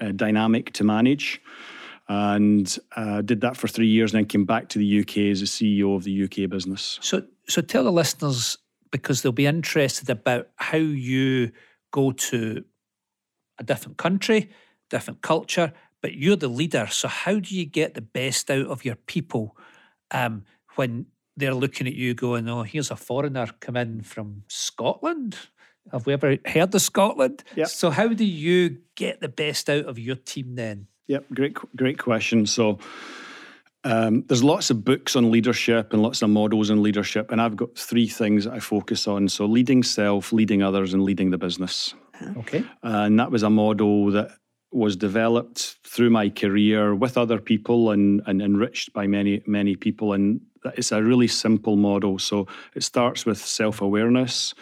uh, 0.00 0.12
dynamic 0.12 0.72
to 0.74 0.84
manage. 0.84 1.40
And 2.08 2.78
uh, 2.96 3.20
did 3.20 3.42
that 3.42 3.56
for 3.56 3.68
three 3.68 3.88
years 3.88 4.14
and 4.14 4.20
then 4.20 4.26
came 4.26 4.46
back 4.46 4.70
to 4.70 4.78
the 4.78 5.00
UK 5.00 5.30
as 5.30 5.40
the 5.40 5.46
CEO 5.46 5.94
of 5.94 6.04
the 6.04 6.24
UK 6.24 6.48
business. 6.48 6.98
So, 7.02 7.24
so 7.48 7.60
tell 7.60 7.84
the 7.84 7.92
listeners, 7.92 8.56
because 8.90 9.22
they'll 9.22 9.32
be 9.32 9.46
interested 9.46 10.10
about 10.10 10.48
how 10.56 10.78
you 10.78 11.52
go 11.90 12.12
to 12.12 12.64
a 13.58 13.64
different 13.64 13.98
country, 13.98 14.50
different 14.90 15.22
culture, 15.22 15.72
but 16.00 16.14
you're 16.14 16.36
the 16.36 16.48
leader. 16.48 16.86
So, 16.90 17.08
how 17.08 17.40
do 17.40 17.54
you 17.54 17.64
get 17.64 17.94
the 17.94 18.00
best 18.00 18.50
out 18.50 18.66
of 18.66 18.84
your 18.84 18.94
people 18.94 19.56
um, 20.10 20.44
when 20.76 21.06
they're 21.38 21.54
looking 21.54 21.86
at 21.86 21.94
you 21.94 22.14
going, 22.14 22.48
oh, 22.48 22.62
here's 22.62 22.90
a 22.90 22.96
foreigner 22.96 23.46
come 23.60 23.76
in 23.76 24.02
from 24.02 24.42
Scotland. 24.48 25.36
Have 25.92 26.04
we 26.04 26.12
ever 26.12 26.36
heard 26.44 26.74
of 26.74 26.82
Scotland? 26.82 27.44
Yep. 27.54 27.68
So 27.68 27.90
how 27.90 28.08
do 28.08 28.24
you 28.24 28.78
get 28.94 29.20
the 29.20 29.28
best 29.28 29.70
out 29.70 29.86
of 29.86 29.98
your 29.98 30.16
team 30.16 30.56
then? 30.56 30.88
Yep, 31.06 31.24
great, 31.32 31.56
great 31.76 31.98
question. 31.98 32.44
So 32.44 32.78
um, 33.88 34.22
there's 34.28 34.44
lots 34.44 34.68
of 34.70 34.84
books 34.84 35.16
on 35.16 35.30
leadership 35.30 35.94
and 35.94 36.02
lots 36.02 36.20
of 36.20 36.28
models 36.28 36.70
on 36.70 36.82
leadership, 36.82 37.32
and 37.32 37.40
I've 37.40 37.56
got 37.56 37.74
three 37.74 38.06
things 38.06 38.44
that 38.44 38.52
I 38.52 38.60
focus 38.60 39.08
on. 39.08 39.28
So 39.28 39.46
leading 39.46 39.82
self, 39.82 40.30
leading 40.30 40.62
others, 40.62 40.92
and 40.92 41.02
leading 41.02 41.30
the 41.30 41.38
business. 41.38 41.94
Okay. 42.36 42.64
And 42.82 43.18
that 43.18 43.30
was 43.30 43.42
a 43.42 43.50
model 43.50 44.10
that 44.10 44.32
was 44.72 44.94
developed 44.96 45.76
through 45.86 46.10
my 46.10 46.28
career 46.28 46.94
with 46.94 47.16
other 47.16 47.38
people 47.38 47.90
and, 47.90 48.20
and 48.26 48.42
enriched 48.42 48.92
by 48.92 49.06
many 49.06 49.42
many 49.46 49.74
people 49.74 50.12
and 50.12 50.40
it's 50.76 50.92
a 50.92 51.02
really 51.02 51.28
simple 51.28 51.76
model 51.76 52.18
so 52.18 52.46
it 52.74 52.82
starts 52.82 53.24
with 53.26 53.38
self-awareness 53.38 54.54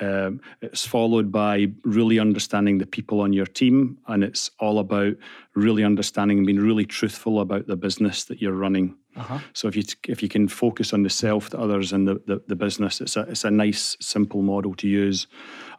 um, 0.00 0.40
it's 0.60 0.84
followed 0.84 1.30
by 1.30 1.66
really 1.84 2.18
understanding 2.18 2.78
the 2.78 2.86
people 2.86 3.20
on 3.20 3.32
your 3.32 3.46
team 3.46 3.98
and 4.08 4.24
it's 4.24 4.50
all 4.58 4.78
about 4.78 5.14
really 5.54 5.84
understanding 5.84 6.38
and 6.38 6.46
being 6.46 6.60
really 6.60 6.84
truthful 6.84 7.40
about 7.40 7.66
the 7.66 7.76
business 7.76 8.24
that 8.24 8.40
you're 8.40 8.52
running 8.52 8.94
uh-huh. 9.16 9.38
so 9.52 9.68
if 9.68 9.76
you 9.76 9.82
if 10.08 10.22
you 10.22 10.28
can 10.28 10.48
focus 10.48 10.92
on 10.92 11.02
the 11.02 11.10
self 11.10 11.50
the 11.50 11.58
others 11.58 11.92
and 11.92 12.08
the, 12.08 12.14
the, 12.26 12.42
the 12.48 12.56
business 12.56 13.00
it's 13.00 13.16
a, 13.16 13.20
it's 13.22 13.44
a 13.44 13.50
nice 13.50 13.96
simple 14.00 14.42
model 14.42 14.74
to 14.74 14.88
use 14.88 15.26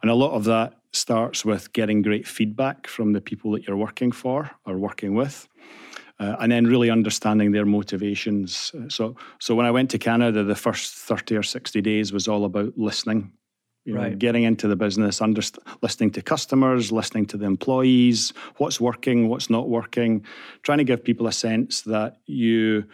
and 0.02 0.10
a 0.10 0.14
lot 0.14 0.32
of 0.32 0.44
that 0.44 0.74
starts 0.94 1.44
with 1.44 1.72
getting 1.72 2.02
great 2.02 2.26
feedback 2.26 2.86
from 2.86 3.12
the 3.12 3.20
people 3.20 3.50
that 3.52 3.66
you're 3.66 3.76
working 3.76 4.12
for 4.12 4.50
or 4.66 4.78
working 4.78 5.14
with. 5.14 5.48
Uh, 6.20 6.36
and 6.38 6.52
then 6.52 6.64
really 6.64 6.90
understanding 6.90 7.52
their 7.52 7.66
motivations. 7.66 8.72
So, 8.88 9.16
so 9.40 9.54
when 9.56 9.66
I 9.66 9.72
went 9.72 9.90
to 9.90 9.98
Canada, 9.98 10.44
the 10.44 10.54
first 10.54 10.94
thirty 10.94 11.36
or 11.36 11.42
sixty 11.42 11.80
days 11.80 12.12
was 12.12 12.28
all 12.28 12.44
about 12.44 12.78
listening, 12.78 13.32
you 13.84 13.96
right. 13.96 14.12
know, 14.12 14.16
getting 14.16 14.44
into 14.44 14.68
the 14.68 14.76
business, 14.76 15.20
underst- 15.20 15.58
listening 15.82 16.12
to 16.12 16.22
customers, 16.22 16.92
listening 16.92 17.26
to 17.26 17.36
the 17.36 17.46
employees, 17.46 18.32
what's 18.58 18.80
working, 18.80 19.28
what's 19.28 19.50
not 19.50 19.68
working, 19.68 20.24
trying 20.62 20.78
to 20.78 20.84
give 20.84 21.02
people 21.02 21.26
a 21.26 21.32
sense 21.32 21.82
that 21.82 22.18
you 22.26 22.84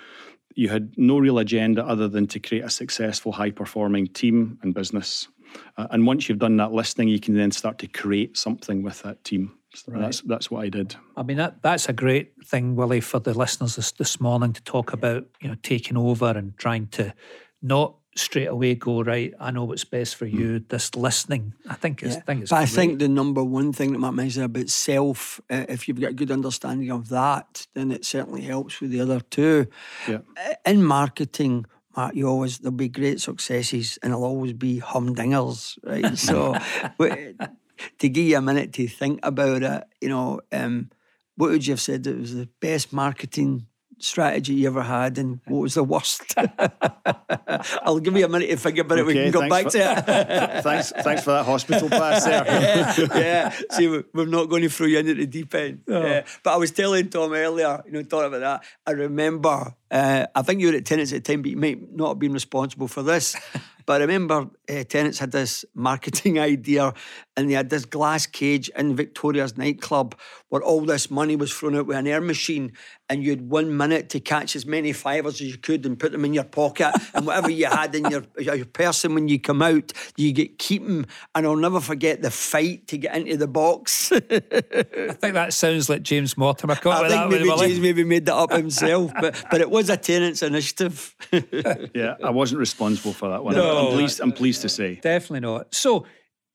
you 0.55 0.71
had 0.71 0.95
no 0.97 1.19
real 1.19 1.39
agenda 1.39 1.85
other 1.85 2.09
than 2.09 2.27
to 2.27 2.41
create 2.41 2.65
a 2.65 2.71
successful, 2.71 3.33
high 3.33 3.53
performing 3.53 4.07
team 4.07 4.59
and 4.63 4.75
business. 4.75 5.29
Uh, 5.77 5.87
and 5.91 6.07
once 6.07 6.29
you've 6.29 6.39
done 6.39 6.57
that 6.57 6.73
listening, 6.73 7.09
you 7.09 7.21
can 7.21 7.35
then 7.35 7.51
start 7.51 7.79
to 7.79 7.87
create 7.87 8.37
something 8.37 8.83
with 8.83 9.03
that 9.03 9.23
team. 9.25 9.53
So 9.75 9.93
right. 9.93 10.03
That's 10.03 10.21
that's 10.23 10.51
what 10.51 10.65
I 10.65 10.69
did. 10.69 10.97
I 11.17 11.23
mean 11.23 11.37
that 11.37 11.63
that's 11.63 11.89
a 11.89 11.93
great 11.93 12.33
thing, 12.45 12.77
Willie, 12.77 13.01
for 13.01 13.21
the 13.21 13.35
listeners 13.35 13.77
this, 13.77 13.93
this 13.93 14.21
morning 14.21 14.53
to 14.53 14.63
talk 14.63 14.93
about, 14.93 15.27
you 15.41 15.49
know, 15.49 15.57
taking 15.63 15.97
over 15.97 16.31
and 16.31 16.57
trying 16.59 16.89
to 16.89 17.15
not 17.63 17.95
straight 18.17 18.47
away 18.47 18.75
go 18.75 19.03
right. 19.03 19.33
I 19.39 19.51
know 19.51 19.65
what's 19.65 19.85
best 19.85 20.17
for 20.17 20.27
you. 20.27 20.61
Mm. 20.61 20.69
This 20.69 20.95
listening, 20.95 21.55
I 21.69 21.75
think, 21.75 22.03
is, 22.03 22.15
yeah. 22.15 22.19
I 22.19 22.23
think 22.23 22.43
it's. 22.43 22.51
But 22.51 22.57
great. 22.57 22.63
I 22.63 22.67
think 22.67 22.99
the 22.99 23.09
number 23.09 23.43
one 23.45 23.73
thing 23.73 23.93
that 23.93 23.99
Matt 23.99 24.15
mentioned 24.15 24.45
about 24.45 24.69
self, 24.69 25.41
uh, 25.51 25.67
if 25.69 25.87
you've 25.87 26.01
got 26.01 26.11
a 26.11 26.15
good 26.15 26.31
understanding 26.31 26.91
of 26.91 27.09
that, 27.11 27.67
then 27.75 27.93
it 27.93 28.05
certainly 28.05 28.43
helps 28.43 28.81
with 28.81 28.91
the 28.91 29.01
other 29.01 29.21
two. 29.21 29.67
Yeah. 30.09 30.19
In 30.67 30.85
marketing, 30.85 31.67
Mark, 31.97 32.15
you 32.15 32.29
always 32.29 32.59
there'll 32.59 32.77
be 32.77 32.89
great 32.89 33.21
successes 33.21 33.99
and 34.03 34.13
there'll 34.13 34.25
always 34.25 34.53
be 34.53 34.81
humdingers, 34.81 35.79
right? 35.83 36.17
So, 36.17 36.57
to 37.99 38.09
give 38.09 38.25
you 38.25 38.37
a 38.37 38.43
minute 38.43 38.73
to 38.75 38.89
think 38.89 39.21
about 39.23 39.63
it, 39.63 39.85
you 40.01 40.09
know, 40.09 40.41
um, 40.53 40.91
what 41.37 41.51
would 41.51 41.67
you 41.67 41.73
have 41.73 41.81
said 41.81 42.05
that 42.05 42.19
was 42.19 42.35
the 42.35 42.49
best 42.61 42.93
marketing 42.93 43.67
strategy 43.99 44.55
you 44.55 44.67
ever 44.67 44.83
had 44.83 45.19
and 45.19 45.41
what 45.47 45.61
was 45.61 45.75
the 45.75 45.85
worst? 45.85 46.35
I'll 47.83 48.01
give 48.01 48.17
you 48.17 48.25
a 48.25 48.29
minute 48.29 48.51
to 48.51 48.57
think 48.57 48.79
about 48.79 48.99
it. 48.99 49.03
Okay, 49.03 49.07
we 49.07 49.15
can 49.15 49.31
go 49.31 49.49
back 49.49 49.65
for, 49.65 49.71
to 49.71 49.79
it. 49.79 50.05
thanks, 50.63 50.93
thanks 51.03 51.23
for 51.23 51.33
that 51.33 51.45
hospital 51.45 51.89
pass 51.89 52.25
there. 52.25 52.45
yeah, 52.47 52.95
yeah. 53.15 53.61
See, 53.71 54.03
we're 54.13 54.27
not 54.27 54.49
going 54.49 54.63
to 54.63 54.69
throw 54.69 54.87
you 54.87 54.99
into 54.99 55.15
the 55.15 55.27
deep 55.27 55.55
end. 55.55 55.83
Oh. 55.89 56.03
Yeah. 56.03 56.25
But 56.43 56.55
I 56.55 56.57
was 56.57 56.71
telling 56.71 57.09
Tom 57.11 57.33
earlier, 57.33 57.83
you 57.87 57.93
know, 57.93 58.03
talking 58.03 58.29
about 58.29 58.41
that. 58.41 58.65
I 58.87 58.93
remember, 58.93 59.75
uh, 59.91 60.27
I 60.35 60.43
think 60.43 60.61
you 60.61 60.69
were 60.69 60.77
at 60.77 60.85
Tennent's 60.85 61.13
at 61.13 61.25
the 61.25 61.33
time, 61.33 61.43
but 61.43 61.51
you 61.51 61.57
might 61.57 61.95
not 61.95 62.09
have 62.09 62.19
been 62.19 62.33
responsible 62.33 62.89
for 62.89 63.03
this. 63.03 63.37
But 63.87 64.03
I 64.03 64.05
remember 64.05 64.49
uh, 64.69 64.85
Tennent's 64.85 65.19
had 65.19 65.33
this 65.33 65.65
marketing 65.75 66.39
idea 66.39 66.95
and 67.37 67.51
they 67.51 67.55
had 67.55 67.71
this 67.71 67.85
glass 67.85 68.27
cage 68.27 68.69
in 68.77 68.95
Victoria's 68.95 69.57
nightclub 69.57 70.15
where 70.49 70.63
all 70.63 70.83
this 70.83 71.11
money 71.11 71.37
was 71.37 71.53
thrown 71.53 71.77
out 71.77 71.87
with 71.87 71.97
an 71.97 72.07
air 72.07 72.21
machine 72.21 72.73
and 73.09 73.25
you 73.25 73.31
had 73.31 73.49
one 73.49 73.77
minute 73.77 74.09
to 74.11 74.21
catch 74.21 74.55
as 74.55 74.67
many 74.67 74.93
fivers 74.93 75.41
as 75.41 75.49
you 75.51 75.59
could 75.59 75.87
and 75.87 75.99
put 75.99 76.13
them 76.13 76.25
in 76.25 76.35
your 76.35 76.45
pocket 76.45 76.93
and 77.15 77.27
whatever 77.27 77.51
you 77.51 77.67
had 77.67 77.95
in 77.95 78.05
your, 78.11 78.23
your 78.39 78.65
person 78.65 79.15
when 79.15 79.29
you 79.29 79.41
come 79.41 79.63
out, 79.63 79.93
you 80.17 80.33
get 80.33 80.59
keep 80.59 80.85
them. 80.85 81.07
And 81.35 81.47
I'll 81.47 81.57
never 81.57 81.81
forget 81.81 82.23
the 82.23 82.31
fight 82.31 82.87
to 82.89 82.99
get 82.99 83.17
into 83.17 83.37
the 83.37 83.49
box. 83.49 84.13
I 84.13 84.19
think 84.19 85.35
that 85.35 85.53
sounds 85.53 85.89
like 85.89 86.03
James 86.03 86.37
Mortimer. 86.37 86.79
I 86.85 87.09
think 87.09 87.31
maybe 87.31 87.49
James 87.59 87.81
maybe 87.81 88.05
made 88.05 88.27
that 88.27 88.37
up 88.37 88.53
himself, 88.53 89.13
but 89.21 89.43
but 89.51 89.61
it 89.61 89.71
was 89.71 89.80
a 89.89 89.97
Tennent's 89.97 90.43
initiative. 90.43 91.15
yeah, 91.95 92.17
I 92.23 92.31
wasn't 92.31 92.59
responsible 92.59 93.13
for 93.13 93.29
that 93.31 93.43
one. 93.43 93.55
No. 93.55 93.87
I'm 93.89 93.95
pleased. 93.95 94.21
I'm 94.21 94.33
pleased 94.33 94.63
to 94.63 94.69
say. 94.69 94.97
Definitely 94.97 95.41
not. 95.41 95.75
So 95.75 96.07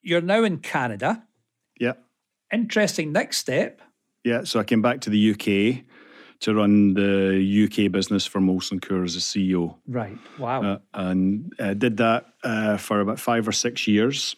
you're 0.01 0.21
now 0.21 0.43
in 0.43 0.59
Canada. 0.59 1.23
Yeah. 1.80 1.93
Interesting 2.53 3.11
next 3.11 3.38
step. 3.38 3.82
Yeah. 4.23 4.43
So 4.43 4.59
I 4.59 4.63
came 4.63 4.82
back 4.82 5.01
to 5.01 5.09
the 5.09 5.32
UK 5.32 5.86
to 6.41 6.53
run 6.53 6.93
the 6.93 7.65
UK 7.65 7.91
business 7.91 8.26
for 8.26 8.39
Molson 8.39 8.80
Coors 8.80 9.05
as 9.05 9.15
a 9.15 9.19
CEO. 9.19 9.78
Right. 9.88 10.17
Wow. 10.38 10.63
Uh, 10.63 10.78
and 10.93 11.51
uh, 11.59 11.73
did 11.73 11.97
that 11.97 12.26
uh, 12.43 12.78
for 12.78 12.99
about 12.99 13.19
five 13.19 13.47
or 13.47 13.51
six 13.51 13.88
years. 13.88 14.36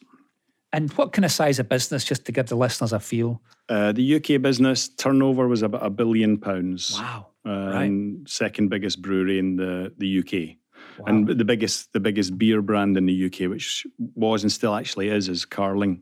And 0.74 0.92
what 0.94 1.14
kind 1.14 1.26
of 1.26 1.32
size 1.32 1.60
of 1.60 1.70
business, 1.70 2.04
just 2.04 2.26
to 2.26 2.32
give 2.32 2.48
the 2.48 2.56
listeners 2.56 2.94
a 2.94 3.00
feel? 3.00 3.42
Uh, 3.70 3.92
the 3.94 4.16
UK 4.16 4.42
business 4.42 4.90
turnover 4.90 5.48
was 5.48 5.62
about 5.62 5.86
a 5.86 5.90
billion 5.90 6.38
pounds. 6.38 7.00
Wow. 7.00 7.28
And 7.50 7.74
right. 7.74 7.86
Um, 7.86 8.24
second 8.28 8.70
biggest 8.70 9.02
brewery 9.02 9.40
in 9.40 9.56
the, 9.56 9.94
the 9.98 10.20
UK. 10.20 10.58
Wow. 11.00 11.06
And 11.08 11.28
the 11.28 11.46
biggest 11.46 11.94
the 11.94 12.00
biggest 12.00 12.38
beer 12.38 12.62
brand 12.62 12.98
in 12.98 13.06
the 13.06 13.26
UK, 13.26 13.50
which 13.50 13.86
was 14.16 14.44
and 14.44 14.52
still 14.52 14.76
actually 14.76 15.10
is, 15.10 15.30
is 15.30 15.46
Carling. 15.46 16.02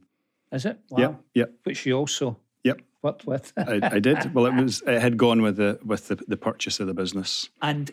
Is 0.52 0.66
it? 0.66 0.80
Wow. 0.89 1.00
Yep. 1.00 1.22
Yep. 1.34 1.54
Which 1.64 1.86
you 1.86 1.98
also 1.98 2.38
Yep. 2.66 2.82
What 3.02 3.26
with? 3.28 3.54
I, 3.56 3.80
I, 3.84 4.00
did. 4.00 4.34
Well, 4.34 4.48
it 4.48 4.56
was 4.56 4.82
it 4.88 5.00
had 5.00 5.18
gone 5.18 5.43
with 5.43 5.58
the 5.58 5.80
with 5.86 6.08
the, 6.08 6.16
the 6.28 6.36
purchase 6.36 6.80
of 6.80 6.88
the 6.88 6.96
business. 6.96 7.48
And 7.62 7.91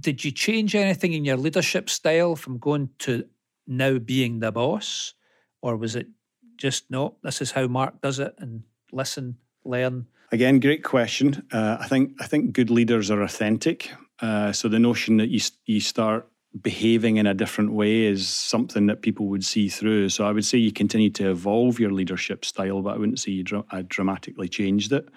did 0.00 0.24
you 0.24 0.30
change 0.30 0.74
anything 0.74 1.12
in 1.12 1.26
your 1.26 1.36
leadership 1.36 1.90
style 1.90 2.34
from 2.34 2.58
going 2.58 2.88
to 3.00 3.26
now 3.66 3.98
being 3.98 4.40
the 4.40 4.50
boss, 4.50 5.12
or 5.60 5.76
was 5.76 5.94
it 5.94 6.08
just 6.56 6.90
no? 6.90 7.16
This 7.22 7.42
is 7.42 7.50
how 7.50 7.66
Mark 7.66 8.00
does 8.00 8.18
it, 8.18 8.34
and 8.38 8.62
listen, 8.90 9.36
learn. 9.62 10.06
Again, 10.32 10.60
great 10.60 10.82
question. 10.82 11.46
Uh, 11.52 11.76
I 11.78 11.86
think 11.86 12.12
I 12.18 12.26
think 12.26 12.54
good 12.54 12.70
leaders 12.70 13.10
are 13.10 13.22
authentic. 13.22 13.92
Uh, 14.20 14.50
so 14.52 14.68
the 14.68 14.78
notion 14.78 15.18
that 15.18 15.28
you 15.28 15.40
you 15.66 15.80
start 15.80 16.26
behaving 16.60 17.16
in 17.16 17.26
a 17.26 17.34
different 17.34 17.72
way 17.72 18.02
is 18.04 18.28
something 18.28 18.86
that 18.86 19.02
people 19.02 19.26
would 19.26 19.44
see 19.44 19.68
through. 19.68 20.08
So 20.08 20.26
I 20.26 20.32
would 20.32 20.44
say 20.44 20.58
you 20.58 20.72
continue 20.72 21.10
to 21.10 21.30
evolve 21.30 21.78
your 21.78 21.92
leadership 21.92 22.44
style, 22.44 22.82
but 22.82 22.94
I 22.94 22.98
wouldn't 22.98 23.20
say 23.20 23.32
you 23.32 23.42
dra- 23.42 23.64
I 23.70 23.82
dramatically 23.82 24.48
changed 24.48 24.92
it. 24.92 25.08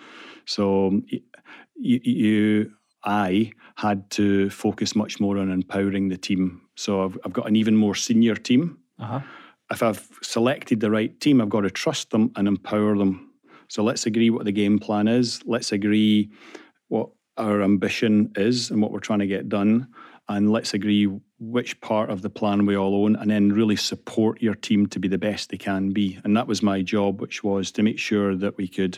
So 0.46 1.02
you, 1.76 2.00
you, 2.04 2.72
I 3.04 3.52
had 3.76 4.10
to 4.12 4.50
focus 4.50 4.96
much 4.96 5.20
more 5.20 5.38
on 5.38 5.52
empowering 5.52 6.08
the 6.08 6.18
team. 6.18 6.62
So 6.76 7.04
I've, 7.04 7.18
I've 7.26 7.34
got 7.34 7.48
an 7.48 7.56
even 7.56 7.76
more 7.76 7.96
senior 7.96 8.36
team. 8.36 8.78
Uh-huh. 9.00 9.20
If 9.72 9.84
I've 9.84 10.08
selected 10.22 10.80
the 10.80 10.92
right 10.92 11.20
team, 11.20 11.42
I've 11.42 11.50
got 11.50 11.62
to 11.62 11.70
trust 11.70 12.12
them 12.12 12.32
and 12.36 12.48
empower 12.48 12.98
them. 12.98 13.34
So 13.70 13.84
let's 13.84 14.06
agree 14.06 14.30
what 14.30 14.46
the 14.46 14.52
game 14.52 14.80
plan 14.80 15.08
is. 15.08 15.42
Let's 15.46 15.72
agree 15.72 16.32
what 16.88 17.10
our 17.38 17.62
ambition 17.62 18.32
is 18.36 18.72
and 18.72 18.82
what 18.82 18.92
we're 18.92 19.00
trying 19.00 19.20
to 19.20 19.28
get 19.28 19.50
done. 19.50 19.88
And 20.28 20.52
let's 20.52 20.74
agree 20.74 21.08
which 21.40 21.80
part 21.82 22.10
of 22.10 22.22
the 22.22 22.30
plan 22.30 22.66
we 22.66 22.76
all 22.76 23.04
own 23.04 23.16
and 23.16 23.30
then 23.30 23.52
really 23.52 23.76
support 23.76 24.42
your 24.42 24.56
team 24.56 24.88
to 24.88 25.00
be 25.00 25.08
the 25.08 25.18
best 25.18 25.50
they 25.50 25.58
can 25.58 25.92
be. 25.92 26.20
And 26.24 26.36
that 26.36 26.48
was 26.48 26.64
my 26.64 26.82
job 26.82 27.22
which 27.22 27.44
was 27.44 27.72
to 27.74 27.84
make 27.84 28.00
sure 28.00 28.36
that 28.36 28.58
we 28.58 28.68
could 28.68 28.98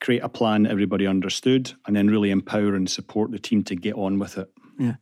create 0.00 0.22
a 0.22 0.28
plan 0.28 0.66
everybody 0.66 1.06
understood 1.06 1.72
and 1.86 1.96
then 1.96 2.08
really 2.08 2.30
empower 2.30 2.74
and 2.74 2.90
support 2.90 3.30
the 3.30 3.38
team 3.38 3.62
to 3.64 3.74
get 3.74 3.94
on 3.94 4.18
with 4.18 4.36
it. 4.36 4.50
Yeah. 4.78 4.96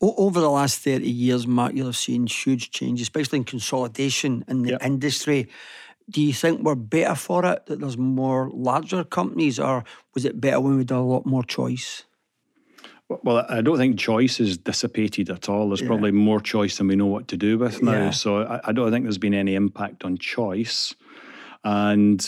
O- 0.00 0.14
over 0.16 0.40
the 0.40 0.50
last 0.50 0.80
30 0.80 1.08
years 1.08 1.46
mark 1.46 1.74
you'll 1.74 1.86
have 1.86 1.96
seen 1.96 2.26
huge 2.26 2.70
changes 2.70 3.02
especially 3.02 3.38
in 3.38 3.44
consolidation 3.44 4.44
in 4.48 4.62
the 4.62 4.70
yep. 4.70 4.84
industry 4.84 5.48
do 6.08 6.22
you 6.22 6.32
think 6.32 6.62
we're 6.62 6.74
better 6.74 7.14
for 7.14 7.44
it 7.44 7.66
that 7.66 7.80
there's 7.80 7.98
more 7.98 8.50
larger 8.52 9.04
companies 9.04 9.58
or 9.58 9.84
was 10.14 10.24
it 10.24 10.40
better 10.40 10.60
when 10.60 10.74
we 10.74 10.78
had 10.80 10.90
a 10.90 11.00
lot 11.00 11.26
more 11.26 11.42
choice 11.42 12.04
well, 13.08 13.46
I 13.48 13.60
don't 13.60 13.76
think 13.78 13.98
choice 13.98 14.40
is 14.40 14.58
dissipated 14.58 15.30
at 15.30 15.48
all. 15.48 15.68
There's 15.68 15.80
yeah. 15.80 15.86
probably 15.86 16.10
more 16.10 16.40
choice 16.40 16.78
than 16.78 16.88
we 16.88 16.96
know 16.96 17.06
what 17.06 17.28
to 17.28 17.36
do 17.36 17.56
with 17.56 17.80
now. 17.80 17.92
Yeah. 17.92 18.10
So 18.10 18.42
I, 18.42 18.60
I, 18.64 18.72
don't 18.72 18.90
think 18.90 19.04
there's 19.04 19.16
been 19.16 19.32
any 19.32 19.54
impact 19.54 20.04
on 20.04 20.18
choice. 20.18 20.92
And 21.62 22.20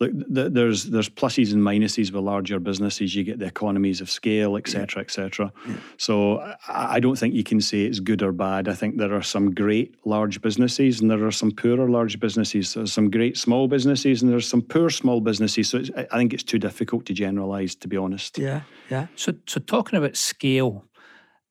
look, 0.00 0.12
th- 0.34 0.52
there's 0.52 0.84
there's 0.84 1.08
pluses 1.08 1.52
and 1.52 1.62
minuses 1.62 2.12
with 2.12 2.22
larger 2.22 2.58
businesses. 2.58 3.14
You 3.14 3.24
get 3.24 3.38
the 3.38 3.46
economies 3.46 4.00
of 4.00 4.10
scale, 4.10 4.56
etc., 4.56 4.86
yeah. 4.96 5.00
etc. 5.02 5.52
Yeah. 5.66 5.76
So 5.96 6.38
I, 6.68 6.96
I, 6.96 7.00
don't 7.00 7.16
think 7.16 7.34
you 7.34 7.44
can 7.44 7.60
say 7.60 7.82
it's 7.82 8.00
good 8.00 8.22
or 8.22 8.32
bad. 8.32 8.68
I 8.68 8.74
think 8.74 8.96
there 8.96 9.14
are 9.14 9.22
some 9.22 9.54
great 9.54 9.94
large 10.04 10.40
businesses 10.40 11.00
and 11.00 11.10
there 11.10 11.24
are 11.24 11.32
some 11.32 11.50
poorer 11.50 11.88
large 11.88 12.18
businesses. 12.20 12.74
There's 12.74 12.92
some 12.92 13.10
great 13.10 13.36
small 13.36 13.68
businesses 13.68 14.22
and 14.22 14.30
there's 14.30 14.48
some 14.48 14.62
poor 14.62 14.90
small 14.90 15.20
businesses. 15.20 15.68
So 15.70 15.82
I 15.96 16.16
think 16.16 16.32
it's 16.32 16.42
too 16.42 16.58
difficult 16.58 17.06
to 17.06 17.14
generalise, 17.14 17.74
to 17.76 17.88
be 17.88 17.96
honest. 17.96 18.38
Yeah, 18.38 18.62
yeah. 18.90 19.06
So 19.16 19.34
so 19.46 19.60
talking 19.60 19.98
about 19.98 20.16
scale. 20.16 20.84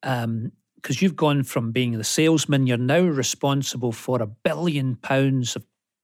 Um, 0.03 0.51
because 0.75 1.01
you've 1.01 1.15
gone 1.15 1.43
from 1.43 1.71
being 1.71 1.93
the 1.93 2.03
salesman, 2.03 2.67
you're 2.67 2.77
now 2.77 2.99
responsible 2.99 3.93
for 3.93 4.21
a 4.21 4.27
billion 4.27 4.97
pounds 4.97 5.55
of 5.55 5.63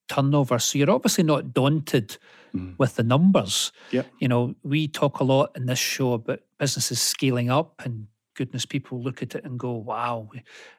turnover. 0.09 0.59
So 0.59 0.77
you're 0.77 0.91
obviously 0.91 1.23
not 1.23 1.53
daunted 1.53 2.17
mm. 2.53 2.75
with 2.77 2.95
the 2.95 3.03
numbers. 3.03 3.71
You 4.19 4.27
know, 4.27 4.55
we 4.63 4.87
talk 4.87 5.19
a 5.19 5.23
lot 5.23 5.51
in 5.55 5.67
this 5.67 5.79
show 5.79 6.13
about 6.13 6.41
businesses 6.57 6.99
scaling 6.99 7.49
up, 7.49 7.81
and 7.85 8.07
goodness, 8.35 8.65
people 8.65 9.01
look 9.01 9.21
at 9.21 9.35
it 9.35 9.45
and 9.45 9.59
go, 9.59 9.71
wow, 9.71 10.29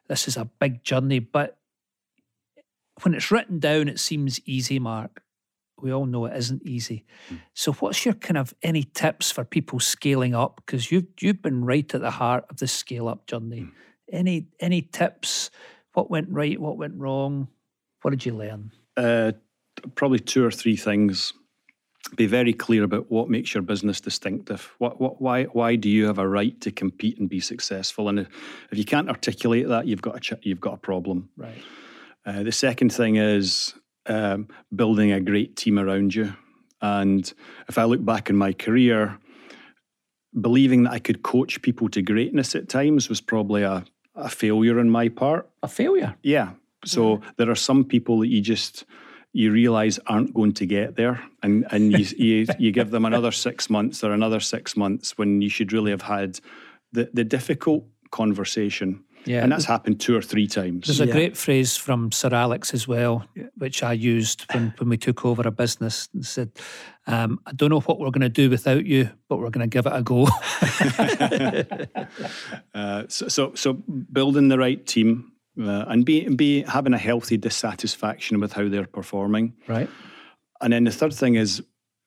this 0.08 0.28
is 0.28 0.36
a 0.36 0.44
big 0.44 0.84
journey. 0.84 1.18
But 1.18 1.58
when 3.02 3.14
it's 3.14 3.30
written 3.30 3.58
down, 3.58 3.88
it 3.88 4.00
seems 4.00 4.40
easy, 4.46 4.78
Mark. 4.78 5.22
We 5.80 5.92
all 5.92 6.04
know 6.04 6.26
it 6.26 6.36
isn't 6.36 6.62
easy. 6.66 7.06
Mm. 7.30 7.40
So, 7.54 7.72
what's 7.72 8.04
your 8.04 8.12
kind 8.14 8.36
of 8.36 8.54
any 8.62 8.82
tips 8.82 9.30
for 9.30 9.44
people 9.44 9.80
scaling 9.80 10.34
up? 10.34 10.60
Because 10.64 10.92
you've 10.92 11.06
you've 11.20 11.40
been 11.40 11.64
right 11.64 11.94
at 11.94 12.02
the 12.02 12.10
heart 12.10 12.44
of 12.50 12.58
the 12.58 12.68
scale 12.68 13.08
up 13.08 13.26
journey. 13.26 13.62
Mm. 13.62 13.72
Any 14.12 14.46
any 14.60 14.82
tips? 14.82 15.50
What 15.94 16.10
went 16.10 16.28
right? 16.28 16.60
What 16.60 16.76
went 16.76 16.94
wrong? 16.96 17.48
What 18.02 18.10
did 18.10 18.26
you 18.26 18.34
learn? 18.34 18.72
Uh, 18.96 19.32
probably 19.94 20.18
two 20.18 20.44
or 20.44 20.50
three 20.50 20.76
things. 20.76 21.32
Be 22.16 22.26
very 22.26 22.52
clear 22.52 22.82
about 22.82 23.10
what 23.10 23.28
makes 23.28 23.54
your 23.54 23.62
business 23.62 24.00
distinctive. 24.00 24.74
What, 24.78 25.00
what, 25.00 25.20
why, 25.20 25.44
why 25.44 25.76
do 25.76 25.88
you 25.88 26.06
have 26.06 26.18
a 26.18 26.26
right 26.26 26.58
to 26.62 26.70
compete 26.70 27.18
and 27.18 27.28
be 27.28 27.40
successful? 27.40 28.08
And 28.08 28.20
if, 28.20 28.28
if 28.72 28.78
you 28.78 28.84
can't 28.84 29.08
articulate 29.08 29.68
that, 29.68 29.86
you've 29.86 30.02
got 30.02 30.16
a 30.16 30.20
ch- 30.20 30.42
you've 30.42 30.60
got 30.60 30.74
a 30.74 30.78
problem. 30.78 31.28
Right. 31.36 31.62
Uh, 32.24 32.42
the 32.42 32.52
second 32.52 32.92
thing 32.92 33.16
is 33.16 33.74
um, 34.06 34.48
building 34.74 35.12
a 35.12 35.20
great 35.20 35.56
team 35.56 35.78
around 35.78 36.14
you. 36.14 36.34
And 36.80 37.30
if 37.68 37.76
I 37.76 37.84
look 37.84 38.04
back 38.04 38.30
in 38.30 38.36
my 38.36 38.52
career, 38.54 39.18
believing 40.38 40.84
that 40.84 40.92
I 40.92 40.98
could 40.98 41.22
coach 41.22 41.60
people 41.62 41.88
to 41.90 42.02
greatness 42.02 42.54
at 42.54 42.68
times 42.68 43.08
was 43.08 43.20
probably 43.20 43.62
a, 43.62 43.84
a 44.14 44.28
failure 44.28 44.80
on 44.80 44.88
my 44.88 45.08
part. 45.08 45.48
A 45.62 45.68
failure? 45.68 46.16
Yeah. 46.22 46.52
So 46.84 47.18
mm. 47.18 47.22
there 47.36 47.50
are 47.50 47.56
some 47.56 47.84
people 47.84 48.20
that 48.20 48.28
you 48.28 48.40
just 48.40 48.84
you 49.32 49.52
realize 49.52 50.00
aren't 50.06 50.34
going 50.34 50.52
to 50.52 50.66
get 50.66 50.96
there 50.96 51.22
and 51.42 51.66
and 51.70 51.92
you, 51.92 52.04
you 52.16 52.46
you 52.58 52.72
give 52.72 52.90
them 52.90 53.04
another 53.04 53.30
6 53.30 53.70
months 53.70 54.02
or 54.02 54.12
another 54.12 54.40
6 54.40 54.76
months 54.76 55.16
when 55.16 55.40
you 55.40 55.48
should 55.48 55.72
really 55.72 55.90
have 55.90 56.02
had 56.02 56.40
the 56.92 57.10
the 57.14 57.24
difficult 57.24 57.84
conversation 58.10 59.04
yeah. 59.24 59.42
And 59.42 59.52
that's 59.52 59.64
happened 59.64 60.00
two 60.00 60.16
or 60.16 60.22
three 60.22 60.46
times. 60.46 60.86
There's 60.86 61.00
a 61.00 61.06
yeah. 61.06 61.12
great 61.12 61.36
phrase 61.36 61.76
from 61.76 62.10
Sir 62.12 62.32
Alex 62.32 62.72
as 62.72 62.88
well, 62.88 63.26
which 63.56 63.82
I 63.82 63.92
used 63.92 64.46
when, 64.52 64.72
when 64.78 64.88
we 64.88 64.96
took 64.96 65.24
over 65.24 65.42
a 65.46 65.50
business 65.50 66.08
and 66.14 66.24
said, 66.24 66.52
um, 67.06 67.38
I 67.46 67.52
don't 67.52 67.70
know 67.70 67.80
what 67.80 67.98
we're 67.98 68.10
going 68.10 68.22
to 68.22 68.28
do 68.28 68.48
without 68.48 68.86
you, 68.86 69.10
but 69.28 69.38
we're 69.38 69.50
going 69.50 69.68
to 69.68 69.74
give 69.74 69.86
it 69.86 69.92
a 69.92 70.02
go. 70.02 70.26
uh, 72.74 73.04
so, 73.08 73.28
so, 73.28 73.54
so, 73.54 73.74
building 73.74 74.48
the 74.48 74.58
right 74.58 74.84
team, 74.86 75.32
uh, 75.60 75.84
and 75.88 76.04
be 76.04 76.28
be 76.28 76.62
having 76.62 76.94
a 76.94 76.98
healthy 76.98 77.36
dissatisfaction 77.36 78.40
with 78.40 78.52
how 78.52 78.68
they're 78.68 78.86
performing. 78.86 79.54
Right. 79.66 79.88
And 80.60 80.72
then 80.72 80.84
the 80.84 80.90
third 80.90 81.14
thing 81.14 81.36
is 81.36 81.62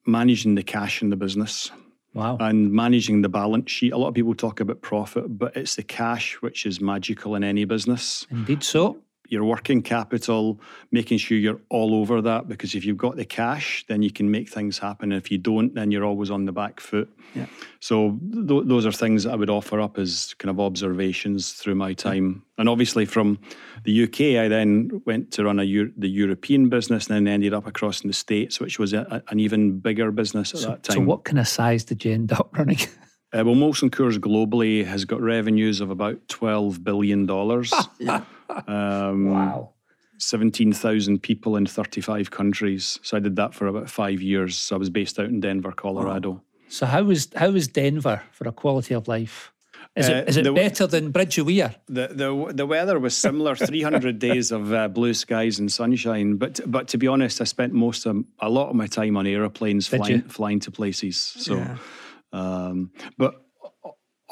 managing 0.06 0.56
the 0.56 0.64
cash 0.64 1.02
in 1.02 1.10
the 1.10 1.16
business. 1.16 1.72
Wow. 2.14 2.38
And 2.40 2.72
managing 2.72 3.24
the 3.24 3.30
balance 3.30 3.72
sheet. 3.72 3.92
A 3.92 3.98
lot 3.98 4.10
of 4.10 4.14
people 4.14 4.36
talk 4.36 4.60
about 4.60 4.82
profit, 4.82 5.36
but 5.36 5.58
it's 5.58 5.76
the 5.76 5.84
cash 5.84 6.36
which 6.42 6.66
is 6.68 6.80
magical 6.80 7.34
in 7.34 7.44
any 7.44 7.66
business. 7.66 8.28
Indeed 8.30 8.64
so 8.64 9.00
your 9.30 9.44
working 9.44 9.82
capital, 9.82 10.60
making 10.92 11.18
sure 11.18 11.38
you're 11.38 11.62
all 11.70 11.96
over 11.96 12.22
that 12.22 12.48
because 12.48 12.76
if 12.76 12.86
you've 12.86 12.98
got 12.98 13.16
the 13.16 13.26
cash, 13.26 13.86
then 13.88 14.02
you 14.02 14.12
can 14.12 14.30
make 14.30 14.50
things 14.50 14.78
happen. 14.78 15.12
And 15.12 15.22
if 15.22 15.32
you 15.32 15.38
don't, 15.38 15.74
then 15.74 15.92
you're 15.92 16.04
always 16.04 16.30
on 16.30 16.46
the 16.46 16.52
back 16.52 16.80
foot. 16.80 17.10
Yeah. 17.34 17.46
So 17.80 18.20
th- 18.32 18.64
those 18.66 18.86
are 18.86 18.92
things 18.92 19.26
I 19.26 19.36
would 19.36 19.50
offer 19.50 19.80
up 19.80 19.98
as 19.98 20.36
kind 20.38 20.50
of 20.50 20.60
observations 20.60 21.54
through 21.54 21.76
my 21.76 21.94
time. 21.94 22.44
And 22.58 22.68
obviously 22.70 23.06
from 23.06 23.40
the 23.86 24.04
UK, 24.04 24.44
I 24.44 24.48
then 24.50 25.02
went 25.06 25.32
to 25.32 25.46
run 25.46 25.60
a 25.60 25.64
Euro- 25.64 25.92
the 25.98 26.10
European 26.10 26.70
business 26.70 27.08
and 27.08 27.16
then 27.16 27.34
ended 27.34 27.54
up 27.54 27.66
across 27.66 28.02
in 28.02 28.10
the 28.10 28.14
States, 28.14 28.60
which 28.60 28.78
was 28.78 28.94
a, 28.94 29.24
an 29.30 29.40
even 29.40 29.80
bigger 29.80 30.12
business 30.12 30.54
at 30.54 30.60
so, 30.60 30.68
that 30.70 30.84
time. 30.84 30.96
So 30.96 31.02
what 31.02 31.24
kind 31.24 31.40
of 31.40 31.48
size 31.48 31.84
did 31.86 32.04
you 32.06 32.14
end 32.14 32.34
up 32.34 32.50
running? 32.58 32.78
Uh, 33.34 33.42
well, 33.44 33.56
Molson 33.56 33.90
Coors 33.90 34.20
globally 34.20 34.86
has 34.86 35.06
got 35.06 35.20
revenues 35.20 35.82
of 35.82 35.90
about 35.90 36.28
$12 36.28 36.84
billion. 36.84 37.28
yeah. 38.00 38.24
Um, 38.68 39.32
wow. 39.32 39.70
17,000 40.18 41.22
people 41.22 41.56
in 41.58 41.66
35 41.66 42.32
countries. 42.32 43.00
So 43.02 43.18
I 43.18 43.20
did 43.20 43.36
that 43.36 43.54
for 43.54 43.68
about 43.68 43.90
five 43.90 44.22
years. 44.22 44.58
So 44.58 44.76
I 44.76 44.80
was 44.80 44.90
based 44.90 45.20
out 45.20 45.26
in 45.26 45.40
Denver, 45.40 45.72
Colorado. 45.72 46.32
Wow. 46.32 46.42
So 46.70 46.86
how 46.86 47.04
was 47.04 47.30
how 47.36 47.52
was 47.52 47.68
Denver 47.68 48.24
for 48.32 48.48
a 48.48 48.52
quality 48.52 48.96
of 48.96 49.08
life? 49.08 49.54
Is 49.96 50.10
it, 50.10 50.16
uh, 50.16 50.24
is 50.28 50.38
it 50.38 50.44
the, 50.44 50.54
better 50.54 50.88
than 50.88 51.12
Bridge 51.12 51.38
of 51.38 51.46
Weir? 51.46 51.76
The, 51.88 52.08
the 52.08 52.54
the 52.54 52.66
weather 52.66 53.00
was 53.00 53.16
similar, 53.16 53.56
300 53.56 54.18
days 54.18 54.52
of 54.52 54.74
uh, 54.74 54.88
blue 54.88 55.14
skies 55.14 55.60
and 55.60 55.72
sunshine. 55.72 56.38
But 56.38 56.60
but 56.66 56.88
to 56.90 56.98
be 56.98 57.08
honest, 57.08 57.42
I 57.42 57.44
spent 57.44 57.74
most 57.74 58.08
of 58.08 58.24
a 58.40 58.50
lot 58.50 58.70
of 58.70 58.76
my 58.76 58.88
time 58.88 59.18
on 59.18 59.28
aeroplanes 59.28 59.88
flying 59.88 60.24
flying 60.24 60.60
to 60.62 60.72
places. 60.72 61.18
So, 61.18 61.58
yeah. 61.58 61.78
um, 62.32 62.92
but 63.20 63.43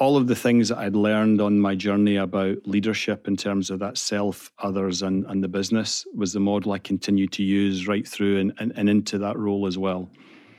all 0.02 0.16
of 0.16 0.26
the 0.26 0.34
things 0.34 0.68
that 0.68 0.78
I'd 0.78 0.96
learned 0.96 1.40
on 1.40 1.60
my 1.60 1.76
journey 1.76 2.16
about 2.16 2.66
leadership 2.66 3.28
in 3.28 3.36
terms 3.36 3.70
of 3.70 3.78
that 3.78 3.96
self, 3.96 4.50
others, 4.58 5.00
and, 5.00 5.24
and 5.26 5.44
the 5.44 5.48
business 5.48 6.04
was 6.12 6.32
the 6.32 6.40
model 6.40 6.72
I 6.72 6.78
continued 6.78 7.30
to 7.34 7.44
use 7.44 7.86
right 7.86 8.06
through 8.06 8.40
and, 8.40 8.52
and, 8.58 8.72
and 8.74 8.88
into 8.88 9.16
that 9.18 9.38
role 9.38 9.64
as 9.64 9.78
well. 9.78 10.10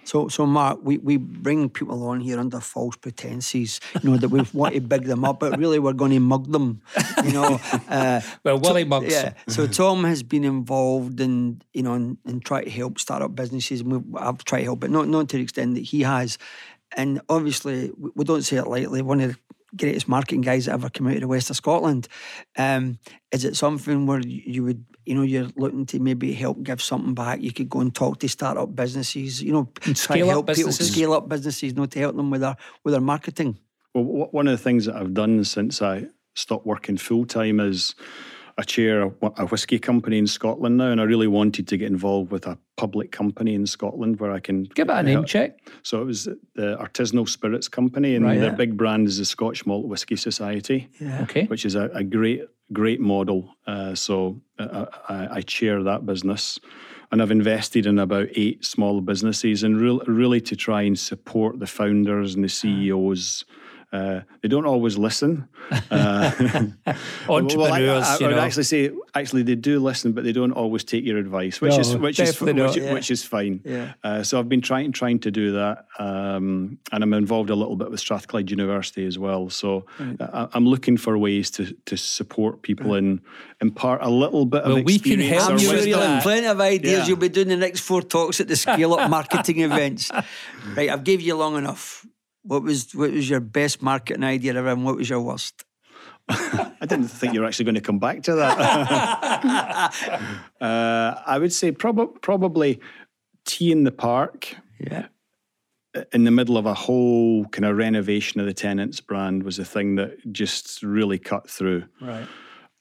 So, 0.05 0.29
so 0.29 0.45
Mark, 0.45 0.79
we, 0.81 0.97
we 0.97 1.17
bring 1.17 1.69
people 1.69 2.07
on 2.07 2.21
here 2.21 2.39
under 2.39 2.59
false 2.61 2.95
pretenses, 2.95 3.81
you 4.01 4.11
know, 4.11 4.17
that 4.17 4.29
we 4.29 4.41
want 4.53 4.75
to 4.75 4.81
big 4.81 5.03
them 5.03 5.25
up, 5.25 5.39
but 5.39 5.57
really 5.57 5.79
we're 5.79 5.93
going 5.93 6.11
to 6.11 6.19
mug 6.19 6.51
them, 6.51 6.81
you 7.23 7.33
know. 7.33 7.59
Uh, 7.89 8.21
well, 8.43 8.59
Willie 8.59 8.83
mugs. 8.85 9.13
Yeah. 9.13 9.33
So 9.47 9.67
Tom 9.67 10.03
has 10.03 10.23
been 10.23 10.43
involved 10.43 11.19
in, 11.19 11.61
you 11.73 11.83
know, 11.83 11.93
and, 11.93 12.17
and 12.25 12.43
try 12.43 12.63
to 12.63 12.69
help 12.69 12.99
start 12.99 13.21
up 13.21 13.35
businesses, 13.35 13.81
and 13.81 13.91
we, 13.91 14.19
I've 14.19 14.43
tried 14.43 14.59
to 14.59 14.65
help, 14.65 14.79
but 14.81 14.89
not 14.89 15.07
not 15.07 15.29
to 15.29 15.37
the 15.37 15.43
extent 15.43 15.75
that 15.75 15.83
he 15.83 16.01
has. 16.01 16.37
And 16.95 17.21
obviously, 17.29 17.91
we 17.97 18.23
don't 18.23 18.43
say 18.43 18.57
it 18.57 18.67
lightly. 18.67 19.01
One 19.01 19.21
of 19.21 19.31
the 19.31 19.39
greatest 19.75 20.07
marketing 20.07 20.41
guys 20.41 20.65
that 20.65 20.73
ever 20.73 20.89
came 20.89 21.07
out 21.07 21.15
of 21.15 21.21
the 21.21 21.27
west 21.27 21.49
of 21.49 21.55
Scotland. 21.55 22.07
Um, 22.57 22.99
is 23.31 23.45
it 23.45 23.55
something 23.55 24.05
where 24.05 24.19
you 24.19 24.63
would, 24.63 24.85
you 25.05 25.15
know, 25.15 25.23
you're 25.23 25.49
looking 25.55 25.85
to 25.87 25.99
maybe 25.99 26.33
help 26.33 26.61
give 26.63 26.81
something 26.81 27.13
back? 27.13 27.41
You 27.41 27.51
could 27.51 27.69
go 27.69 27.79
and 27.79 27.93
talk 27.93 28.19
to 28.19 28.29
startup 28.29 28.75
businesses, 28.75 29.41
you 29.41 29.53
know, 29.53 29.69
and 29.83 29.95
try 29.95 30.19
to 30.19 30.27
help 30.27 30.47
people 30.53 30.71
scale 30.71 31.13
up 31.13 31.27
businesses, 31.27 31.75
not 31.75 31.91
to 31.91 31.99
help 31.99 32.15
them 32.15 32.29
with 32.29 32.41
their 32.41 32.55
with 32.83 32.93
their 32.93 33.01
marketing. 33.01 33.57
Well, 33.93 34.29
one 34.31 34.47
of 34.47 34.51
the 34.51 34.63
things 34.63 34.85
that 34.85 34.95
I've 34.95 35.13
done 35.13 35.43
since 35.43 35.81
I 35.81 36.07
stopped 36.35 36.65
working 36.65 36.97
full 36.97 37.25
time 37.25 37.59
as 37.59 37.95
I 38.57 38.63
chair 38.63 39.03
a, 39.03 39.11
a 39.37 39.45
whiskey 39.47 39.79
company 39.79 40.17
in 40.17 40.27
Scotland 40.27 40.77
now, 40.77 40.91
and 40.91 41.01
I 41.01 41.05
really 41.05 41.27
wanted 41.27 41.67
to 41.69 41.77
get 41.77 41.87
involved 41.89 42.31
with 42.31 42.45
a 42.45 42.57
public 42.77 43.11
company 43.11 43.55
in 43.55 43.65
Scotland 43.65 44.19
where 44.19 44.31
I 44.31 44.39
can 44.39 44.63
Give 44.75 44.89
it 44.89 44.93
a 44.93 45.03
name 45.03 45.25
check. 45.25 45.59
So 45.81 46.01
it 46.01 46.05
was 46.05 46.25
the 46.55 46.77
Artisanal 46.79 47.27
Spirits 47.27 47.67
Company, 47.67 48.15
and 48.15 48.25
Right. 48.25 48.39
their 48.39 48.49
Yeah. 48.49 48.55
big 48.55 48.77
brand 48.77 49.07
is 49.07 49.17
the 49.17 49.25
Scotch 49.25 49.65
Malt 49.65 49.87
Whisky 49.87 50.15
Society, 50.15 50.87
Okay. 51.21 51.45
which 51.45 51.65
is 51.65 51.75
a, 51.75 51.89
a 51.93 52.03
great, 52.03 52.43
great 52.71 52.99
model. 52.99 53.55
Uh, 53.65 53.95
so 53.95 54.39
uh, 54.59 54.85
I, 55.09 55.37
I 55.37 55.41
chair 55.41 55.81
that 55.83 56.05
business. 56.05 56.59
And 57.11 57.21
I've 57.21 57.31
invested 57.31 57.85
in 57.85 57.99
about 57.99 58.29
eight 58.35 58.65
small 58.65 58.99
businesses, 59.01 59.63
and 59.63 59.79
real, 59.79 59.99
really 60.07 60.41
to 60.41 60.55
try 60.55 60.81
and 60.83 60.97
support 60.97 61.59
the 61.59 61.67
founders 61.67 62.33
and 62.35 62.43
the 62.43 62.49
CEOs. 62.49 63.45
Uh, 63.93 64.21
they 64.41 64.49
don't 64.49 64.65
always 64.65 64.97
listen. 64.97 65.47
Uh, 65.91 66.31
Entrepreneurs, 66.41 66.77
well, 67.27 67.73
I, 67.73 67.77
I, 67.79 68.15
I 68.15 68.17
you 68.19 68.25
would 68.27 68.35
know. 68.35 68.41
actually 68.41 68.63
say 68.63 68.91
actually 69.13 69.43
they 69.43 69.53
do 69.55 69.79
listen, 69.79 70.13
but 70.13 70.23
they 70.23 70.31
don't 70.31 70.51
always 70.51 70.83
take 70.83 71.05
your 71.05 71.17
advice, 71.19 71.61
which 71.61 71.73
No, 71.73 71.79
is 71.79 71.95
which 71.97 72.19
is 72.19 72.41
which, 72.41 72.55
not. 72.55 72.75
Yeah. 72.75 72.91
which 72.93 73.11
is 73.11 73.23
fine. 73.23 73.61
Yeah. 73.63 73.93
Uh, 74.03 74.23
so 74.23 74.39
I've 74.39 74.49
been 74.49 74.61
trying 74.61 74.91
trying 74.93 75.19
to 75.19 75.31
do 75.31 75.51
that, 75.53 75.85
um, 75.99 76.79
and 76.91 77.03
I'm 77.03 77.13
involved 77.13 77.51
a 77.51 77.55
little 77.55 77.75
bit 77.75 77.91
with 77.91 77.99
Strathclyde 77.99 78.49
University 78.49 79.05
as 79.05 79.19
well. 79.19 79.49
So 79.51 79.85
I, 80.19 80.47
I'm 80.53 80.65
looking 80.65 80.97
for 80.97 81.15
ways 81.17 81.51
to 81.51 81.71
to 81.85 81.95
support 81.95 82.63
people 82.63 82.95
and 82.95 83.21
impart 83.61 84.01
a 84.01 84.09
little 84.09 84.45
bit 84.47 84.63
Well, 84.63 84.77
of 84.77 84.85
we 84.85 84.97
can 84.99 85.19
experience 85.21 85.29
help 85.43 85.49
or 85.49 85.53
I'm 85.53 85.59
you 85.59 85.65
sure 85.65 85.75
with 85.75 85.87
you'll 85.87 85.99
have 85.99 86.09
that. 86.17 86.23
plenty 86.23 86.47
of 86.47 86.59
ideas. 86.59 86.99
Yeah. 86.99 87.05
You'll 87.07 87.17
be 87.17 87.29
doing 87.29 87.47
the 87.49 87.57
next 87.57 87.81
four 87.81 88.01
talks 88.01 88.39
at 88.41 88.47
the 88.47 88.55
Scale 88.55 88.95
Up 88.95 89.09
Marketing 89.17 89.59
events. 89.61 90.09
Right, 90.75 90.89
I've 90.89 91.03
gave 91.03 91.21
you 91.21 91.35
long 91.35 91.57
enough. 91.57 92.05
What 92.43 92.63
was 92.63 92.93
what 92.93 93.11
was 93.11 93.29
your 93.29 93.39
best 93.39 93.81
marketing 93.81 94.23
idea 94.23 94.53
ever, 94.55 94.69
and 94.69 94.85
what 94.85 94.97
was 94.97 95.09
your 95.09 95.21
worst? 95.21 95.63
I 96.29 96.75
didn't 96.81 97.09
think 97.09 97.33
you 97.33 97.41
were 97.41 97.47
actually 97.47 97.65
going 97.65 97.75
to 97.75 97.81
come 97.81 97.99
back 97.99 98.23
to 98.23 98.35
that. 98.35 98.59
uh, 100.61 101.21
I 101.25 101.37
would 101.37 101.51
say 101.51 101.71
prob- 101.71 102.21
probably 102.21 102.79
T 103.45 103.71
in 103.71 103.83
the 103.83 103.91
Park. 103.91 104.55
Yeah. 104.79 105.07
in 106.11 106.23
the 106.25 106.31
middle 106.31 106.57
of 106.57 106.65
a 106.65 106.73
whole 106.73 107.45
kind 107.45 107.65
of 107.65 107.77
renovation 107.77 108.41
of 108.41 108.47
the 108.47 108.53
Tennent's 108.53 108.99
brand 108.99 109.43
was 109.43 109.57
the 109.57 109.65
thing 109.65 109.95
that 109.95 110.33
just 110.33 110.83
really 110.83 111.19
cut 111.19 111.49
through. 111.49 111.85
Right. 112.01 112.27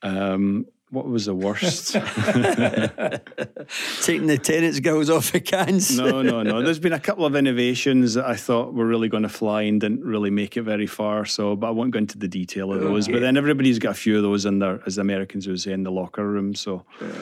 Um, 0.02 0.66
what 0.92 1.08
was 1.08 1.24
the 1.24 1.34
worst? 1.34 1.92
Taking 4.02 4.26
the 4.26 4.38
Tennent's 4.38 4.78
girls 4.78 5.08
off 5.08 5.32
the 5.32 5.40
cans. 5.40 5.96
no, 5.96 6.20
no, 6.20 6.42
no. 6.42 6.60
There's 6.60 6.78
been 6.78 6.92
a 6.92 7.00
couple 7.00 7.24
of 7.24 7.34
innovations 7.34 8.12
that 8.14 8.26
I 8.26 8.36
thought 8.36 8.74
were 8.74 8.86
really 8.86 9.08
going 9.08 9.22
to 9.22 9.28
fly 9.30 9.62
and 9.62 9.80
didn't 9.80 10.04
really 10.04 10.28
make 10.28 10.58
it 10.58 10.64
very 10.64 10.86
far. 10.86 11.24
So, 11.24 11.56
but 11.56 11.68
I 11.68 11.70
won't 11.70 11.92
go 11.92 11.98
into 11.98 12.18
the 12.18 12.28
detail 12.28 12.74
of 12.74 12.82
those. 12.82 13.08
But 13.08 13.20
then 13.20 13.38
everybody's 13.38 13.78
got 13.78 13.92
a 13.92 13.94
few 13.94 14.18
of 14.18 14.22
those 14.22 14.44
in 14.44 14.58
there, 14.58 14.82
as 14.84 14.96
the 14.96 15.00
Americans 15.00 15.48
would 15.48 15.62
say, 15.62 15.72
in 15.72 15.82
the 15.82 15.90
locker 15.90 16.28
room. 16.28 16.54
So, 16.54 16.84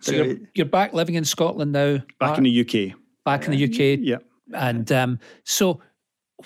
So 0.00 0.12
you're, 0.12 0.36
you're 0.54 0.66
back 0.66 0.92
living 0.92 1.14
in 1.14 1.24
Scotland 1.24 1.70
now. 1.70 1.98
back 2.18 2.20
Mark? 2.20 2.38
in 2.38 2.44
the 2.44 2.60
UK, 2.60 2.98
back 3.24 3.44
in 3.46 3.52
the 3.52 3.64
UK. 3.64 4.00
yeah. 4.02 4.16
And 4.52 4.90
um, 4.90 5.20
so, 5.44 5.80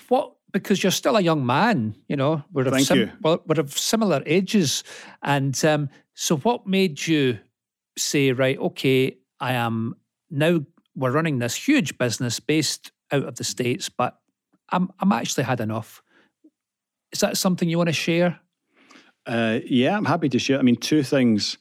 what? 0.07 0.35
Because 0.51 0.83
you're 0.83 0.91
still 0.91 1.17
a 1.17 1.21
young 1.21 1.47
man, 1.47 1.95
you 2.07 2.15
know, 2.15 2.43
we're 2.51 2.67
of 2.67 2.73
Thank 2.73 2.91
you. 2.91 3.09
We're, 3.23 3.39
we're 3.47 3.59
of 3.59 3.75
similar 3.75 4.21
ages, 4.27 4.83
and 5.23 5.65
um, 5.65 5.89
so 6.15 6.37
what 6.37 6.67
made 6.67 7.05
you 7.07 7.39
say, 7.97 8.31
right, 8.31 8.57
okay, 8.57 9.17
I 9.39 9.53
am 9.53 9.95
now. 10.29 10.61
We're 10.95 11.11
running 11.11 11.39
this 11.39 11.55
huge 11.55 11.97
business 11.97 12.39
based 12.39 12.91
out 13.11 13.23
of 13.23 13.35
the 13.35 13.43
states, 13.43 13.89
but 13.89 14.19
I'm 14.69 14.91
I'm 14.99 15.11
actually 15.11 15.43
had 15.45 15.59
enough. 15.59 16.01
Is 17.11 17.19
that 17.19 17.37
something 17.37 17.67
you 17.69 17.77
want 17.77 17.89
to 17.89 17.93
share? 17.93 18.39
Uh, 19.25 19.59
yeah, 19.65 19.95
I'm 19.95 20.05
happy 20.05 20.29
to 20.29 20.39
share. 20.39 20.59
I 20.59 20.61
mean, 20.63 20.75
two 20.75 21.03
things. 21.03 21.57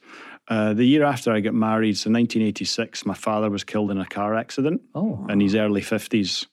Uh, 0.48 0.74
the 0.74 0.84
year 0.84 1.04
after 1.04 1.32
I 1.32 1.40
got 1.40 1.54
married, 1.54 1.96
so 1.96 2.10
1986, 2.10 3.06
my 3.06 3.14
father 3.14 3.48
was 3.48 3.62
killed 3.64 3.90
in 3.90 3.98
a 3.98 4.06
car 4.06 4.34
accident 4.34 4.82
Oh, 4.94 5.24
in 5.28 5.40
his 5.40 5.54
early 5.54 5.80
50s. 5.80 6.46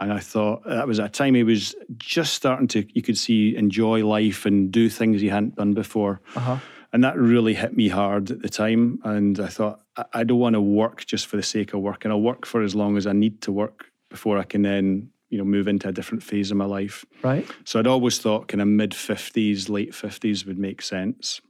And 0.00 0.12
I 0.12 0.20
thought 0.20 0.64
that 0.64 0.86
was 0.86 0.98
at 0.98 1.06
a 1.06 1.08
time 1.10 1.34
he 1.34 1.42
was 1.42 1.74
just 1.98 2.32
starting 2.34 2.66
to, 2.68 2.86
you 2.94 3.02
could 3.02 3.18
see, 3.18 3.54
enjoy 3.56 4.06
life 4.06 4.46
and 4.46 4.70
do 4.72 4.88
things 4.88 5.20
he 5.20 5.28
hadn't 5.28 5.56
done 5.56 5.74
before. 5.74 6.20
uh-huh. 6.34 6.58
And 6.96 7.04
that 7.04 7.18
really 7.18 7.52
hit 7.52 7.76
me 7.76 7.88
hard 7.90 8.30
at 8.30 8.40
the 8.40 8.48
time. 8.48 9.00
And 9.04 9.38
I 9.38 9.48
thought, 9.48 9.82
I, 9.98 10.04
I 10.14 10.24
don't 10.24 10.38
want 10.38 10.54
to 10.54 10.62
work 10.62 11.04
just 11.04 11.26
for 11.26 11.36
the 11.36 11.42
sake 11.42 11.74
of 11.74 11.80
work. 11.80 12.06
And 12.06 12.10
I'll 12.12 12.22
work 12.22 12.46
for 12.46 12.62
as 12.62 12.74
long 12.74 12.96
as 12.96 13.06
I 13.06 13.12
need 13.12 13.42
to 13.42 13.52
work 13.52 13.84
before 14.08 14.38
I 14.38 14.44
can 14.44 14.62
then, 14.62 15.10
you 15.28 15.36
know, 15.36 15.44
move 15.44 15.68
into 15.68 15.88
a 15.88 15.92
different 15.92 16.22
phase 16.22 16.50
of 16.50 16.56
my 16.56 16.64
life. 16.64 17.04
right. 17.22 17.46
So 17.66 17.78
I'd 17.78 17.86
always 17.86 18.18
thought 18.18 18.48
kind 18.48 18.62
of 18.62 18.68
mid 18.68 18.92
50s, 18.92 19.68
late 19.68 19.92
50s 19.92 20.46
would 20.46 20.58
make 20.58 20.80
sense. 20.80 21.42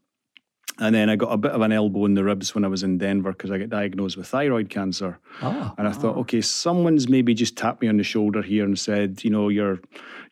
And 0.81 0.93
then 0.93 1.09
I 1.09 1.15
got 1.15 1.31
a 1.33 1.37
bit 1.37 1.53
of 1.53 1.61
an 1.61 1.71
elbow 1.71 2.07
in 2.07 2.15
the 2.15 2.25
ribs 2.25 2.53
when 2.53 2.65
I 2.65 2.69
was 2.69 2.83
in 2.83 2.99
Denver 2.99 3.31
because 3.31 3.53
I 3.53 3.59
got 3.59 3.69
diagnosed 3.69 4.17
with 4.17 4.27
thyroid 4.27 4.69
cancer. 4.69 5.21
Ah, 5.43 5.75
And 5.79 5.87
I 5.87 5.93
thought, 5.93 6.17
okay, 6.17 6.41
someone's 6.41 7.09
maybe 7.09 7.35
just 7.35 7.57
tapped 7.57 7.83
me 7.83 7.87
on 7.89 7.99
the 7.99 8.03
shoulder 8.03 8.43
here 8.43 8.65
and 8.65 8.77
said, 8.77 9.23
you 9.23 9.31
know, 9.31 9.49
you're 9.49 9.79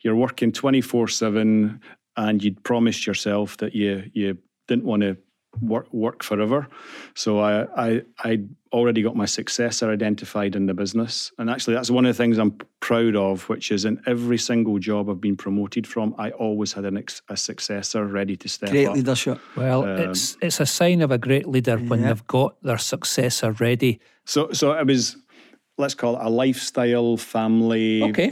you're 0.01 0.17
working 0.17 0.51
24/7 0.51 1.79
and 2.17 2.43
you'd 2.43 2.61
promised 2.63 3.07
yourself 3.07 3.55
that 3.57 3.73
you 3.73 4.11
you 4.13 4.37
didn't 4.67 4.85
want 4.85 5.01
to 5.03 5.17
work 5.61 5.87
work 5.93 6.21
forever. 6.23 6.67
So 7.13 7.39
I 7.39 7.65
I 7.87 8.01
I 8.23 8.39
already 8.73 9.01
got 9.01 9.15
my 9.15 9.25
successor 9.25 9.89
identified 9.89 10.53
in 10.55 10.65
the 10.65 10.73
business. 10.73 11.31
And 11.37 11.49
actually 11.49 11.75
that's 11.75 11.89
one 11.89 12.05
of 12.05 12.13
the 12.15 12.23
things 12.23 12.37
I'm 12.37 12.57
proud 12.81 13.15
of, 13.15 13.47
which 13.47 13.71
is 13.71 13.85
in 13.85 14.01
every 14.05 14.37
single 14.37 14.79
job 14.79 15.09
I've 15.09 15.21
been 15.21 15.37
promoted 15.37 15.87
from, 15.87 16.13
I 16.17 16.31
always 16.31 16.73
had 16.73 16.83
an 16.83 16.97
ex, 16.97 17.21
a 17.29 17.37
successor 17.37 18.05
ready 18.05 18.35
to 18.35 18.49
step 18.49 18.69
Great 18.71 18.87
up. 18.87 18.95
leadership. 18.95 19.39
well, 19.55 19.83
Um, 19.85 20.09
it's 20.09 20.37
it's 20.41 20.59
a 20.59 20.65
sign 20.65 21.01
of 21.01 21.11
a 21.11 21.17
great 21.17 21.47
leader 21.47 21.77
when 21.77 22.01
Yeah. 22.01 22.07
they've 22.09 22.27
got 22.27 22.61
their 22.61 22.77
successor 22.79 23.51
ready. 23.53 23.99
So 24.25 24.51
so 24.51 24.73
it 24.73 24.85
was 24.87 25.15
let's 25.77 25.95
call 25.95 26.15
it 26.17 26.21
a 26.25 26.29
lifestyle 26.29 27.15
family 27.17 28.03
Okay, 28.03 28.31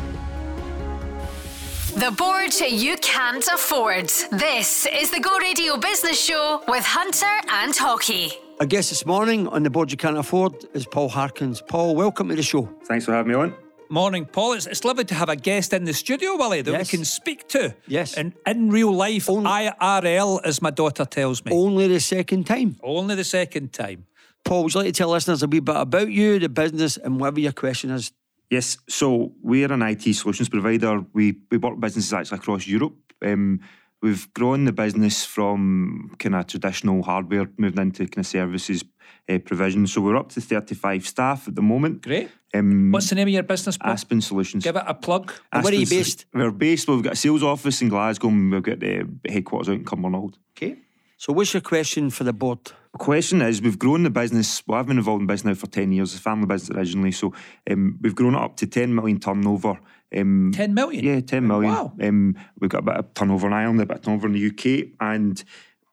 The 1.97 2.11
board 2.11 2.53
you 2.71 2.95
can't 2.97 3.45
afford. 3.47 4.07
This 4.31 4.85
is 4.85 5.09
the 5.11 5.19
Go 5.19 5.37
Radio 5.39 5.77
Business 5.77 6.23
Show 6.23 6.61
with 6.67 6.83
Hunter 6.85 7.25
and 7.49 7.73
Haughey. 7.73 8.33
Our 8.59 8.65
guest 8.67 8.89
this 8.89 9.05
morning 9.05 9.47
on 9.47 9.63
the 9.63 9.69
board 9.69 9.89
you 9.91 9.97
can't 9.97 10.17
afford 10.17 10.53
is 10.73 10.85
Paul 10.85 11.09
Harkins. 11.09 11.61
Paul, 11.61 11.95
welcome 11.95 12.29
to 12.29 12.35
the 12.35 12.43
show. 12.43 12.69
Thanks 12.85 13.05
for 13.05 13.13
having 13.13 13.31
me 13.31 13.37
on. 13.37 13.53
Morning, 13.89 14.25
Paul. 14.25 14.53
It's, 14.53 14.67
it's 14.67 14.85
lovely 14.85 15.05
to 15.05 15.15
have 15.15 15.29
a 15.29 15.35
guest 15.35 15.73
in 15.73 15.85
the 15.85 15.93
studio, 15.93 16.35
Willie, 16.37 16.61
that 16.61 16.71
Yes. 16.71 16.91
we 16.91 16.97
can 16.97 17.05
speak 17.05 17.47
to. 17.49 17.73
Yes. 17.87 18.13
And 18.15 18.33
in 18.45 18.69
real 18.69 18.91
life, 18.93 19.29
Only- 19.29 19.49
IRL, 19.49 20.41
as 20.45 20.61
my 20.61 20.71
daughter 20.71 21.05
tells 21.05 21.43
me. 21.45 21.51
Only 21.51 21.87
the 21.87 21.99
second 21.99 22.45
time. 22.45 22.77
Only 22.83 23.15
the 23.15 23.23
second 23.23 23.73
time. 23.73 24.05
Paul, 24.45 24.63
would 24.63 24.73
you 24.73 24.79
like 24.81 24.87
to 24.87 24.93
tell 24.93 25.09
listeners 25.09 25.41
a 25.43 25.47
wee 25.47 25.59
bit 25.61 25.75
about 25.75 26.09
you, 26.11 26.37
the 26.39 26.49
business, 26.49 26.97
and 26.97 27.19
whatever 27.19 27.39
your 27.39 27.53
question 27.53 27.89
is? 27.91 28.11
Yes, 28.49 28.77
so 28.87 29.33
we're 29.41 29.71
an 29.71 29.81
IT 29.81 30.13
solutions 30.15 30.49
provider. 30.49 31.05
We 31.13 31.37
we 31.51 31.57
work 31.57 31.73
with 31.73 31.81
businesses 31.81 32.13
actually 32.13 32.37
across 32.37 32.65
Europe. 32.65 32.95
Um, 33.21 33.59
we've 34.01 34.31
grown 34.33 34.65
the 34.65 34.71
business 34.71 35.25
from 35.25 36.15
kind 36.19 36.35
of 36.35 36.47
traditional 36.47 37.03
hardware, 37.03 37.49
moving 37.57 37.81
into 37.81 38.07
kind 38.07 38.19
of 38.19 38.27
services 38.27 38.83
uh, 39.29 39.39
provision. 39.39 39.85
So 39.87 40.01
we're 40.01 40.15
up 40.15 40.29
to 40.29 40.41
35 40.41 41.05
staff 41.05 41.47
at 41.47 41.55
the 41.55 41.61
moment. 41.61 42.03
Great. 42.03 42.29
Um, 42.53 42.91
What's 42.91 43.09
the 43.09 43.15
name 43.15 43.27
of 43.27 43.33
your 43.33 43.43
business, 43.43 43.77
Paul? 43.77 43.91
Aspen 43.91 44.21
Solutions. 44.21 44.63
Give 44.63 44.77
it 44.77 44.83
a 44.87 44.93
plug. 44.93 45.33
And 45.51 45.63
where 45.63 45.73
are 45.73 45.75
you 45.75 45.87
based? 45.87 46.25
We're 46.33 46.51
based. 46.51 46.87
We've 46.87 47.03
got 47.03 47.13
a 47.13 47.17
sales 47.17 47.43
office 47.43 47.81
in 47.81 47.89
Glasgow. 47.89 48.29
and 48.29 48.51
We've 48.51 48.63
got 48.63 48.79
the 48.79 49.07
headquarters 49.27 49.69
out 49.69 49.75
in 49.75 49.83
Cumbernauld. 49.83 50.35
Okay. 50.57 50.77
So, 51.17 51.33
what's 51.33 51.53
your 51.53 51.61
question 51.61 52.09
for 52.09 52.23
the 52.23 52.33
board? 52.33 52.59
The 52.97 53.03
question 53.03 53.43
is, 53.43 53.61
we've 53.61 53.77
grown 53.77 54.01
the 54.01 54.09
business. 54.09 54.63
Well, 54.65 54.79
I've 54.79 54.87
been 54.87 54.97
involved 54.97 55.21
in 55.21 55.27
business 55.27 55.55
now 55.55 55.59
for 55.59 55.67
ten 55.67 55.91
years. 55.91 56.15
A 56.15 56.19
family 56.19 56.47
business 56.47 56.75
originally, 56.75 57.11
so 57.11 57.31
um, 57.69 57.99
we've 58.01 58.15
grown 58.15 58.33
it 58.33 58.41
up 58.41 58.57
to 58.57 58.65
ten 58.65 58.95
million 58.95 59.19
turnover. 59.19 59.79
Um, 60.17 60.51
10 60.51 60.73
million? 60.73 61.05
Yeah, 61.05 61.19
ten 61.19 61.45
million. 61.45 61.71
Wow. 61.71 61.93
Um, 62.01 62.35
we've 62.59 62.71
got 62.71 62.79
a 62.79 62.85
bit 62.85 62.95
of 62.95 63.13
turnover 63.13 63.45
in 63.45 63.53
Ireland, 63.53 63.81
a 63.81 63.85
bit 63.85 63.97
of 63.97 64.03
turnover 64.03 64.25
in 64.25 64.33
the 64.33 64.47
UK, 64.47 64.93
and 64.99 65.43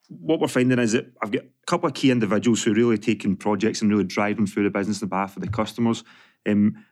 what 0.09 0.41
we're 0.41 0.49
finding 0.49 0.79
is 0.79 0.93
that 0.93 1.13
I've 1.23 1.31
got 1.31 1.43
a 1.43 1.67
couple 1.67 1.89
of 1.89 1.95
key 1.95 2.11
individuals 2.11 2.65
who 2.65 2.73
are 2.73 2.75
really 2.75 2.97
taking 2.97 3.37
projects 3.37 3.83
and 3.83 3.91
really 3.91 4.05
driving 4.05 4.47
through 4.47 4.65
the 4.65 4.71
business 4.71 5.03
on 5.03 5.11
behalf 5.11 5.37
of 5.37 5.43
the 5.43 5.51
customers. 5.51 6.05
Um, 6.49 6.87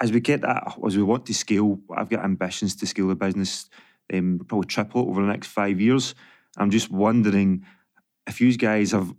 as 0.00 0.12
we 0.12 0.20
get 0.20 0.42
that, 0.42 0.78
as 0.86 0.96
we 0.96 1.02
want 1.02 1.26
to 1.26 1.34
scale, 1.34 1.80
I've 1.92 2.08
got 2.08 2.24
ambitions 2.24 2.76
to 2.76 2.86
scale 2.86 3.08
the 3.08 3.16
business, 3.16 3.68
um, 4.14 4.42
probably 4.46 4.68
triple 4.68 5.08
over 5.08 5.22
the 5.22 5.28
next 5.28 5.48
five 5.48 5.80
years. 5.80 6.14
I'm 6.56 6.70
just 6.70 6.88
wondering 6.88 7.64
if 8.28 8.40
you 8.40 8.56
guys 8.56 8.92
have 8.92 9.12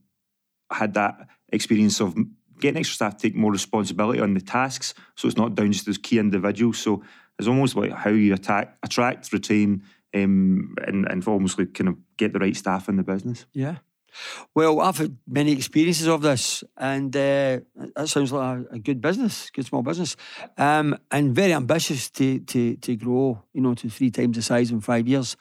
had 0.71 0.93
that 0.95 1.27
experience 1.49 1.99
of 1.99 2.15
getting 2.59 2.79
extra 2.79 2.95
staff 2.95 3.17
to 3.17 3.29
take 3.29 3.35
more 3.35 3.51
responsibility 3.51 4.19
on 4.19 4.33
the 4.33 4.41
tasks, 4.41 4.93
so 5.15 5.27
it's 5.27 5.37
not 5.37 5.55
down 5.55 5.71
just 5.71 5.85
those 5.85 5.97
key 5.97 6.19
individuals. 6.19 6.79
So 6.79 7.03
it's 7.37 7.47
almost 7.47 7.75
like 7.75 7.91
how 7.91 8.09
you 8.09 8.33
attack, 8.33 8.77
attract, 8.83 9.31
retain, 9.31 9.83
um, 10.15 10.75
and, 10.85 11.07
and 11.09 11.27
almost 11.27 11.59
like 11.59 11.73
kind 11.73 11.89
of 11.89 11.95
get 12.17 12.33
the 12.33 12.39
right 12.39 12.55
staff 12.55 12.89
in 12.89 12.97
the 12.97 13.03
business. 13.03 13.45
Yeah. 13.53 13.77
Well, 14.55 14.81
I've 14.81 14.97
had 14.97 15.17
many 15.27 15.51
experiences 15.51 16.07
of 16.07 16.21
this, 16.21 16.63
and 16.75 17.15
uh, 17.15 17.59
that 17.95 18.07
sounds 18.07 18.31
like 18.31 18.59
a, 18.71 18.75
a 18.75 18.79
good 18.79 18.99
business, 18.99 19.51
good 19.51 19.65
small 19.65 19.83
business, 19.83 20.15
um, 20.57 20.97
and 21.11 21.35
very 21.35 21.53
ambitious 21.53 22.09
to 22.11 22.39
to 22.39 22.77
to 22.77 22.95
grow. 22.95 23.43
You 23.53 23.61
know, 23.61 23.75
to 23.75 23.89
three 23.89 24.09
times 24.09 24.35
the 24.35 24.41
size 24.41 24.71
in 24.71 24.81
five 24.81 25.07
years. 25.07 25.37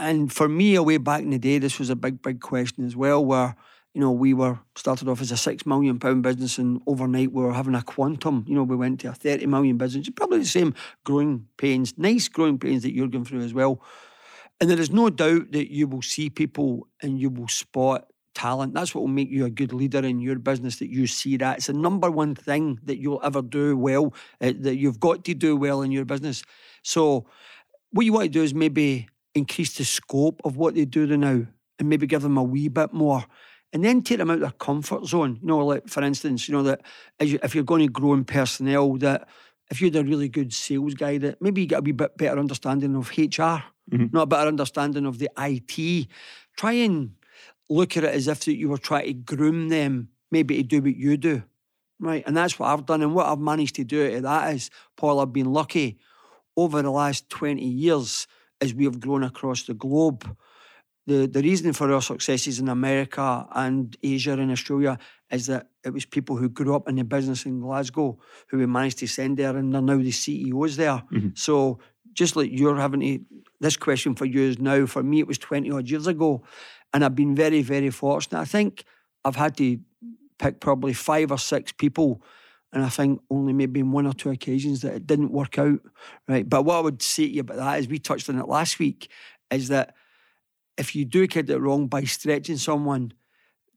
And 0.00 0.32
for 0.32 0.48
me, 0.48 0.76
away 0.76 0.98
back 0.98 1.22
in 1.22 1.30
the 1.30 1.38
day, 1.38 1.58
this 1.58 1.78
was 1.78 1.90
a 1.90 1.96
big, 1.96 2.22
big 2.22 2.40
question 2.40 2.86
as 2.86 2.94
well. 2.96 3.22
Where 3.24 3.56
you 3.98 4.04
know 4.04 4.12
we 4.12 4.32
were 4.32 4.60
started 4.76 5.08
off 5.08 5.20
as 5.20 5.32
a 5.32 5.36
six 5.36 5.66
million 5.66 5.98
pound 5.98 6.22
business, 6.22 6.56
and 6.56 6.80
overnight 6.86 7.32
we 7.32 7.42
were 7.42 7.52
having 7.52 7.74
a 7.74 7.82
quantum. 7.82 8.44
You 8.46 8.54
know, 8.54 8.62
we 8.62 8.76
went 8.76 9.00
to 9.00 9.08
a 9.08 9.12
thirty 9.12 9.44
million 9.46 9.76
business. 9.76 10.06
It's 10.06 10.14
Probably 10.14 10.38
the 10.38 10.44
same 10.44 10.72
growing 11.02 11.48
pains, 11.56 11.98
nice 11.98 12.28
growing 12.28 12.60
pains 12.60 12.84
that 12.84 12.94
you're 12.94 13.08
going 13.08 13.24
through 13.24 13.40
as 13.40 13.52
well. 13.52 13.82
And 14.60 14.70
there 14.70 14.78
is 14.78 14.92
no 14.92 15.10
doubt 15.10 15.50
that 15.50 15.72
you 15.72 15.88
will 15.88 16.02
see 16.02 16.30
people 16.30 16.86
and 17.02 17.18
you 17.18 17.28
will 17.28 17.48
spot 17.48 18.06
talent. 18.34 18.72
That's 18.72 18.94
what 18.94 19.00
will 19.00 19.08
make 19.08 19.30
you 19.30 19.46
a 19.46 19.50
good 19.50 19.72
leader 19.72 20.04
in 20.06 20.20
your 20.20 20.38
business, 20.38 20.78
that 20.78 20.90
you 20.90 21.08
see 21.08 21.36
that. 21.38 21.56
It's 21.56 21.66
the 21.66 21.72
number 21.72 22.08
one 22.08 22.36
thing 22.36 22.78
that 22.84 22.98
you'll 22.98 23.20
ever 23.24 23.42
do 23.42 23.76
well, 23.76 24.14
uh, 24.40 24.52
that 24.60 24.76
you've 24.76 25.00
got 25.00 25.24
to 25.24 25.34
do 25.34 25.56
well 25.56 25.82
in 25.82 25.90
your 25.90 26.04
business. 26.04 26.44
So, 26.84 27.26
what 27.90 28.06
you 28.06 28.12
want 28.12 28.26
to 28.26 28.30
do 28.30 28.44
is 28.44 28.54
maybe 28.54 29.08
increase 29.34 29.76
the 29.76 29.84
scope 29.84 30.40
of 30.44 30.56
what 30.56 30.76
they 30.76 30.84
do 30.84 31.04
now 31.16 31.46
and 31.80 31.88
maybe 31.88 32.06
give 32.06 32.22
them 32.22 32.38
a 32.38 32.44
wee 32.44 32.68
bit 32.68 32.92
more. 32.92 33.24
And 33.72 33.84
then 33.84 34.02
take 34.02 34.18
them 34.18 34.30
out 34.30 34.34
of 34.34 34.40
their 34.40 34.50
comfort 34.52 35.04
zone. 35.06 35.38
You 35.42 35.48
know, 35.48 35.66
like 35.66 35.88
for 35.88 36.02
instance, 36.02 36.48
you 36.48 36.54
know, 36.54 36.62
that 36.62 36.80
you, 37.20 37.38
if 37.42 37.54
you're 37.54 37.64
going 37.64 37.86
to 37.86 37.92
grow 37.92 38.14
in 38.14 38.24
personnel, 38.24 38.96
that 38.98 39.28
if 39.70 39.80
you're 39.80 39.94
a 40.00 40.04
really 40.04 40.28
good 40.28 40.52
sales 40.52 40.94
guy, 40.94 41.18
that 41.18 41.42
maybe 41.42 41.62
you 41.62 41.66
get 41.66 41.80
a 41.80 41.82
wee 41.82 41.92
bit 41.92 42.16
better 42.16 42.38
understanding 42.38 42.96
of 42.96 43.10
HR, 43.10 43.62
mm-hmm. 43.90 44.06
not 44.12 44.22
a 44.22 44.26
better 44.26 44.48
understanding 44.48 45.04
of 45.04 45.18
the 45.18 45.30
IT. 45.38 46.08
Try 46.56 46.72
and 46.72 47.12
look 47.68 47.96
at 47.96 48.04
it 48.04 48.14
as 48.14 48.28
if 48.28 48.40
that 48.40 48.56
you 48.56 48.68
were 48.68 48.78
trying 48.78 49.06
to 49.06 49.12
groom 49.12 49.68
them, 49.68 50.08
maybe 50.30 50.56
to 50.56 50.62
do 50.62 50.80
what 50.80 50.96
you 50.96 51.16
do, 51.16 51.42
right? 52.00 52.24
And 52.26 52.36
that's 52.36 52.58
what 52.58 52.68
I've 52.68 52.86
done. 52.86 53.02
And 53.02 53.14
what 53.14 53.26
I've 53.26 53.38
managed 53.38 53.76
to 53.76 53.84
do 53.84 54.14
of 54.14 54.22
that 54.22 54.54
is, 54.54 54.70
Paul, 54.96 55.20
I've 55.20 55.32
been 55.32 55.52
lucky 55.52 55.98
over 56.56 56.80
the 56.82 56.90
last 56.90 57.28
20 57.30 57.62
years 57.62 58.26
as 58.60 58.74
we 58.74 58.84
have 58.84 59.00
grown 59.00 59.22
across 59.22 59.64
the 59.64 59.74
globe. 59.74 60.36
The, 61.08 61.26
the 61.26 61.40
reason 61.40 61.72
for 61.72 61.90
our 61.90 62.02
successes 62.02 62.58
in 62.58 62.68
America 62.68 63.46
and 63.52 63.96
Asia 64.02 64.32
and 64.32 64.52
Australia 64.52 64.98
is 65.30 65.46
that 65.46 65.68
it 65.82 65.90
was 65.90 66.04
people 66.04 66.36
who 66.36 66.50
grew 66.50 66.74
up 66.74 66.86
in 66.86 66.96
the 66.96 67.02
business 67.04 67.46
in 67.46 67.60
Glasgow 67.60 68.18
who 68.48 68.58
we 68.58 68.66
managed 68.66 68.98
to 68.98 69.06
send 69.06 69.38
there 69.38 69.56
and 69.56 69.72
they're 69.72 69.80
now 69.80 69.96
the 69.96 70.10
CEOs 70.10 70.76
there. 70.76 71.02
Mm-hmm. 71.10 71.28
So 71.32 71.78
just 72.12 72.36
like 72.36 72.50
you're 72.52 72.76
having 72.76 73.00
to, 73.00 73.20
this 73.58 73.78
question 73.78 74.16
for 74.16 74.26
you 74.26 74.42
is 74.42 74.58
now, 74.58 74.84
for 74.84 75.02
me 75.02 75.20
it 75.20 75.26
was 75.26 75.38
20 75.38 75.70
odd 75.70 75.88
years 75.88 76.06
ago. 76.06 76.42
And 76.92 77.02
I've 77.02 77.14
been 77.14 77.34
very, 77.34 77.62
very 77.62 77.88
fortunate. 77.88 78.38
I 78.38 78.44
think 78.44 78.84
I've 79.24 79.36
had 79.36 79.56
to 79.56 79.80
pick 80.38 80.60
probably 80.60 80.92
five 80.92 81.32
or 81.32 81.38
six 81.38 81.72
people 81.72 82.22
and 82.70 82.84
I 82.84 82.90
think 82.90 83.22
only 83.30 83.54
maybe 83.54 83.80
in 83.80 83.92
one 83.92 84.06
or 84.06 84.12
two 84.12 84.28
occasions 84.28 84.82
that 84.82 84.92
it 84.92 85.06
didn't 85.06 85.32
work 85.32 85.58
out. 85.58 85.80
Right. 86.28 86.46
But 86.46 86.66
what 86.66 86.76
I 86.76 86.80
would 86.80 87.00
say 87.00 87.24
to 87.24 87.32
you 87.32 87.40
about 87.40 87.56
that 87.56 87.78
is 87.78 87.88
we 87.88 87.98
touched 87.98 88.28
on 88.28 88.38
it 88.38 88.46
last 88.46 88.78
week, 88.78 89.08
is 89.50 89.68
that 89.68 89.94
if 90.78 90.94
you 90.94 91.04
do 91.04 91.26
get 91.26 91.50
it 91.50 91.58
wrong 91.58 91.88
by 91.88 92.04
stretching 92.04 92.56
someone, 92.56 93.12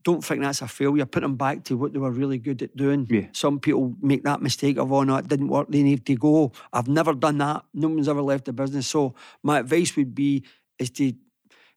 don't 0.03 0.23
think 0.23 0.41
that's 0.41 0.61
a 0.61 0.67
failure. 0.67 1.05
Put 1.05 1.21
them 1.21 1.35
back 1.35 1.63
to 1.65 1.77
what 1.77 1.93
they 1.93 1.99
were 1.99 2.11
really 2.11 2.37
good 2.37 2.61
at 2.61 2.75
doing. 2.75 3.07
Yeah. 3.09 3.27
Some 3.33 3.59
people 3.59 3.95
make 4.01 4.23
that 4.23 4.41
mistake 4.41 4.77
of, 4.77 4.91
oh 4.91 5.03
no, 5.03 5.15
it 5.17 5.27
didn't 5.27 5.49
work, 5.49 5.67
they 5.69 5.83
need 5.83 6.05
to 6.05 6.15
go. 6.15 6.51
I've 6.73 6.87
never 6.87 7.13
done 7.13 7.37
that. 7.39 7.65
No 7.73 7.89
one's 7.89 8.07
ever 8.07 8.21
left 8.21 8.45
the 8.45 8.53
business. 8.53 8.87
So 8.87 9.15
my 9.43 9.59
advice 9.59 9.95
would 9.95 10.15
be 10.15 10.43
is 10.79 10.89
to 10.91 11.13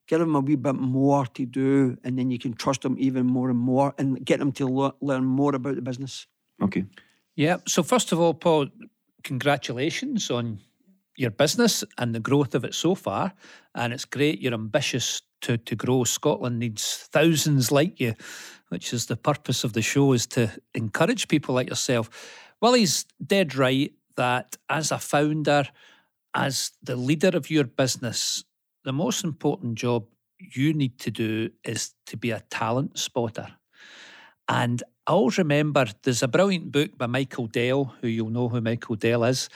give 0.07 0.19
them 0.19 0.35
a 0.35 0.39
wee 0.39 0.55
bit 0.55 0.75
more 0.75 1.25
to 1.25 1.45
do 1.45 1.97
and 2.03 2.17
then 2.17 2.31
you 2.31 2.39
can 2.39 2.53
trust 2.53 2.81
them 2.81 2.95
even 2.99 3.25
more 3.25 3.49
and 3.49 3.59
more 3.59 3.93
and 3.97 4.23
get 4.23 4.39
them 4.39 4.51
to 4.53 4.67
le- 4.67 4.95
learn 5.01 5.25
more 5.25 5.55
about 5.55 5.75
the 5.75 5.81
business. 5.81 6.27
Okay. 6.61 6.85
Yeah. 7.35 7.57
So 7.67 7.83
first 7.83 8.11
of 8.11 8.19
all, 8.19 8.33
Paul, 8.33 8.67
congratulations 9.23 10.31
on 10.31 10.61
your 11.15 11.31
business 11.31 11.83
and 11.97 12.13
the 12.13 12.19
growth 12.19 12.55
of 12.55 12.63
it 12.63 12.73
so 12.73 12.95
far. 12.95 13.33
And 13.73 13.93
it's 13.93 14.05
great. 14.05 14.41
You're 14.41 14.53
ambitious 14.53 15.21
to, 15.41 15.57
to 15.57 15.75
grow. 15.75 16.03
Scotland 16.03 16.59
needs 16.59 17.07
thousands 17.11 17.71
like 17.71 17.99
you, 17.99 18.15
which 18.69 18.93
is 18.93 19.05
the 19.05 19.15
purpose 19.15 19.63
of 19.63 19.73
the 19.73 19.81
show, 19.81 20.13
is 20.13 20.27
to 20.27 20.51
encourage 20.73 21.27
people 21.27 21.55
like 21.55 21.69
yourself. 21.69 22.09
Well, 22.61 22.73
he's 22.73 23.05
dead 23.25 23.55
right 23.55 23.93
that 24.15 24.57
as 24.69 24.91
a 24.91 24.99
founder, 24.99 25.65
as 26.33 26.71
the 26.81 26.95
leader 26.95 27.31
of 27.33 27.49
your 27.49 27.65
business, 27.65 28.43
the 28.83 28.93
most 28.93 29.23
important 29.23 29.75
job 29.75 30.05
you 30.39 30.73
need 30.73 30.99
to 30.99 31.11
do 31.11 31.49
is 31.63 31.93
to 32.07 32.17
be 32.17 32.31
a 32.31 32.41
talent 32.49 32.97
spotter. 32.97 33.47
And 34.47 34.83
I 35.07 35.11
always 35.11 35.37
remember 35.37 35.85
there's 36.03 36.23
a 36.23 36.27
brilliant 36.27 36.71
book 36.71 36.97
by 36.97 37.07
Michael 37.07 37.47
Dell, 37.47 37.95
who 38.01 38.07
you'll 38.07 38.29
know 38.29 38.49
who 38.49 38.61
Michael 38.61 38.95
Dell 38.95 39.23
is. 39.23 39.49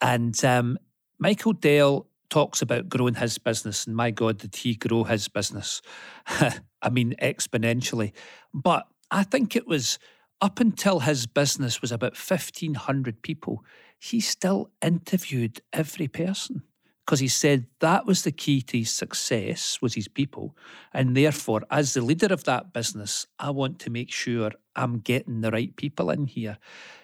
And 0.00 0.42
um, 0.44 0.78
Michael 1.18 1.52
Dell 1.52 2.06
talks 2.30 2.62
about 2.62 2.88
growing 2.88 3.14
his 3.14 3.38
business. 3.38 3.86
And 3.86 3.94
my 3.94 4.10
God, 4.10 4.38
did 4.38 4.56
he 4.56 4.74
grow 4.74 5.04
his 5.04 5.28
business? 5.28 5.82
I 6.26 6.90
mean, 6.90 7.14
exponentially. 7.22 8.12
But 8.52 8.86
I 9.10 9.22
think 9.22 9.54
it 9.54 9.66
was 9.66 9.98
up 10.40 10.60
until 10.60 11.00
his 11.00 11.26
business 11.26 11.80
was 11.80 11.92
about 11.92 12.12
1,500 12.12 13.22
people, 13.22 13.64
he 13.98 14.20
still 14.20 14.70
interviewed 14.82 15.60
every 15.72 16.08
person 16.08 16.62
because 17.04 17.20
he 17.20 17.28
said 17.28 17.66
that 17.80 18.06
was 18.06 18.22
the 18.22 18.32
key 18.32 18.60
to 18.62 18.78
his 18.78 18.90
success 18.90 19.80
was 19.80 19.94
his 19.94 20.08
people 20.08 20.56
and 20.92 21.16
therefore 21.16 21.62
as 21.70 21.94
the 21.94 22.00
leader 22.00 22.32
of 22.32 22.44
that 22.44 22.72
business 22.72 23.26
i 23.38 23.50
want 23.50 23.78
to 23.78 23.90
make 23.90 24.10
sure 24.10 24.50
i'm 24.74 24.98
getting 25.00 25.42
the 25.42 25.50
right 25.50 25.76
people 25.76 26.10
in 26.10 26.26
here 26.26 26.56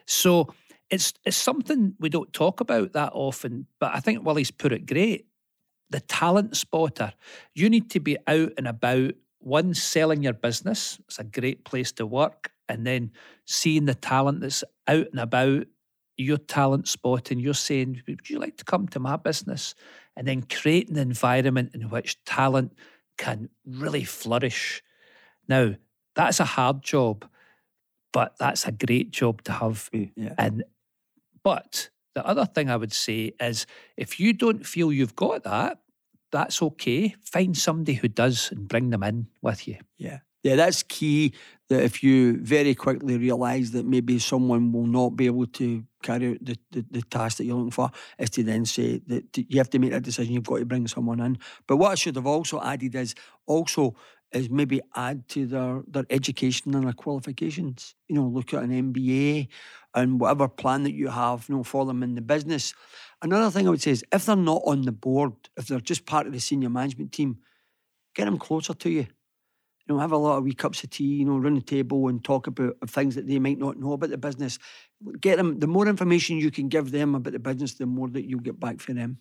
so 0.07 0.49
it's 0.91 1.13
it's 1.25 1.37
something 1.37 1.95
we 1.99 2.09
don't 2.09 2.33
talk 2.33 2.61
about 2.61 2.93
that 2.93 3.13
often 3.15 3.67
but 3.79 3.95
i 3.95 4.01
think 4.01 4.25
Willie's 4.25 4.51
put 4.51 4.73
it 4.73 4.87
great 4.87 5.27
the 5.91 6.01
talent 6.01 6.57
spotter 6.57 7.13
you 7.55 7.69
need 7.69 7.91
to 7.91 8.01
be 8.01 8.17
out 8.27 8.53
and 8.57 8.67
about 8.67 9.13
one 9.39 9.75
selling 9.75 10.23
your 10.23 10.33
business 10.33 11.01
it's 11.07 11.19
a 11.19 11.25
great 11.25 11.65
place 11.65 11.93
to 11.93 12.07
work 12.07 12.53
and 12.69 12.87
then 12.87 13.11
seeing 13.47 13.87
the 13.87 13.95
talent 13.95 14.41
that's 14.41 14.63
out 14.87 15.09
and 15.11 15.19
about 15.19 15.67
your 16.21 16.37
talent 16.37 16.87
spotting, 16.87 17.41
you're 17.41 17.55
saying, 17.55 18.03
Would 18.07 18.29
you 18.29 18.39
like 18.39 18.57
to 18.59 18.65
come 18.65 18.87
to 18.89 19.01
my 19.01 19.17
business? 19.17 19.75
And 20.17 20.29
then 20.29 20.43
creating 20.43 20.97
an 20.97 21.09
environment 21.09 21.75
in 21.75 21.89
which 21.89 22.23
talent 22.25 22.75
can 23.17 23.49
really 23.65 24.05
flourish. 24.05 24.83
Now, 25.49 25.75
that's 26.15 26.41
a 26.41 26.45
hard 26.45 26.83
job, 26.83 27.29
but 28.13 28.37
that's 28.39 28.67
a 28.67 28.73
great 28.73 29.11
job 29.11 29.43
to 29.45 29.53
have. 29.53 29.89
Yeah. 29.93 30.35
And 30.37 30.65
but 31.43 31.91
The 32.15 32.27
other 32.27 32.45
thing 32.45 32.69
I 32.69 32.77
would 32.77 32.93
say 32.93 33.33
is 33.41 33.67
if 33.97 34.19
you 34.19 34.33
don't 34.33 34.67
feel 34.67 34.93
you've 34.93 35.15
got 35.17 35.45
that, 35.45 35.79
that's 36.33 36.61
okay. 36.61 37.15
Find 37.23 37.57
somebody 37.57 37.95
who 37.95 38.09
does 38.09 38.51
and 38.51 38.67
bring 38.69 38.91
them 38.91 39.03
in 39.03 39.29
with 39.43 39.67
you. 39.69 39.79
Yeah. 39.97 40.19
Yeah, 40.43 40.57
that's 40.57 40.83
key. 40.83 41.35
That 41.69 41.83
if 41.83 42.03
you 42.03 42.39
very 42.39 42.75
quickly 42.75 43.17
realise 43.17 43.71
that 43.71 43.87
maybe 43.87 44.19
someone 44.19 44.73
will 44.73 44.87
not 44.87 45.11
be 45.11 45.27
able 45.27 45.47
to 45.47 45.85
carry 46.03 46.31
out 46.31 46.39
the, 46.41 46.57
the, 46.73 46.85
the 46.91 47.03
task 47.03 47.37
that 47.37 47.45
you're 47.45 47.57
looking 47.57 47.71
for, 47.71 47.91
is 48.19 48.31
to 48.31 48.43
then 48.43 48.65
say 48.65 49.01
that 49.07 49.25
you 49.37 49.59
have 49.59 49.71
to 49.71 49.79
make 49.79 49.93
that 49.93 50.03
decision. 50.03 50.33
You've 50.33 50.45
got 50.45 50.59
to 50.59 50.65
bring 50.65 50.89
someone 50.89 51.21
in. 51.21 51.39
But 51.69 51.77
what 51.77 51.93
I 51.93 51.95
should 51.95 52.17
have 52.17 52.27
also 52.27 52.61
added 52.61 52.95
is 52.95 53.15
also 53.47 53.95
is 54.33 54.49
maybe 54.49 54.81
add 54.95 55.29
to 55.29 55.47
their 55.47 55.83
their 55.87 56.07
education 56.11 56.75
and 56.75 56.85
their 56.85 56.93
qualifications. 56.93 57.95
You 58.09 58.17
know, 58.17 58.27
look 58.27 58.55
at 58.55 58.63
an 58.63 58.93
MBA 58.93 59.49
and 59.95 60.21
whatever 60.21 60.49
plan 60.49 60.83
that 60.85 60.93
you 60.95 61.09
have, 61.09 61.49
you 61.49 61.57
know, 61.57 61.63
for 61.63 61.85
them 61.85 62.03
in 62.03 62.15
the 62.15 62.21
business. 62.21 62.75
Another 63.23 63.51
thing 63.51 63.67
I 63.67 63.71
would 63.71 63.83
say 63.83 63.91
is 63.91 64.05
if 64.13 64.27
they're 64.27 64.37
not 64.37 64.63
on 64.65 64.83
the 64.83 64.93
board, 64.93 65.33
if 65.57 65.67
they're 65.67 65.81
just 65.81 66.07
part 66.07 66.27
of 66.27 66.33
the 66.33 66.41
senior 66.41 66.71
management 66.71 67.13
team, 67.13 67.39
get 68.15 68.25
them 68.25 68.39
closer 68.39 68.75
to 68.75 68.91
you. 68.91 69.07
You 69.87 69.95
know, 69.95 69.99
have 69.99 70.13
a 70.13 70.17
lot 70.17 70.39
of 70.39 70.45
wee 70.45 70.55
cups 70.55 70.85
of 70.85 70.91
tea, 70.91 71.17
you 71.17 71.25
know, 71.25 71.39
run 71.39 71.55
the 71.55 71.61
table 71.61 72.09
and 72.09 72.23
talk 72.23 72.47
about 72.47 72.77
things 72.87 73.17
that 73.17 73.27
they 73.27 73.39
might 73.39 73.59
not 73.59 73.79
know 73.79 73.93
about 73.93 74.11
the 74.11 74.19
business. 74.19 74.59
Get 75.21 75.37
them 75.37 75.59
the 75.59 75.67
more 75.67 75.89
information 75.89 76.39
you 76.39 76.51
can 76.51 76.69
give 76.69 76.93
them 76.93 77.15
about 77.15 77.33
the 77.33 77.39
business, 77.39 77.75
the 77.75 77.87
more 77.87 78.09
that 78.09 78.29
you'll 78.29 78.41
get 78.41 78.61
back 78.61 78.81
for 78.81 78.93
them. 78.93 79.19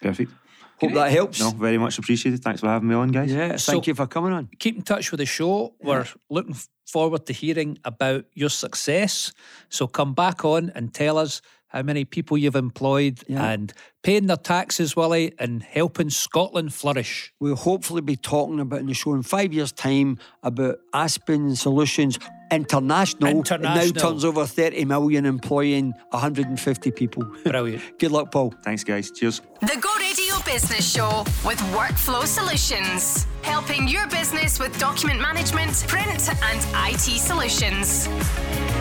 Perfect. 0.00 0.32
Hope 0.80 0.92
that 0.92 1.10
helps. 1.10 1.40
No, 1.40 1.50
very 1.50 1.78
much 1.78 1.98
appreciated. 1.98 2.42
Thanks 2.42 2.60
for 2.60 2.66
having 2.68 2.88
me 2.88 2.94
on, 2.94 3.08
guys. 3.08 3.32
Yeah, 3.32 3.56
So- 3.56 3.72
thank 3.72 3.86
you 3.86 3.94
for 3.94 4.06
coming 4.06 4.32
on. 4.32 4.48
keep 4.58 4.76
in 4.76 4.82
touch 4.82 5.10
with 5.10 5.18
the 5.20 5.26
show. 5.26 5.74
We're 5.82 6.06
looking 6.28 6.54
forward 6.86 7.24
to 7.26 7.32
hearing 7.32 7.78
about 7.84 8.26
your 8.34 8.50
success. 8.50 9.32
So 9.70 9.86
come 9.86 10.12
back 10.12 10.44
on 10.44 10.70
and 10.74 10.92
tell 10.92 11.16
us 11.16 11.40
how 11.68 11.82
many 11.82 12.04
people 12.04 12.36
you've 12.38 12.54
employed 12.56 13.24
Yeah. 13.26 13.44
and 13.50 13.72
paying 14.02 14.26
their 14.26 14.36
taxes, 14.36 14.94
Willie, 14.94 15.32
and 15.38 15.62
helping 15.62 16.10
Scotland 16.10 16.72
flourish. 16.74 17.32
We'll 17.40 17.56
hopefully 17.56 18.02
be 18.02 18.16
talking 18.16 18.60
about 18.60 18.80
in 18.80 18.86
the 18.86 18.94
show 18.94 19.14
in 19.14 19.22
five 19.22 19.52
years' 19.54 19.72
time 19.72 20.18
about 20.42 20.76
Aspen 20.94 21.56
Solutions 21.56 22.18
International. 22.50 23.40
It 23.40 23.60
now 23.60 23.86
turns 23.90 24.24
over 24.24 24.46
30 24.46 24.84
million, 24.84 25.26
employing 25.26 25.92
150 26.10 26.90
people. 26.92 27.24
Brilliant. 27.44 27.82
Good 27.98 28.12
luck, 28.12 28.30
Paul. 28.30 28.54
Thanks, 28.62 28.84
guys. 28.84 29.10
Cheers. 29.10 29.40
The 29.60 29.78
Go 29.80 29.94
Radio 29.98 30.34
Business 30.44 30.90
Show 30.92 31.24
with 31.44 31.58
Workflow 31.72 32.24
Solutions, 32.26 33.26
helping 33.42 33.88
your 33.88 34.06
business 34.08 34.58
with 34.58 34.78
document 34.78 35.20
management, 35.20 35.84
print, 35.88 36.28
and 36.28 36.90
IT 36.90 37.20
solutions. 37.20 38.06
Go 38.06 38.75